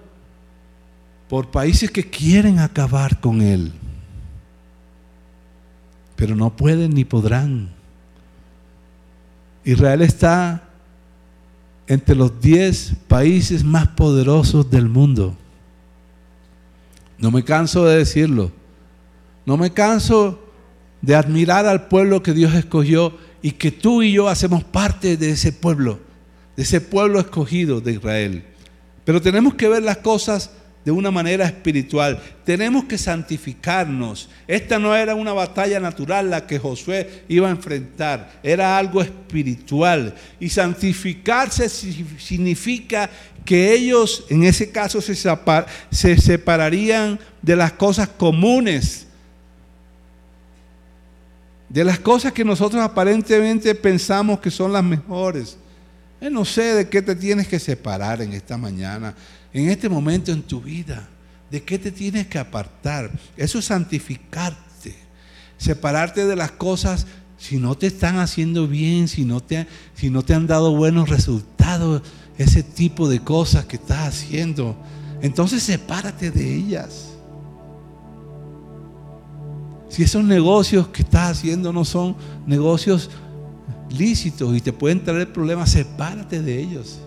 por 1.29 1.51
países 1.51 1.91
que 1.91 2.09
quieren 2.09 2.59
acabar 2.59 3.21
con 3.21 3.41
él, 3.41 3.73
pero 6.21 6.37
no 6.37 6.55
pueden 6.55 6.91
ni 6.91 7.07
podrán. 7.07 7.71
Israel 9.65 10.03
está 10.03 10.69
entre 11.87 12.15
los 12.15 12.43
10 12.43 12.97
países 13.09 13.65
más 13.65 13.89
poderosos 13.89 14.71
del 14.71 14.87
mundo. 14.87 15.35
No 17.17 17.31
me 17.31 17.43
canso 17.43 17.87
de 17.87 17.97
decirlo. 17.97 18.53
No 19.47 19.57
me 19.57 19.73
canso 19.73 20.39
de 21.01 21.15
admirar 21.15 21.65
al 21.65 21.89
pueblo 21.89 22.23
que 22.23 22.35
Dios 22.35 22.53
escogió 22.53 23.17
y 23.41 23.53
que 23.53 23.71
tú 23.71 24.03
y 24.03 24.13
yo 24.13 24.29
hacemos 24.29 24.63
parte 24.63 25.17
de 25.17 25.31
ese 25.31 25.55
pueblo, 25.55 26.01
de 26.55 26.65
ese 26.65 26.83
pueblo 26.83 27.19
escogido 27.19 27.81
de 27.81 27.93
Israel. 27.93 28.45
Pero 29.07 29.23
tenemos 29.23 29.55
que 29.55 29.69
ver 29.69 29.83
las 29.83 29.97
cosas 29.97 30.51
de 30.85 30.91
una 30.91 31.11
manera 31.11 31.45
espiritual. 31.45 32.21
Tenemos 32.45 32.85
que 32.85 32.97
santificarnos. 32.97 34.29
Esta 34.47 34.79
no 34.79 34.95
era 34.95 35.15
una 35.15 35.33
batalla 35.33 35.79
natural 35.79 36.31
la 36.31 36.47
que 36.47 36.59
Josué 36.59 37.25
iba 37.29 37.49
a 37.49 37.51
enfrentar, 37.51 38.41
era 38.43 38.79
algo 38.79 39.03
espiritual. 39.03 40.15
Y 40.39 40.49
santificarse 40.49 41.69
significa 41.69 43.11
que 43.45 43.73
ellos 43.73 44.25
en 44.31 44.45
ese 44.45 44.71
caso 44.71 45.01
se, 45.01 45.15
se 45.15 46.17
separarían 46.17 47.19
de 47.43 47.57
las 47.57 47.73
cosas 47.73 48.09
comunes, 48.09 49.07
de 51.69 51.85
las 51.85 51.99
cosas 51.99 52.33
que 52.33 52.45
nosotros 52.45 52.83
aparentemente 52.83 53.75
pensamos 53.75 54.41
que 54.41 54.51
son 54.51 54.73
las 54.73 54.83
mejores. 54.83 55.57
Yo 56.21 56.29
no 56.31 56.45
sé 56.45 56.75
de 56.75 56.89
qué 56.89 57.01
te 57.01 57.15
tienes 57.15 57.49
que 57.49 57.59
separar 57.59 58.21
en 58.21 58.33
esta 58.33 58.59
mañana 58.59 59.15
en 59.53 59.69
este 59.69 59.89
momento 59.89 60.33
en 60.33 60.43
tu 60.43 60.61
vida? 60.61 61.09
¿De 61.51 61.63
qué 61.63 61.79
te 61.79 61.91
tienes 61.91 62.27
que 62.29 62.39
apartar? 62.39 63.11
Eso 63.37 63.59
es 63.59 63.65
santificarte. 63.65 64.95
Separarte 65.59 66.27
de 66.27 66.37
las 66.37 66.53
cosas 66.53 67.07
si 67.37 67.57
no 67.57 67.75
te 67.75 67.87
están 67.87 68.19
haciendo 68.19 68.69
bien, 68.69 69.09
si 69.09 69.25
no 69.25 69.41
te, 69.41 69.67
si 69.95 70.11
no 70.11 70.23
te 70.23 70.35
han 70.35 70.47
dado 70.47 70.77
buenos 70.77 71.09
resultados, 71.09 72.03
ese 72.37 72.63
tipo 72.63 73.09
de 73.09 73.21
cosas 73.21 73.65
que 73.65 73.77
estás 73.77 74.09
haciendo. 74.09 74.77
Entonces 75.23 75.63
sepárate 75.63 76.31
de 76.31 76.55
ellas. 76.55 77.09
Si 79.89 80.03
esos 80.03 80.23
negocios 80.23 80.89
que 80.89 81.03
estás 81.03 81.39
haciendo 81.39 81.73
no 81.73 81.85
son 81.85 82.15
negocios 82.47 83.11
lícitos 83.91 84.57
y 84.57 84.61
te 84.61 84.73
pueden 84.73 85.03
traer 85.03 85.33
problemas, 85.33 85.71
sepárate 85.71 86.43
de 86.43 86.61
ellos. 86.61 87.01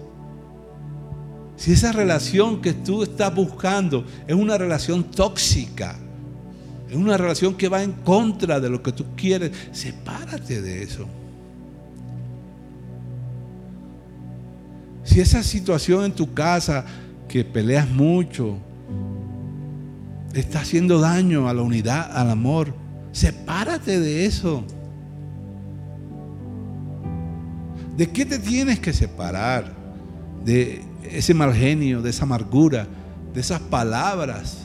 Si 1.63 1.71
esa 1.71 1.93
relación 1.93 2.62
que 2.62 2.73
tú 2.73 3.04
estás 3.04 3.34
buscando 3.34 4.06
es 4.28 4.36
una 4.36 4.58
relación 4.58 5.02
tóxica, 5.06 5.95
es 6.89 6.95
una 6.97 7.15
relación 7.15 7.56
que 7.56 7.69
va 7.69 7.82
en 7.82 7.93
contra 7.93 8.60
de 8.60 8.69
lo 8.69 8.84
que 8.84 8.91
tú 8.91 9.06
quieres, 9.15 9.54
sepárate 9.71 10.62
de 10.62 10.84
eso. 10.84 11.08
Si 15.06 15.21
esa 15.21 15.41
situación 15.41 16.04
en 16.04 16.12
tu 16.12 16.34
casa 16.34 16.84
que 17.30 17.45
peleas 17.45 17.89
mucho 17.89 18.58
está 20.34 20.60
haciendo 20.60 20.99
daño 20.99 21.47
a 21.47 21.54
la 21.54 21.62
unidad, 21.62 22.12
al 22.12 22.30
amor, 22.30 22.73
sepárate 23.13 24.02
de 24.02 24.26
eso. 24.26 24.65
¿De 27.95 28.10
qué 28.10 28.26
te 28.26 28.38
tienes 28.38 28.82
que 28.82 28.91
separar? 28.91 29.73
De 30.43 30.91
ese 31.11 31.33
mal 31.33 31.53
genio, 31.53 32.01
de 32.01 32.09
esa 32.09 32.23
amargura, 32.23 32.87
de 33.33 33.41
esas 33.41 33.59
palabras, 33.59 34.59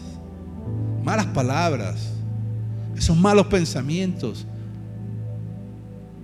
malas 1.04 1.26
palabras, 1.26 2.10
esos 2.96 3.16
malos 3.16 3.46
pensamientos, 3.46 4.46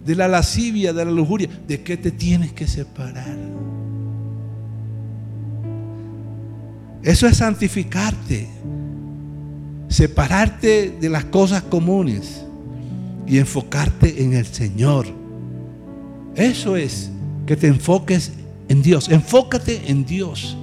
de 0.05 0.15
la 0.15 0.29
lascivia, 0.29 0.93
de 0.93 1.05
la 1.05 1.11
lujuria, 1.11 1.49
¿de 1.67 1.83
qué 1.83 1.97
te 1.97 2.11
tienes 2.11 2.53
que 2.53 2.67
separar? 2.67 3.37
Eso 7.03 7.27
es 7.27 7.37
santificarte, 7.39 8.49
separarte 9.89 10.97
de 11.01 11.09
las 11.09 11.25
cosas 11.25 11.63
comunes 11.63 12.45
y 13.27 13.39
enfocarte 13.39 14.23
en 14.23 14.35
el 14.35 14.47
Señor. 14.47 15.07
Eso 16.35 16.77
es 16.77 17.11
que 17.47 17.57
te 17.57 17.69
enfoques 17.69 18.33
en 18.39 18.44
Dios. 18.69 19.09
Enfócate 19.09 19.91
en 19.91 20.05
Dios. 20.05 20.57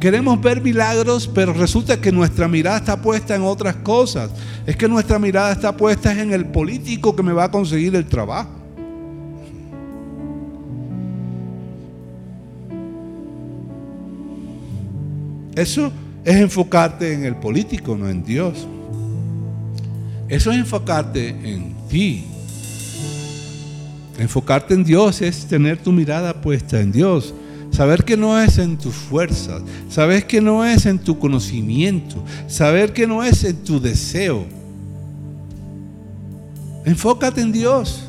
Queremos 0.00 0.40
ver 0.40 0.62
milagros, 0.62 1.30
pero 1.32 1.52
resulta 1.52 2.00
que 2.00 2.10
nuestra 2.10 2.48
mirada 2.48 2.78
está 2.78 3.02
puesta 3.02 3.34
en 3.34 3.42
otras 3.42 3.76
cosas. 3.76 4.30
Es 4.66 4.74
que 4.74 4.88
nuestra 4.88 5.18
mirada 5.18 5.52
está 5.52 5.76
puesta 5.76 6.18
en 6.18 6.32
el 6.32 6.46
político 6.46 7.14
que 7.14 7.22
me 7.22 7.32
va 7.32 7.44
a 7.44 7.50
conseguir 7.50 7.94
el 7.94 8.06
trabajo. 8.06 8.48
Eso 15.54 15.92
es 16.24 16.36
enfocarte 16.36 17.12
en 17.12 17.24
el 17.24 17.36
político, 17.36 17.94
no 17.94 18.08
en 18.08 18.24
Dios. 18.24 18.66
Eso 20.28 20.50
es 20.52 20.58
enfocarte 20.58 21.28
en 21.28 21.74
ti. 21.90 22.29
Enfocarte 24.20 24.74
en 24.74 24.84
Dios 24.84 25.22
es 25.22 25.46
tener 25.46 25.78
tu 25.78 25.92
mirada 25.92 26.42
puesta 26.42 26.78
en 26.78 26.92
Dios. 26.92 27.32
Saber 27.70 28.04
que 28.04 28.18
no 28.18 28.38
es 28.38 28.58
en 28.58 28.76
tus 28.76 28.94
fuerzas, 28.94 29.62
saber 29.88 30.26
que 30.26 30.42
no 30.42 30.62
es 30.62 30.84
en 30.84 30.98
tu 30.98 31.18
conocimiento, 31.18 32.22
saber 32.46 32.92
que 32.92 33.06
no 33.06 33.22
es 33.22 33.44
en 33.44 33.56
tu 33.64 33.80
deseo. 33.80 34.44
Enfócate 36.84 37.40
en 37.40 37.50
Dios. 37.50 38.02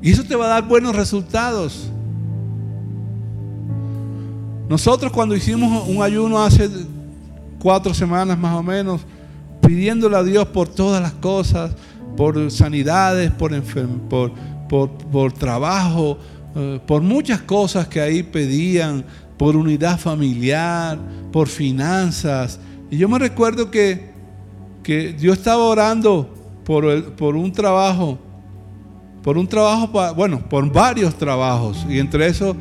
Y 0.00 0.10
eso 0.10 0.24
te 0.24 0.36
va 0.36 0.46
a 0.46 0.48
dar 0.48 0.66
buenos 0.66 0.96
resultados. 0.96 1.90
Nosotros 4.70 5.12
cuando 5.12 5.36
hicimos 5.36 5.86
un 5.86 6.02
ayuno 6.02 6.42
hace 6.42 6.70
cuatro 7.58 7.92
semanas 7.92 8.38
más 8.38 8.56
o 8.56 8.62
menos, 8.62 9.02
pidiéndole 9.66 10.16
a 10.16 10.22
Dios 10.22 10.46
por 10.48 10.68
todas 10.68 11.00
las 11.02 11.12
cosas, 11.12 11.72
por 12.16 12.50
sanidades, 12.50 13.30
por, 13.30 13.52
por, 14.68 14.90
por, 14.90 15.32
trabajo, 15.32 16.18
eh, 16.54 16.80
por 16.86 17.02
muchas 17.02 17.40
cosas 17.42 17.88
que 17.88 18.00
ahí 18.00 18.22
pedían, 18.22 19.04
por 19.36 19.56
unidad 19.56 19.98
familiar, 19.98 20.98
por 21.32 21.48
finanzas. 21.48 22.60
Y 22.90 22.98
yo 22.98 23.08
me 23.08 23.18
recuerdo 23.18 23.70
que, 23.70 24.10
que 24.82 25.16
yo 25.18 25.32
estaba 25.32 25.64
orando 25.64 26.28
por, 26.64 26.84
el, 26.84 27.04
por 27.04 27.36
un 27.36 27.52
trabajo, 27.52 28.18
por 29.22 29.38
un 29.38 29.46
trabajo, 29.46 29.88
bueno, 30.14 30.48
por 30.48 30.70
varios 30.70 31.14
trabajos. 31.16 31.84
Y 31.88 31.98
entre 31.98 32.26
eso 32.26 32.54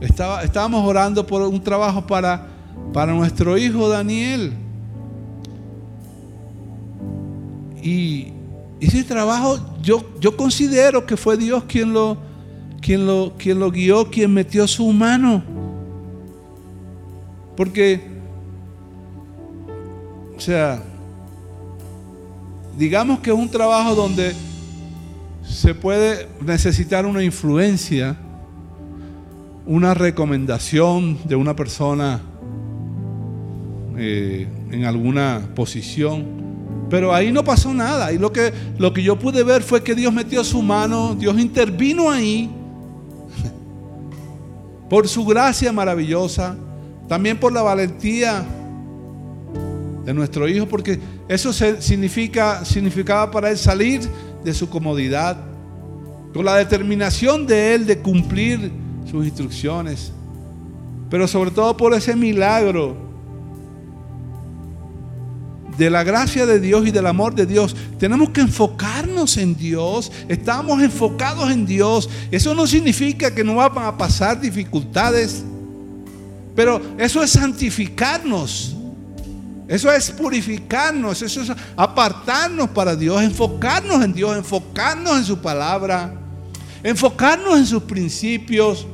estaba, 0.00 0.42
estábamos 0.42 0.86
orando 0.86 1.26
por 1.26 1.42
un 1.42 1.62
trabajo 1.62 2.06
para, 2.06 2.46
para 2.92 3.12
nuestro 3.12 3.56
hijo 3.58 3.88
Daniel. 3.88 4.52
Y 7.82 8.32
ese 8.80 9.04
trabajo 9.04 9.58
yo, 9.82 10.04
yo 10.20 10.36
considero 10.36 11.06
que 11.06 11.16
fue 11.16 11.36
Dios 11.36 11.64
quien 11.64 11.92
lo, 11.92 12.16
quien, 12.80 13.06
lo, 13.06 13.34
quien 13.38 13.58
lo 13.58 13.70
guió, 13.70 14.10
quien 14.10 14.32
metió 14.32 14.66
su 14.66 14.90
mano. 14.92 15.42
Porque, 17.56 18.00
o 20.36 20.40
sea, 20.40 20.82
digamos 22.78 23.20
que 23.20 23.30
es 23.30 23.36
un 23.36 23.50
trabajo 23.50 23.94
donde 23.94 24.34
se 25.42 25.74
puede 25.74 26.28
necesitar 26.40 27.04
una 27.04 27.22
influencia, 27.22 28.16
una 29.66 29.94
recomendación 29.94 31.18
de 31.24 31.36
una 31.36 31.54
persona 31.54 32.22
eh, 33.96 34.48
en 34.70 34.84
alguna 34.84 35.50
posición. 35.54 36.39
Pero 36.90 37.14
ahí 37.14 37.30
no 37.30 37.44
pasó 37.44 37.72
nada. 37.72 38.12
Y 38.12 38.18
lo 38.18 38.32
que, 38.32 38.52
lo 38.76 38.92
que 38.92 39.02
yo 39.02 39.16
pude 39.16 39.44
ver 39.44 39.62
fue 39.62 39.82
que 39.82 39.94
Dios 39.94 40.12
metió 40.12 40.42
su 40.42 40.60
mano, 40.60 41.14
Dios 41.14 41.38
intervino 41.38 42.10
ahí 42.10 42.50
por 44.90 45.06
su 45.06 45.24
gracia 45.24 45.72
maravillosa, 45.72 46.56
también 47.08 47.38
por 47.38 47.52
la 47.52 47.62
valentía 47.62 48.44
de 50.04 50.12
nuestro 50.12 50.48
hijo, 50.48 50.66
porque 50.66 50.98
eso 51.28 51.52
significa, 51.52 52.64
significaba 52.64 53.30
para 53.30 53.50
él 53.50 53.56
salir 53.56 54.00
de 54.42 54.52
su 54.52 54.68
comodidad, 54.68 55.36
con 56.34 56.44
la 56.44 56.56
determinación 56.56 57.46
de 57.46 57.74
él 57.74 57.86
de 57.86 57.98
cumplir 57.98 58.72
sus 59.08 59.24
instrucciones, 59.24 60.12
pero 61.08 61.28
sobre 61.28 61.50
todo 61.50 61.76
por 61.76 61.92
ese 61.94 62.16
milagro 62.16 63.09
de 65.80 65.88
la 65.88 66.04
gracia 66.04 66.44
de 66.44 66.60
Dios 66.60 66.86
y 66.86 66.90
del 66.90 67.06
amor 67.06 67.34
de 67.34 67.46
Dios. 67.46 67.74
Tenemos 67.98 68.28
que 68.28 68.42
enfocarnos 68.42 69.38
en 69.38 69.56
Dios. 69.56 70.12
Estamos 70.28 70.82
enfocados 70.82 71.50
en 71.50 71.64
Dios. 71.64 72.10
Eso 72.30 72.54
no 72.54 72.66
significa 72.66 73.34
que 73.34 73.42
no 73.42 73.54
van 73.54 73.72
a 73.78 73.96
pasar 73.96 74.38
dificultades. 74.38 75.42
Pero 76.54 76.82
eso 76.98 77.22
es 77.22 77.30
santificarnos. 77.30 78.76
Eso 79.68 79.90
es 79.90 80.10
purificarnos, 80.10 81.22
eso 81.22 81.40
es 81.40 81.52
apartarnos 81.76 82.68
para 82.70 82.94
Dios, 82.94 83.22
enfocarnos 83.22 84.04
en 84.04 84.12
Dios, 84.12 84.36
enfocarnos 84.36 85.16
en 85.16 85.24
su 85.24 85.38
palabra, 85.38 86.12
enfocarnos 86.82 87.56
en 87.56 87.64
sus 87.64 87.84
principios. 87.84 88.86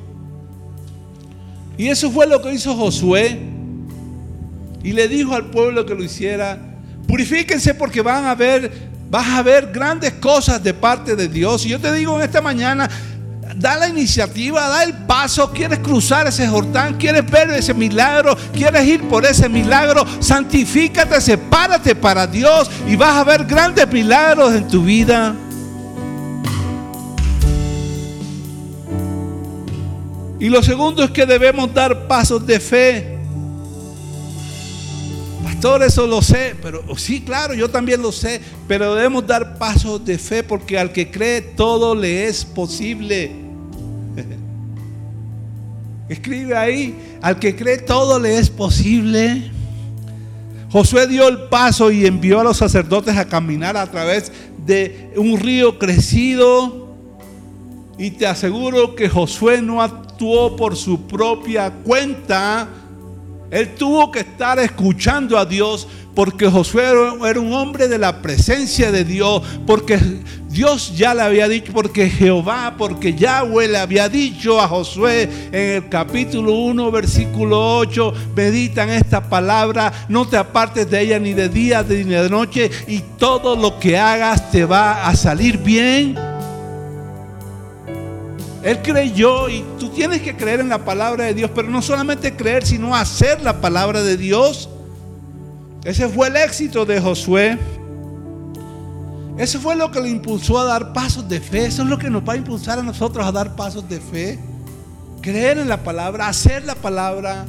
Y 1.77 1.89
eso 1.89 2.13
fue 2.13 2.29
lo 2.29 2.41
que 2.41 2.53
hizo 2.53 2.77
Josué. 2.77 3.41
Y 4.85 4.93
le 4.93 5.09
dijo 5.09 5.35
al 5.35 5.51
pueblo 5.51 5.85
que 5.85 5.97
lo 5.97 6.05
hiciera, 6.05 6.76
purifíquense 7.07 7.75
porque 7.75 8.03
van 8.03 8.27
a 8.27 8.35
ver, 8.35 8.71
vas 9.11 9.29
a 9.29 9.43
ver 9.43 9.71
grandes 9.73 10.13
cosas 10.15 10.63
de 10.63 10.75
parte 10.75 11.17
de 11.17 11.29
Dios. 11.29 11.65
Y 11.67 11.71
yo 11.71 11.81
te 11.81 11.93
digo 11.93 12.17
en 12.17 12.25
esta 12.25 12.41
mañana, 12.41 12.89
da 13.57 13.77
la 13.77 13.89
iniciativa, 13.89 14.69
da 14.69 14.83
el 14.83 14.93
paso, 15.07 15.51
quieres 15.53 15.79
cruzar 15.79 16.27
ese 16.27 16.47
Jordán, 16.47 16.97
quieres 16.99 17.29
ver 17.31 17.51
ese 17.51 17.73
milagro, 17.73 18.37
quieres 18.53 18.85
ir 18.87 19.09
por 19.09 19.25
ese 19.25 19.49
milagro, 19.49 20.05
santifícate, 20.21 21.21
sepárate 21.21 21.95
para 21.95 22.27
Dios 22.27 22.71
y 22.87 22.97
vas 22.97 23.17
a 23.17 23.25
ver 23.25 23.45
grandes 23.45 23.91
milagros 23.91 24.55
en 24.55 24.69
tu 24.69 24.83
vida. 24.83 25.35
Y 30.39 30.49
lo 30.51 30.63
segundo 30.63 31.03
es 31.03 31.11
que 31.11 31.25
debemos 31.25 31.73
dar 31.73 32.07
pasos 32.07 32.47
de 32.47 32.61
fe. 32.61 33.16
Eso 35.85 36.07
lo 36.07 36.23
sé, 36.23 36.55
pero 36.63 36.85
sí, 36.97 37.23
claro, 37.23 37.53
yo 37.53 37.69
también 37.69 38.01
lo 38.01 38.13
sé, 38.13 38.41
pero 38.69 38.95
debemos 38.95 39.27
dar 39.27 39.59
pasos 39.59 40.05
de 40.05 40.17
fe 40.17 40.43
porque 40.45 40.79
al 40.79 40.93
que 40.93 41.11
cree 41.11 41.41
todo 41.41 41.95
le 41.95 42.29
es 42.29 42.45
posible. 42.45 43.33
Escribe 46.09 46.57
ahí, 46.57 47.19
al 47.21 47.39
que 47.39 47.57
cree 47.57 47.79
todo 47.79 48.21
le 48.21 48.39
es 48.39 48.49
posible. 48.49 49.51
Josué 50.71 51.09
dio 51.09 51.27
el 51.27 51.49
paso 51.49 51.91
y 51.91 52.07
envió 52.07 52.41
a 52.41 52.45
los 52.45 52.59
sacerdotes 52.59 53.17
a 53.17 53.27
caminar 53.27 53.77
a 53.77 53.91
través 53.91 54.31
de 54.65 55.11
un 55.17 55.39
río 55.41 55.79
crecido. 55.79 56.95
Y 57.99 58.13
te 58.13 58.27
aseguro 58.27 58.95
que 58.95 59.09
Josué 59.09 59.63
no 59.63 59.83
actuó 59.83 60.55
por 60.55 60.77
su 60.77 61.07
propia 61.07 61.71
cuenta. 61.71 62.69
Él 63.51 63.75
tuvo 63.75 64.11
que 64.11 64.21
estar 64.21 64.59
escuchando 64.59 65.39
a 65.39 65.45
Dios 65.45 65.87
porque 66.17 66.49
Josué 66.49 66.85
era 67.29 67.39
un 67.39 67.53
hombre 67.53 67.89
de 67.89 67.99
la 67.99 68.23
presencia 68.23 68.91
de 68.91 69.05
Dios, 69.05 69.43
porque 69.67 69.99
Dios 70.49 70.97
ya 70.97 71.13
le 71.13 71.21
había 71.21 71.47
dicho, 71.47 71.75
porque 71.75 72.09
Jehová, 72.09 72.75
porque 72.79 73.13
Yahweh 73.13 73.69
le 73.69 73.77
había 73.77 74.09
dicho 74.09 74.59
a 74.59 74.67
Josué 74.67 75.29
en 75.53 75.83
el 75.83 75.89
capítulo 75.91 76.53
1, 76.53 76.91
versículo 76.91 77.77
8, 77.77 78.15
medita 78.35 78.85
en 78.85 78.91
esta 78.91 79.29
palabra, 79.29 79.93
no 80.09 80.27
te 80.27 80.39
apartes 80.39 80.91
de 80.91 81.03
ella 81.03 81.19
ni 81.19 81.35
de 81.35 81.51
día 81.51 81.85
ni 81.87 82.05
de 82.05 82.31
noche, 82.31 82.71
y 82.89 83.01
todo 83.19 83.55
lo 83.55 83.79
que 83.79 83.99
hagas 83.99 84.51
te 84.51 84.65
va 84.65 85.07
a 85.07 85.15
salir 85.15 85.59
bien. 85.59 86.36
Él 88.67 88.83
creyó 88.83 89.49
y 89.49 89.65
tú 89.79 89.91
tienes 89.91 90.23
que 90.23 90.35
creer 90.35 90.59
en 90.59 90.69
la 90.69 90.85
palabra 90.85 91.23
de 91.23 91.35
Dios, 91.35 91.53
pero 91.55 91.71
no 91.71 91.81
solamente 91.81 92.35
creer, 92.35 92.67
sino 92.67 92.97
hacer 92.97 93.41
la 93.41 93.61
palabra 93.61 94.03
de 94.03 94.17
Dios. 94.17 94.69
Ese 95.85 96.09
fue 96.09 96.27
el 96.27 96.35
éxito 96.35 96.85
de 96.85 97.01
Josué. 97.01 97.57
Eso 99.39 99.61
fue 99.61 99.77
lo 99.77 99.93
que 99.93 100.01
le 100.01 100.09
impulsó 100.09 100.59
a 100.59 100.65
dar 100.65 100.93
pasos 100.93 101.29
de 101.29 101.39
fe. 101.39 101.67
Eso 101.67 101.85
es 101.85 101.89
lo 101.89 101.97
que 101.97 102.11
nos 102.11 102.29
va 102.29 102.33
a 102.33 102.37
impulsar 102.39 102.81
a 102.81 102.83
nosotros 102.83 103.25
a 103.25 103.31
dar 103.31 103.55
pasos 103.55 103.89
de 103.89 104.01
fe. 104.01 104.37
Creer 105.21 105.59
en 105.59 105.69
la 105.69 105.85
palabra, 105.85 106.27
hacer 106.27 106.65
la 106.65 106.75
palabra, 106.75 107.47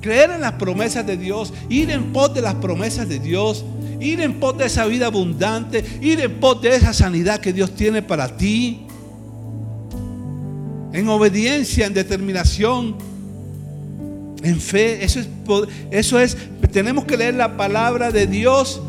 creer 0.00 0.30
en 0.30 0.40
las 0.40 0.52
promesas 0.52 1.06
de 1.06 1.18
Dios, 1.18 1.52
ir 1.68 1.90
en 1.90 2.10
pos 2.10 2.32
de 2.32 2.40
las 2.40 2.54
promesas 2.54 3.06
de 3.06 3.18
Dios, 3.18 3.66
ir 4.00 4.22
en 4.22 4.40
pos 4.40 4.56
de 4.56 4.64
esa 4.64 4.86
vida 4.86 5.08
abundante, 5.08 5.84
ir 6.00 6.22
en 6.22 6.40
pos 6.40 6.62
de 6.62 6.74
esa 6.74 6.94
sanidad 6.94 7.40
que 7.40 7.52
Dios 7.52 7.74
tiene 7.74 8.00
para 8.00 8.34
ti. 8.34 8.86
En 10.94 11.08
obediencia, 11.08 11.86
en 11.86 11.92
determinación, 11.92 12.96
en 14.42 14.60
fe. 14.60 15.04
Eso 15.04 15.20
es, 15.20 15.28
eso 15.90 16.18
es 16.18 16.36
tenemos 16.72 17.04
que 17.04 17.16
leer 17.16 17.34
la 17.34 17.56
palabra 17.56 18.10
de 18.10 18.26
Dios, 18.26 18.80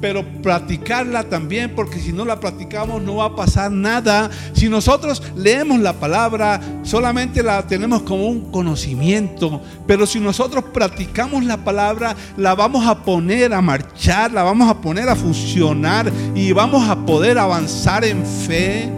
pero 0.00 0.24
practicarla 0.42 1.24
también, 1.24 1.72
porque 1.74 2.00
si 2.00 2.12
no 2.12 2.24
la 2.24 2.40
practicamos 2.40 3.02
no 3.02 3.16
va 3.16 3.26
a 3.26 3.36
pasar 3.36 3.70
nada. 3.70 4.30
Si 4.52 4.68
nosotros 4.68 5.22
leemos 5.36 5.80
la 5.80 5.92
palabra, 5.92 6.60
solamente 6.82 7.42
la 7.42 7.66
tenemos 7.66 8.02
como 8.02 8.26
un 8.26 8.50
conocimiento, 8.50 9.60
pero 9.86 10.06
si 10.06 10.18
nosotros 10.18 10.64
practicamos 10.72 11.44
la 11.44 11.64
palabra, 11.64 12.16
la 12.36 12.54
vamos 12.54 12.86
a 12.86 13.02
poner 13.02 13.52
a 13.54 13.60
marchar, 13.60 14.32
la 14.32 14.42
vamos 14.42 14.68
a 14.68 14.80
poner 14.80 15.08
a 15.08 15.16
funcionar 15.16 16.12
y 16.34 16.52
vamos 16.52 16.88
a 16.88 16.96
poder 17.06 17.38
avanzar 17.38 18.04
en 18.04 18.24
fe. 18.24 18.88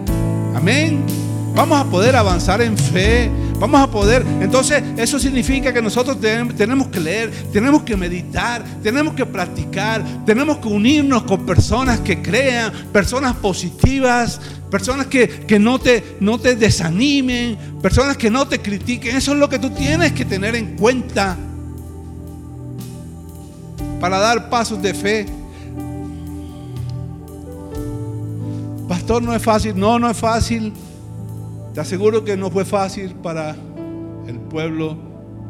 Amén. 0.55 1.24
Vamos 1.55 1.81
a 1.81 1.85
poder 1.85 2.17
avanzar 2.17 2.61
en 2.63 2.77
fe. 2.77 3.31
Vamos 3.61 3.81
a 3.81 3.87
poder. 3.89 4.27
Entonces, 4.41 4.83
eso 4.97 5.19
significa 5.19 5.73
que 5.73 5.81
nosotros 5.81 6.19
tenemos 6.57 6.89
que 6.89 6.99
leer, 6.99 7.31
tenemos 7.53 7.83
que 7.85 7.97
meditar, 7.97 8.65
tenemos 8.83 9.15
que 9.15 9.25
practicar, 9.25 10.05
tenemos 10.27 10.59
que 10.59 10.69
unirnos 10.69 11.23
con 11.23 11.47
personas 11.47 12.01
que 12.01 12.21
crean, 12.21 12.73
personas 12.93 13.37
positivas, 13.37 14.41
personas 14.71 15.07
que, 15.07 15.29
que 15.29 15.59
no, 15.61 15.79
te, 15.79 16.17
no 16.19 16.39
te 16.39 16.57
desanimen, 16.57 17.57
personas 17.81 18.17
que 18.17 18.31
no 18.31 18.49
te 18.49 18.61
critiquen. 18.61 19.17
Eso 19.17 19.33
es 19.33 19.39
lo 19.39 19.49
que 19.49 19.61
tú 19.61 19.71
tienes 19.71 20.13
que 20.13 20.25
tener 20.25 20.57
en 20.57 20.77
cuenta 20.77 21.37
para 24.01 24.19
dar 24.19 24.51
pasos 24.51 24.83
de 24.83 24.93
fe. 24.93 25.27
Pastor, 28.89 29.23
no 29.23 29.33
es 29.33 29.43
fácil. 29.43 29.79
No, 29.79 29.99
no 29.99 30.11
es 30.11 30.17
fácil. 30.17 30.73
Te 31.75 31.81
aseguro 31.81 32.23
que 32.25 32.37
no 32.37 32.53
fue 32.53 32.65
fácil 32.65 33.17
para 33.17 33.57
el 34.29 34.39
pueblo 34.49 34.97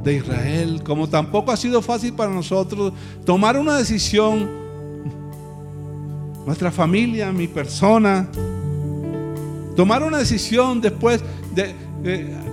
de 0.02 0.14
Israel, 0.14 0.82
como 0.82 1.06
tampoco 1.06 1.52
ha 1.52 1.56
sido 1.56 1.82
fácil 1.82 2.14
para 2.14 2.30
nosotros 2.30 2.94
tomar 3.26 3.58
una 3.58 3.76
decisión, 3.76 4.48
nuestra 6.46 6.70
familia, 6.70 7.30
mi 7.30 7.46
persona, 7.46 8.26
tomar 9.76 10.02
una 10.02 10.16
decisión 10.16 10.80
después 10.80 11.22
de, 11.54 11.74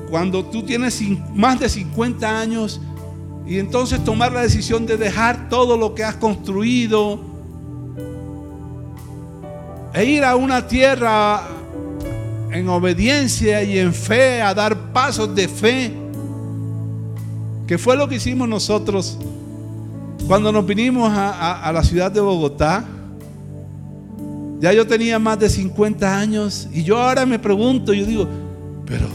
cuando 0.10 0.44
tú 0.44 0.64
tienes 0.64 1.02
más 1.34 1.58
de 1.58 1.70
50 1.70 2.40
años 2.40 2.82
y 3.48 3.58
entonces 3.58 4.04
tomar 4.04 4.34
la 4.34 4.42
decisión 4.42 4.86
de 4.86 4.98
dejar 4.98 5.48
todo 5.48 5.78
lo 5.78 5.96
que 5.96 6.04
has 6.04 6.16
construido 6.18 7.22
e 9.94 10.04
ir 10.04 10.26
a 10.26 10.36
una 10.36 10.68
tierra 10.68 11.61
en 12.52 12.68
obediencia 12.70 13.64
y 13.64 13.80
en 13.80 13.94
fe, 13.94 14.42
a 14.42 14.54
dar 14.54 14.92
pasos 14.92 15.34
de 15.34 15.48
fe 15.48 15.94
que 17.72 17.78
fue 17.78 17.96
lo 17.96 18.10
que 18.10 18.16
hicimos 18.16 18.50
nosotros 18.50 19.18
cuando 20.28 20.52
nos 20.52 20.66
vinimos 20.66 21.10
a, 21.14 21.72
la 21.74 21.84
ciudad 21.84 22.12
de 22.12 22.20
Bogotá. 22.20 22.84
Ya 24.60 24.74
yo 24.74 24.86
tenía 24.86 25.18
más 25.20 25.40
de 25.40 25.50
50 25.50 26.20
años 26.20 26.68
y 26.74 26.84
yo 26.84 26.98
ahora 27.00 27.26
me 27.26 27.40
pregunto, 27.40 27.94
yo 27.94 28.06
digo, 28.06 28.28
pero 28.86 29.08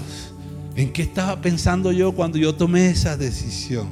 ¿en 0.75 0.91
qué 0.91 1.03
estaba 1.03 1.41
pensando 1.41 1.93
yo 1.93 2.13
cuando 2.13 2.39
yo 2.39 2.55
tomé 2.55 2.89
esa 2.89 3.17
decisión? 3.17 3.89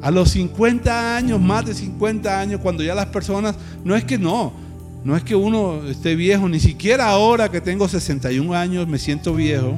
A 0.00 0.12
los 0.12 0.30
50 0.30 1.16
años, 1.16 1.40
más 1.40 1.66
de 1.66 1.74
50 1.74 2.40
años, 2.40 2.60
cuando 2.62 2.84
ya 2.84 2.94
las 2.94 3.06
personas, 3.06 3.56
no 3.84 3.96
es 3.96 4.04
que 4.04 4.16
no, 4.16 4.52
no 5.02 5.16
es 5.16 5.22
que 5.22 5.34
uno 5.34 5.82
esté 5.88 6.14
viejo, 6.14 6.48
ni 6.48 6.60
siquiera 6.60 7.08
ahora 7.08 7.50
que 7.50 7.60
tengo 7.60 7.88
61 7.88 8.54
años 8.54 8.86
me 8.86 8.98
siento 8.98 9.34
viejo. 9.34 9.74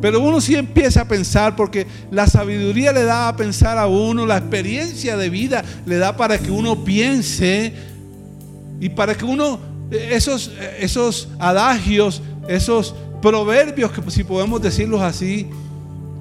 Pero 0.00 0.20
uno 0.20 0.40
sí 0.40 0.54
empieza 0.54 1.02
a 1.02 1.08
pensar 1.08 1.56
porque 1.56 1.86
la 2.10 2.28
sabiduría 2.28 2.92
le 2.92 3.02
da 3.02 3.28
a 3.28 3.36
pensar 3.36 3.78
a 3.78 3.86
uno, 3.86 4.26
la 4.26 4.38
experiencia 4.38 5.16
de 5.16 5.28
vida 5.28 5.64
le 5.86 5.96
da 5.96 6.16
para 6.16 6.38
que 6.38 6.50
uno 6.50 6.84
piense 6.84 7.72
y 8.80 8.88
para 8.90 9.16
que 9.16 9.24
uno, 9.24 9.58
esos, 9.90 10.52
esos 10.78 11.28
adagios, 11.40 12.22
esos 12.46 12.94
proverbios, 13.20 13.90
que 13.90 14.08
si 14.12 14.22
podemos 14.22 14.62
decirlos 14.62 15.00
así, 15.00 15.48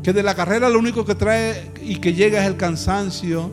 que 0.02 0.12
de 0.12 0.24
la 0.24 0.34
carrera 0.34 0.70
lo 0.70 0.80
único 0.80 1.06
que 1.06 1.14
trae 1.14 1.70
y 1.84 1.98
que 1.98 2.14
llega 2.14 2.42
es 2.42 2.48
el 2.48 2.58
cansancio. 2.58 3.52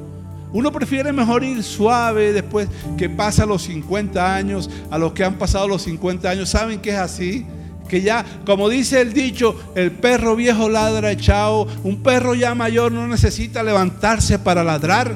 Uno 0.55 0.71
prefiere 0.71 1.13
mejor 1.13 1.43
ir 1.43 1.63
suave 1.65 2.33
después 2.33 2.69
que 2.97 3.11
pasa 3.11 3.45
los 3.45 3.63
50 3.63 4.35
años, 4.35 4.71
a 4.89 4.97
los 4.97 5.13
que 5.13 5.25
han 5.25 5.35
pasado 5.35 5.67
los 5.67 5.83
50 5.83 6.31
años. 6.31 6.49
¿Saben 6.49 6.81
que 6.81 6.91
es 6.91 6.97
así? 6.97 7.45
que 7.89 8.01
ya, 8.01 8.25
como 8.47 8.71
dice 8.71 9.01
el 9.03 9.13
dicho, 9.13 9.55
el 9.75 9.93
perro 9.93 10.37
viejo 10.37 10.71
ladra 10.71 11.13
echado, 11.13 11.67
un 11.83 12.03
perro 12.03 12.35
ya 12.35 12.55
mayor 12.55 12.93
no 12.93 13.07
necesita 13.07 13.63
levantarse 13.63 14.39
para 14.39 14.65
ladrar. 14.65 15.15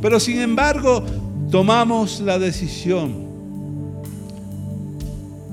Pero 0.00 0.20
sin 0.20 0.38
embargo, 0.38 1.04
tomamos 1.50 2.20
la 2.20 2.38
decisión, 2.38 3.26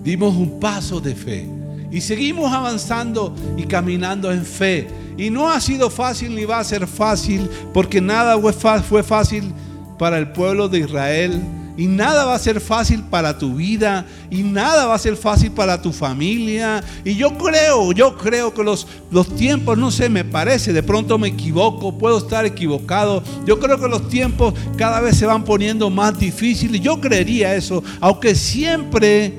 dimos 0.03 0.35
un 0.35 0.59
paso 0.59 0.99
de 0.99 1.15
fe 1.15 1.49
y 1.91 2.01
seguimos 2.01 2.51
avanzando 2.51 3.35
y 3.57 3.63
caminando 3.63 4.31
en 4.31 4.45
fe. 4.45 4.87
Y 5.20 5.30
no 5.30 5.49
ha 5.49 5.59
sido 5.59 5.89
fácil 5.89 6.34
ni 6.34 6.45
va 6.45 6.59
a 6.59 6.63
ser 6.63 6.88
fácil, 6.88 7.49
porque 7.74 7.99
nada 7.99 8.39
fue 8.82 9.03
fácil 9.03 9.53
para 9.97 10.17
el 10.17 10.32
pueblo 10.32 10.70
de 10.70 10.80
Israel 10.80 11.41
y 11.80 11.88
nada 11.88 12.26
va 12.26 12.36
a 12.36 12.39
ser 12.39 12.59
fácil 12.59 13.03
para 13.03 13.38
tu 13.38 13.55
vida. 13.55 14.05
Y 14.30 14.43
nada 14.43 14.86
va 14.88 14.95
a 14.95 14.99
ser 14.99 15.15
fácil 15.15 15.51
para 15.51 15.82
tu 15.82 15.93
familia. 15.93 16.84
Y 17.05 17.15
yo 17.15 17.38
creo, 17.38 17.93
yo 17.93 18.17
creo 18.17 18.53
que 18.53 18.65
los, 18.65 18.86
los 19.09 19.34
tiempos, 19.38 19.78
no 19.78 19.89
sé, 19.89 20.09
me 20.09 20.26
parece, 20.26 20.74
de 20.74 20.84
pronto 20.84 21.17
me 21.17 21.30
equivoco, 21.30 21.97
puedo 21.97 22.17
estar 22.17 22.45
equivocado. 22.45 23.24
Yo 23.45 23.61
creo 23.61 23.80
que 23.80 23.88
los 23.88 24.09
tiempos 24.09 24.53
cada 24.76 24.99
vez 24.99 25.15
se 25.15 25.26
van 25.26 25.45
poniendo 25.45 25.89
más 25.89 26.20
difíciles. 26.20 26.82
Yo 26.82 26.99
creería 26.99 27.55
eso, 27.55 27.82
aunque 28.01 28.36
siempre 28.36 29.34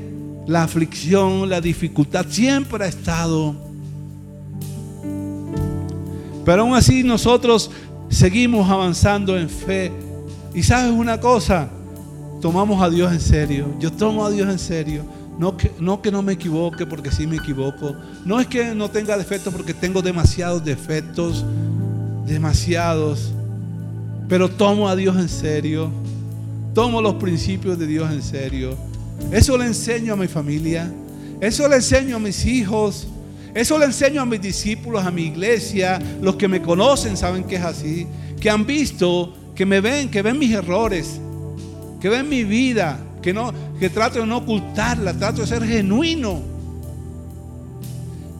la 0.46 0.62
aflicción, 0.62 1.46
la 1.46 1.60
dificultad 1.60 2.24
siempre 2.26 2.86
ha 2.86 2.88
estado. 2.88 3.69
Pero 6.44 6.62
aún 6.62 6.74
así 6.74 7.02
nosotros 7.02 7.70
seguimos 8.08 8.68
avanzando 8.68 9.38
en 9.38 9.48
fe. 9.48 9.92
Y 10.54 10.62
sabes 10.62 10.92
una 10.92 11.20
cosa, 11.20 11.68
tomamos 12.40 12.82
a 12.82 12.90
Dios 12.90 13.12
en 13.12 13.20
serio. 13.20 13.66
Yo 13.78 13.92
tomo 13.92 14.24
a 14.24 14.30
Dios 14.30 14.48
en 14.48 14.58
serio. 14.58 15.04
No 15.38 15.56
que, 15.56 15.70
no 15.78 16.02
que 16.02 16.10
no 16.10 16.22
me 16.22 16.34
equivoque 16.34 16.84
porque 16.84 17.10
sí 17.10 17.26
me 17.26 17.36
equivoco. 17.36 17.94
No 18.24 18.40
es 18.40 18.46
que 18.46 18.74
no 18.74 18.90
tenga 18.90 19.16
defectos 19.16 19.54
porque 19.54 19.72
tengo 19.72 20.02
demasiados 20.02 20.64
defectos. 20.64 21.44
Demasiados. 22.26 23.32
Pero 24.28 24.50
tomo 24.50 24.88
a 24.88 24.96
Dios 24.96 25.16
en 25.16 25.28
serio. 25.28 25.90
Tomo 26.74 27.00
los 27.00 27.14
principios 27.14 27.78
de 27.78 27.86
Dios 27.86 28.10
en 28.10 28.22
serio. 28.22 28.76
Eso 29.30 29.56
le 29.56 29.66
enseño 29.66 30.14
a 30.14 30.16
mi 30.16 30.28
familia. 30.28 30.92
Eso 31.40 31.68
le 31.68 31.76
enseño 31.76 32.16
a 32.16 32.18
mis 32.18 32.44
hijos. 32.44 33.06
Eso 33.54 33.78
le 33.78 33.86
enseño 33.86 34.22
a 34.22 34.26
mis 34.26 34.40
discípulos, 34.40 35.04
a 35.04 35.10
mi 35.10 35.22
iglesia. 35.22 36.00
Los 36.20 36.36
que 36.36 36.48
me 36.48 36.62
conocen 36.62 37.16
saben 37.16 37.44
que 37.44 37.56
es 37.56 37.62
así. 37.62 38.06
Que 38.40 38.50
han 38.50 38.66
visto, 38.66 39.34
que 39.54 39.66
me 39.66 39.80
ven, 39.80 40.10
que 40.10 40.22
ven 40.22 40.38
mis 40.38 40.52
errores 40.52 41.20
que 42.00 42.08
ven 42.08 42.28
mi 42.28 42.44
vida, 42.44 42.98
que, 43.22 43.32
no, 43.32 43.52
que 43.78 43.90
trato 43.90 44.20
de 44.20 44.26
no 44.26 44.38
ocultarla, 44.38 45.12
trato 45.12 45.42
de 45.42 45.46
ser 45.46 45.62
genuino. 45.64 46.40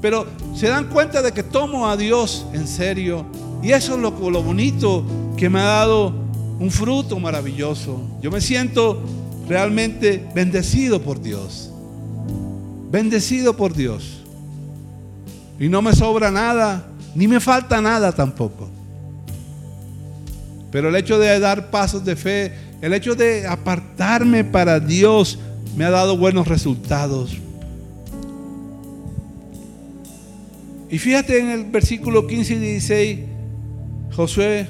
Pero 0.01 0.27
se 0.57 0.69
dan 0.69 0.89
cuenta 0.89 1.21
de 1.21 1.31
que 1.33 1.43
tomo 1.43 1.87
a 1.87 1.97
Dios 1.97 2.47
en 2.55 2.67
serio. 2.67 3.27
Y 3.63 3.73
eso 3.73 3.95
es 3.95 4.01
lo, 4.01 4.31
lo 4.31 4.43
bonito 4.43 5.05
que 5.37 5.51
me 5.51 5.61
ha 5.61 5.65
dado 5.65 6.15
un 6.59 6.71
fruto 6.71 7.21
maravilloso. 7.21 8.01
Yo 8.23 8.31
me 8.31 8.41
siento 8.41 9.03
realmente 9.47 10.27
bendecido 10.35 11.03
por 11.03 11.21
Dios. 11.21 11.71
Bendecido 12.91 13.57
por 13.57 13.75
Dios. 13.75 14.20
Y 15.61 15.69
no 15.69 15.81
me 15.83 15.95
sobra 15.95 16.33
nada, 16.33 16.85
ni 17.15 17.29
me 17.29 17.39
falta 17.39 17.81
nada 17.81 18.11
tampoco. 18.11 18.69
Pero 20.73 20.89
el 20.89 20.97
hecho 20.97 21.19
de 21.21 21.39
dar 21.39 21.71
pasos 21.71 22.05
de 22.05 22.17
fe 22.17 22.71
el 22.81 22.95
hecho 22.95 23.15
de 23.15 23.47
apartarme 23.47 24.43
para 24.43 24.81
Dios 24.81 25.39
me 25.77 25.85
ha 25.85 25.91
dado 25.91 26.17
buenos 26.17 26.49
resultados. 26.49 27.37
Y 30.89 30.99
fíjate 30.99 31.39
en 31.39 31.51
el 31.51 31.65
versículo 31.65 32.27
15 32.27 32.55
y 32.55 32.59
16, 32.59 33.19
Josué 34.13 34.67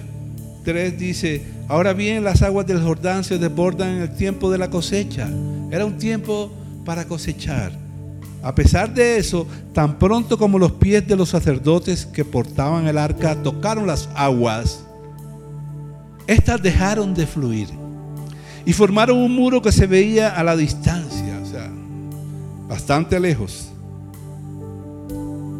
3 0.64 0.98
dice, 0.98 1.42
ahora 1.68 1.92
bien 1.92 2.24
las 2.24 2.42
aguas 2.42 2.66
del 2.66 2.82
Jordán 2.82 3.24
se 3.24 3.38
desbordan 3.38 3.90
en 3.90 4.02
el 4.02 4.14
tiempo 4.14 4.50
de 4.50 4.58
la 4.58 4.68
cosecha. 4.68 5.28
Era 5.70 5.86
un 5.86 5.96
tiempo 5.96 6.52
para 6.84 7.06
cosechar. 7.06 7.72
A 8.42 8.54
pesar 8.54 8.92
de 8.92 9.18
eso, 9.18 9.46
tan 9.74 9.98
pronto 9.98 10.38
como 10.38 10.58
los 10.58 10.72
pies 10.72 11.06
de 11.06 11.16
los 11.16 11.28
sacerdotes 11.28 12.06
que 12.06 12.24
portaban 12.24 12.86
el 12.86 12.96
arca 12.96 13.34
tocaron 13.42 13.86
las 13.86 14.08
aguas, 14.14 14.84
éstas 16.26 16.62
dejaron 16.62 17.14
de 17.14 17.26
fluir 17.26 17.68
y 18.64 18.72
formaron 18.72 19.18
un 19.18 19.34
muro 19.34 19.60
que 19.60 19.72
se 19.72 19.86
veía 19.86 20.30
a 20.30 20.42
la 20.42 20.56
distancia, 20.56 21.38
o 21.42 21.46
sea, 21.46 21.70
bastante 22.68 23.20
lejos, 23.20 23.68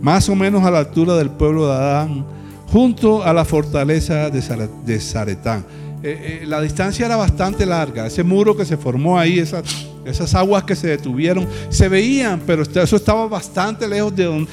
más 0.01 0.29
o 0.29 0.35
menos 0.35 0.65
a 0.65 0.71
la 0.71 0.79
altura 0.79 1.17
del 1.17 1.31
pueblo 1.31 1.67
de 1.67 1.75
Adán, 1.75 2.25
junto 2.69 3.23
a 3.23 3.33
la 3.35 3.45
fortaleza 3.45 4.31
de 4.31 5.01
Zaretán. 5.01 5.67
Eh, 6.03 6.41
eh, 6.43 6.47
la 6.47 6.63
distancia 6.63 7.05
era 7.05 7.17
bastante 7.17 7.67
larga, 7.67 8.07
ese 8.07 8.23
muro 8.23 8.57
que 8.57 8.65
se 8.65 8.79
formó 8.79 9.19
ahí, 9.19 9.39
esas, 9.39 9.90
esas 10.05 10.35
aguas 10.35 10.65
que 10.65 10.75
se 10.75 10.89
detuvieron, 10.89 11.47
se 11.69 11.89
veían, 11.89 12.41
pero 12.47 12.63
eso 12.63 12.97
estaba 12.97 13.27
bastante 13.27 13.87
lejos 13.87 14.15
de 14.15 14.25
donde 14.25 14.49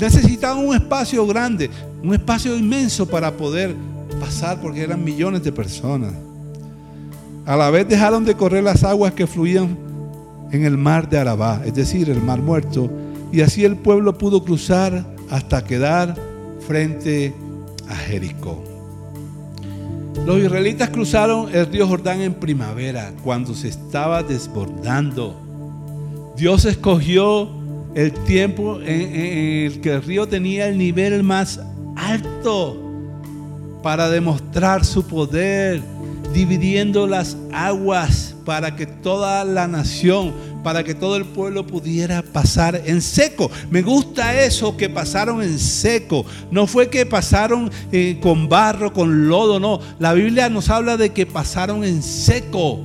necesitaban 0.00 0.64
un 0.64 0.74
espacio 0.74 1.26
grande, 1.26 1.70
un 2.02 2.14
espacio 2.14 2.56
inmenso 2.56 3.06
para 3.06 3.32
poder 3.32 3.74
pasar, 4.20 4.60
porque 4.60 4.82
eran 4.82 5.02
millones 5.02 5.42
de 5.42 5.52
personas. 5.52 6.12
A 7.46 7.56
la 7.56 7.70
vez 7.70 7.88
dejaron 7.88 8.24
de 8.24 8.34
correr 8.34 8.64
las 8.64 8.84
aguas 8.84 9.12
que 9.12 9.26
fluían 9.26 9.76
en 10.50 10.64
el 10.64 10.78
mar 10.78 11.08
de 11.08 11.18
Arabá, 11.18 11.60
es 11.64 11.74
decir, 11.74 12.08
el 12.10 12.22
mar 12.22 12.40
muerto, 12.40 12.90
y 13.32 13.40
así 13.40 13.64
el 13.64 13.76
pueblo 13.76 14.16
pudo 14.16 14.44
cruzar 14.44 15.04
hasta 15.30 15.64
quedar 15.64 16.14
frente 16.66 17.34
a 17.88 17.94
Jericó. 17.94 18.73
Los 20.26 20.38
israelitas 20.38 20.88
cruzaron 20.88 21.54
el 21.54 21.66
río 21.66 21.86
Jordán 21.86 22.22
en 22.22 22.34
primavera, 22.34 23.12
cuando 23.22 23.54
se 23.54 23.68
estaba 23.68 24.22
desbordando. 24.22 25.40
Dios 26.36 26.64
escogió 26.64 27.50
el 27.94 28.12
tiempo 28.24 28.80
en, 28.80 29.14
el 29.14 29.80
que 29.80 29.92
el 29.92 30.02
río 30.02 30.26
tenía 30.26 30.66
el 30.68 30.78
nivel 30.78 31.22
más 31.22 31.60
alto 31.96 32.80
para 33.82 34.08
demostrar 34.08 34.84
su 34.84 35.06
poder 35.06 35.82
dividiendo 36.32 37.06
las 37.06 37.36
aguas 37.52 38.34
para 38.44 38.74
que 38.74 38.86
toda 38.86 39.44
la 39.44 39.68
nación 39.68 40.32
para 40.64 40.82
que 40.82 40.94
todo 40.94 41.16
el 41.16 41.26
pueblo 41.26 41.64
pudiera 41.64 42.22
pasar 42.22 42.82
en 42.86 43.00
seco. 43.02 43.50
Me 43.70 43.82
gusta 43.82 44.42
eso, 44.42 44.76
que 44.76 44.88
pasaron 44.88 45.42
en 45.42 45.58
seco. 45.60 46.24
No 46.50 46.66
fue 46.66 46.88
que 46.88 47.06
pasaron 47.06 47.70
eh, 47.92 48.18
con 48.20 48.48
barro, 48.48 48.92
con 48.92 49.28
lodo, 49.28 49.60
no. 49.60 49.78
La 50.00 50.14
Biblia 50.14 50.48
nos 50.48 50.70
habla 50.70 50.96
de 50.96 51.12
que 51.12 51.26
pasaron 51.26 51.84
en 51.84 52.02
seco. 52.02 52.80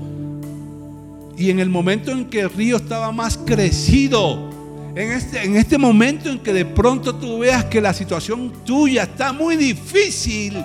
Y 1.37 1.49
en 1.49 1.59
el 1.59 1.69
momento 1.69 2.11
en 2.11 2.25
que 2.25 2.41
el 2.41 2.49
río 2.49 2.75
estaba 2.75 3.13
más 3.13 3.37
crecido, 3.37 4.49
en 4.93 5.11
este, 5.11 5.43
en 5.45 5.55
este 5.55 5.77
momento 5.77 6.29
en 6.29 6.39
que 6.39 6.51
de 6.51 6.65
pronto 6.65 7.15
tú 7.15 7.39
veas 7.39 7.63
que 7.65 7.79
la 7.79 7.93
situación 7.93 8.51
tuya 8.65 9.03
está 9.03 9.31
muy 9.31 9.55
difícil, 9.55 10.57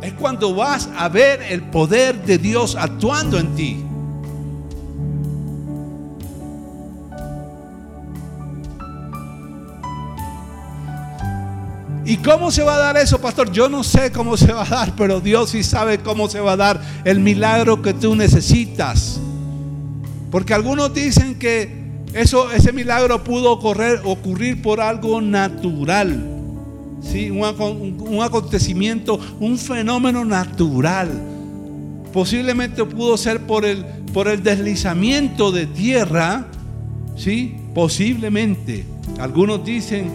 es 0.00 0.12
cuando 0.14 0.54
vas 0.54 0.88
a 0.96 1.10
ver 1.10 1.42
el 1.42 1.62
poder 1.64 2.24
de 2.24 2.38
Dios 2.38 2.76
actuando 2.76 3.38
en 3.38 3.54
ti. 3.54 3.84
¿Y 12.06 12.18
cómo 12.18 12.50
se 12.50 12.62
va 12.62 12.74
a 12.74 12.78
dar 12.78 12.96
eso, 12.98 13.18
pastor? 13.18 13.50
Yo 13.50 13.68
no 13.68 13.82
sé 13.82 14.12
cómo 14.12 14.36
se 14.36 14.52
va 14.52 14.62
a 14.62 14.68
dar, 14.68 14.94
pero 14.94 15.20
Dios 15.20 15.50
sí 15.50 15.62
sabe 15.62 15.98
cómo 15.98 16.28
se 16.28 16.40
va 16.40 16.52
a 16.52 16.56
dar 16.56 16.80
el 17.04 17.20
milagro 17.20 17.80
que 17.80 17.94
tú 17.94 18.14
necesitas. 18.14 19.20
Porque 20.30 20.52
algunos 20.52 20.92
dicen 20.92 21.36
que 21.38 21.84
eso, 22.12 22.52
ese 22.52 22.72
milagro 22.72 23.24
pudo 23.24 23.52
ocurrir, 23.52 24.60
por 24.60 24.80
algo 24.80 25.20
natural. 25.22 26.22
¿sí? 27.02 27.30
Un, 27.30 28.22
acontecimiento, 28.22 29.18
un 29.40 29.56
fenómeno 29.56 30.24
natural. 30.26 31.10
Posiblemente 32.12 32.84
pudo 32.84 33.16
ser 33.16 33.46
por 33.46 33.64
el, 33.64 33.82
por 34.12 34.28
el 34.28 34.42
deslizamiento 34.42 35.52
de 35.52 35.66
tierra. 35.66 36.46
¿sí? 37.16 37.56
Posiblemente. 37.74 38.84
Algunos 39.18 39.64
dicen 39.64 40.10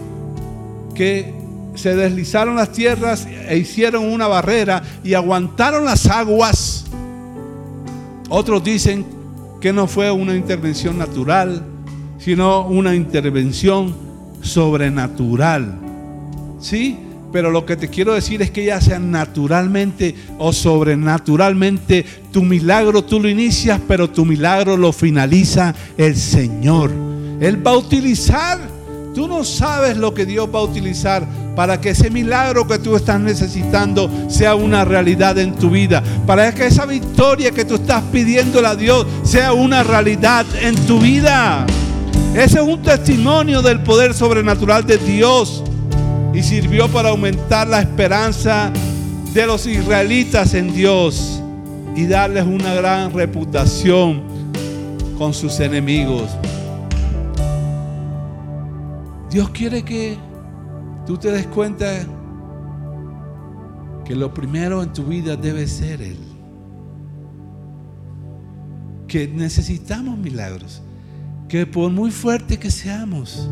que 0.94 1.34
se 1.74 1.94
deslizaron 1.94 2.56
las 2.56 2.72
tierras 2.72 3.26
e 3.48 3.56
hicieron 3.56 4.04
una 4.04 4.26
barrera 4.26 4.82
y 5.04 5.14
aguantaron 5.14 5.84
las 5.84 6.06
aguas. 6.06 6.86
Otros 8.28 8.62
dicen 8.62 9.04
que 9.60 9.72
no 9.72 9.86
fue 9.86 10.10
una 10.10 10.34
intervención 10.34 10.98
natural, 10.98 11.62
sino 12.18 12.66
una 12.66 12.94
intervención 12.94 13.94
sobrenatural. 14.42 15.78
¿Sí? 16.60 16.98
Pero 17.32 17.50
lo 17.50 17.64
que 17.64 17.76
te 17.76 17.88
quiero 17.88 18.14
decir 18.14 18.42
es 18.42 18.50
que 18.50 18.64
ya 18.64 18.80
sea 18.80 18.98
naturalmente 18.98 20.14
o 20.38 20.52
sobrenaturalmente, 20.52 22.04
tu 22.32 22.42
milagro 22.42 23.04
tú 23.04 23.20
lo 23.20 23.28
inicias, 23.28 23.80
pero 23.86 24.10
tu 24.10 24.24
milagro 24.24 24.76
lo 24.76 24.92
finaliza 24.92 25.74
el 25.96 26.16
Señor. 26.16 26.90
Él 27.40 27.64
va 27.64 27.72
a 27.72 27.78
utilizar, 27.78 28.58
tú 29.14 29.26
no 29.28 29.44
sabes 29.44 29.96
lo 29.96 30.14
que 30.14 30.26
Dios 30.26 30.48
va 30.54 30.60
a 30.60 30.62
utilizar 30.62 31.26
para 31.56 31.80
que 31.80 31.90
ese 31.90 32.10
milagro 32.10 32.66
que 32.66 32.78
tú 32.78 32.96
estás 32.96 33.20
necesitando 33.20 34.10
sea 34.28 34.54
una 34.54 34.84
realidad 34.84 35.38
en 35.38 35.54
tu 35.54 35.70
vida, 35.70 36.02
para 36.26 36.54
que 36.54 36.66
esa 36.66 36.86
victoria 36.86 37.50
que 37.50 37.64
tú 37.64 37.74
estás 37.74 38.02
pidiéndole 38.12 38.68
a 38.68 38.76
Dios 38.76 39.06
sea 39.22 39.52
una 39.52 39.82
realidad 39.82 40.46
en 40.60 40.74
tu 40.86 41.00
vida. 41.00 41.66
Ese 42.34 42.60
es 42.60 42.64
un 42.64 42.80
testimonio 42.82 43.60
del 43.60 43.80
poder 43.80 44.14
sobrenatural 44.14 44.86
de 44.86 44.98
Dios 44.98 45.64
y 46.32 46.42
sirvió 46.42 46.88
para 46.88 47.10
aumentar 47.10 47.66
la 47.66 47.80
esperanza 47.80 48.72
de 49.34 49.46
los 49.46 49.66
israelitas 49.66 50.54
en 50.54 50.72
Dios 50.72 51.42
y 51.96 52.06
darles 52.06 52.44
una 52.44 52.74
gran 52.74 53.12
reputación 53.12 54.22
con 55.18 55.34
sus 55.34 55.58
enemigos. 55.60 56.30
Dios 59.30 59.50
quiere 59.50 59.82
que 59.84 60.18
tú 61.06 61.16
te 61.16 61.30
des 61.30 61.46
cuenta 61.46 61.86
que 64.04 64.14
lo 64.14 64.34
primero 64.34 64.82
en 64.82 64.92
tu 64.92 65.04
vida 65.04 65.36
debe 65.36 65.66
ser 65.66 66.02
Él. 66.02 66.18
Que 69.06 69.28
necesitamos 69.28 70.18
milagros 70.18 70.82
que 71.50 71.66
por 71.66 71.90
muy 71.90 72.12
fuerte 72.12 72.60
que 72.60 72.70
seamos, 72.70 73.50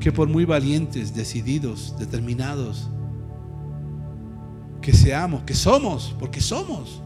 que 0.00 0.10
por 0.10 0.28
muy 0.28 0.46
valientes, 0.46 1.14
decididos, 1.14 1.94
determinados, 1.98 2.88
que 4.80 4.94
seamos, 4.94 5.42
que 5.42 5.52
somos, 5.52 6.16
porque 6.18 6.40
somos. 6.40 7.02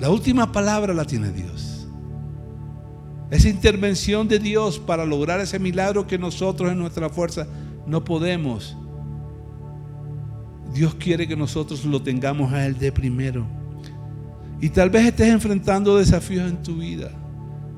La 0.00 0.08
última 0.08 0.50
palabra 0.50 0.94
la 0.94 1.04
tiene 1.04 1.30
Dios. 1.30 1.77
Esa 3.30 3.48
intervención 3.48 4.26
de 4.26 4.38
Dios 4.38 4.78
para 4.78 5.04
lograr 5.04 5.40
ese 5.40 5.58
milagro 5.58 6.06
que 6.06 6.18
nosotros 6.18 6.72
en 6.72 6.78
nuestra 6.78 7.08
fuerza 7.10 7.46
no 7.86 8.04
podemos. 8.04 8.76
Dios 10.72 10.94
quiere 10.94 11.26
que 11.26 11.36
nosotros 11.36 11.84
lo 11.84 12.02
tengamos 12.02 12.52
a 12.52 12.64
Él 12.66 12.78
de 12.78 12.92
primero. 12.92 13.46
Y 14.60 14.70
tal 14.70 14.90
vez 14.90 15.06
estés 15.06 15.28
enfrentando 15.28 15.96
desafíos 15.96 16.50
en 16.50 16.62
tu 16.62 16.78
vida 16.78 17.10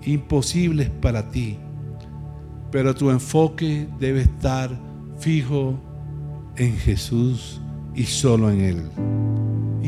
imposibles 0.02 0.88
para 0.88 1.30
ti, 1.30 1.58
pero 2.70 2.94
tu 2.94 3.10
enfoque 3.10 3.86
debe 3.98 4.22
estar 4.22 4.70
fijo 5.18 5.78
en 6.56 6.76
Jesús 6.76 7.60
y 7.94 8.04
solo 8.04 8.50
en 8.50 8.60
Él. 8.60 9.49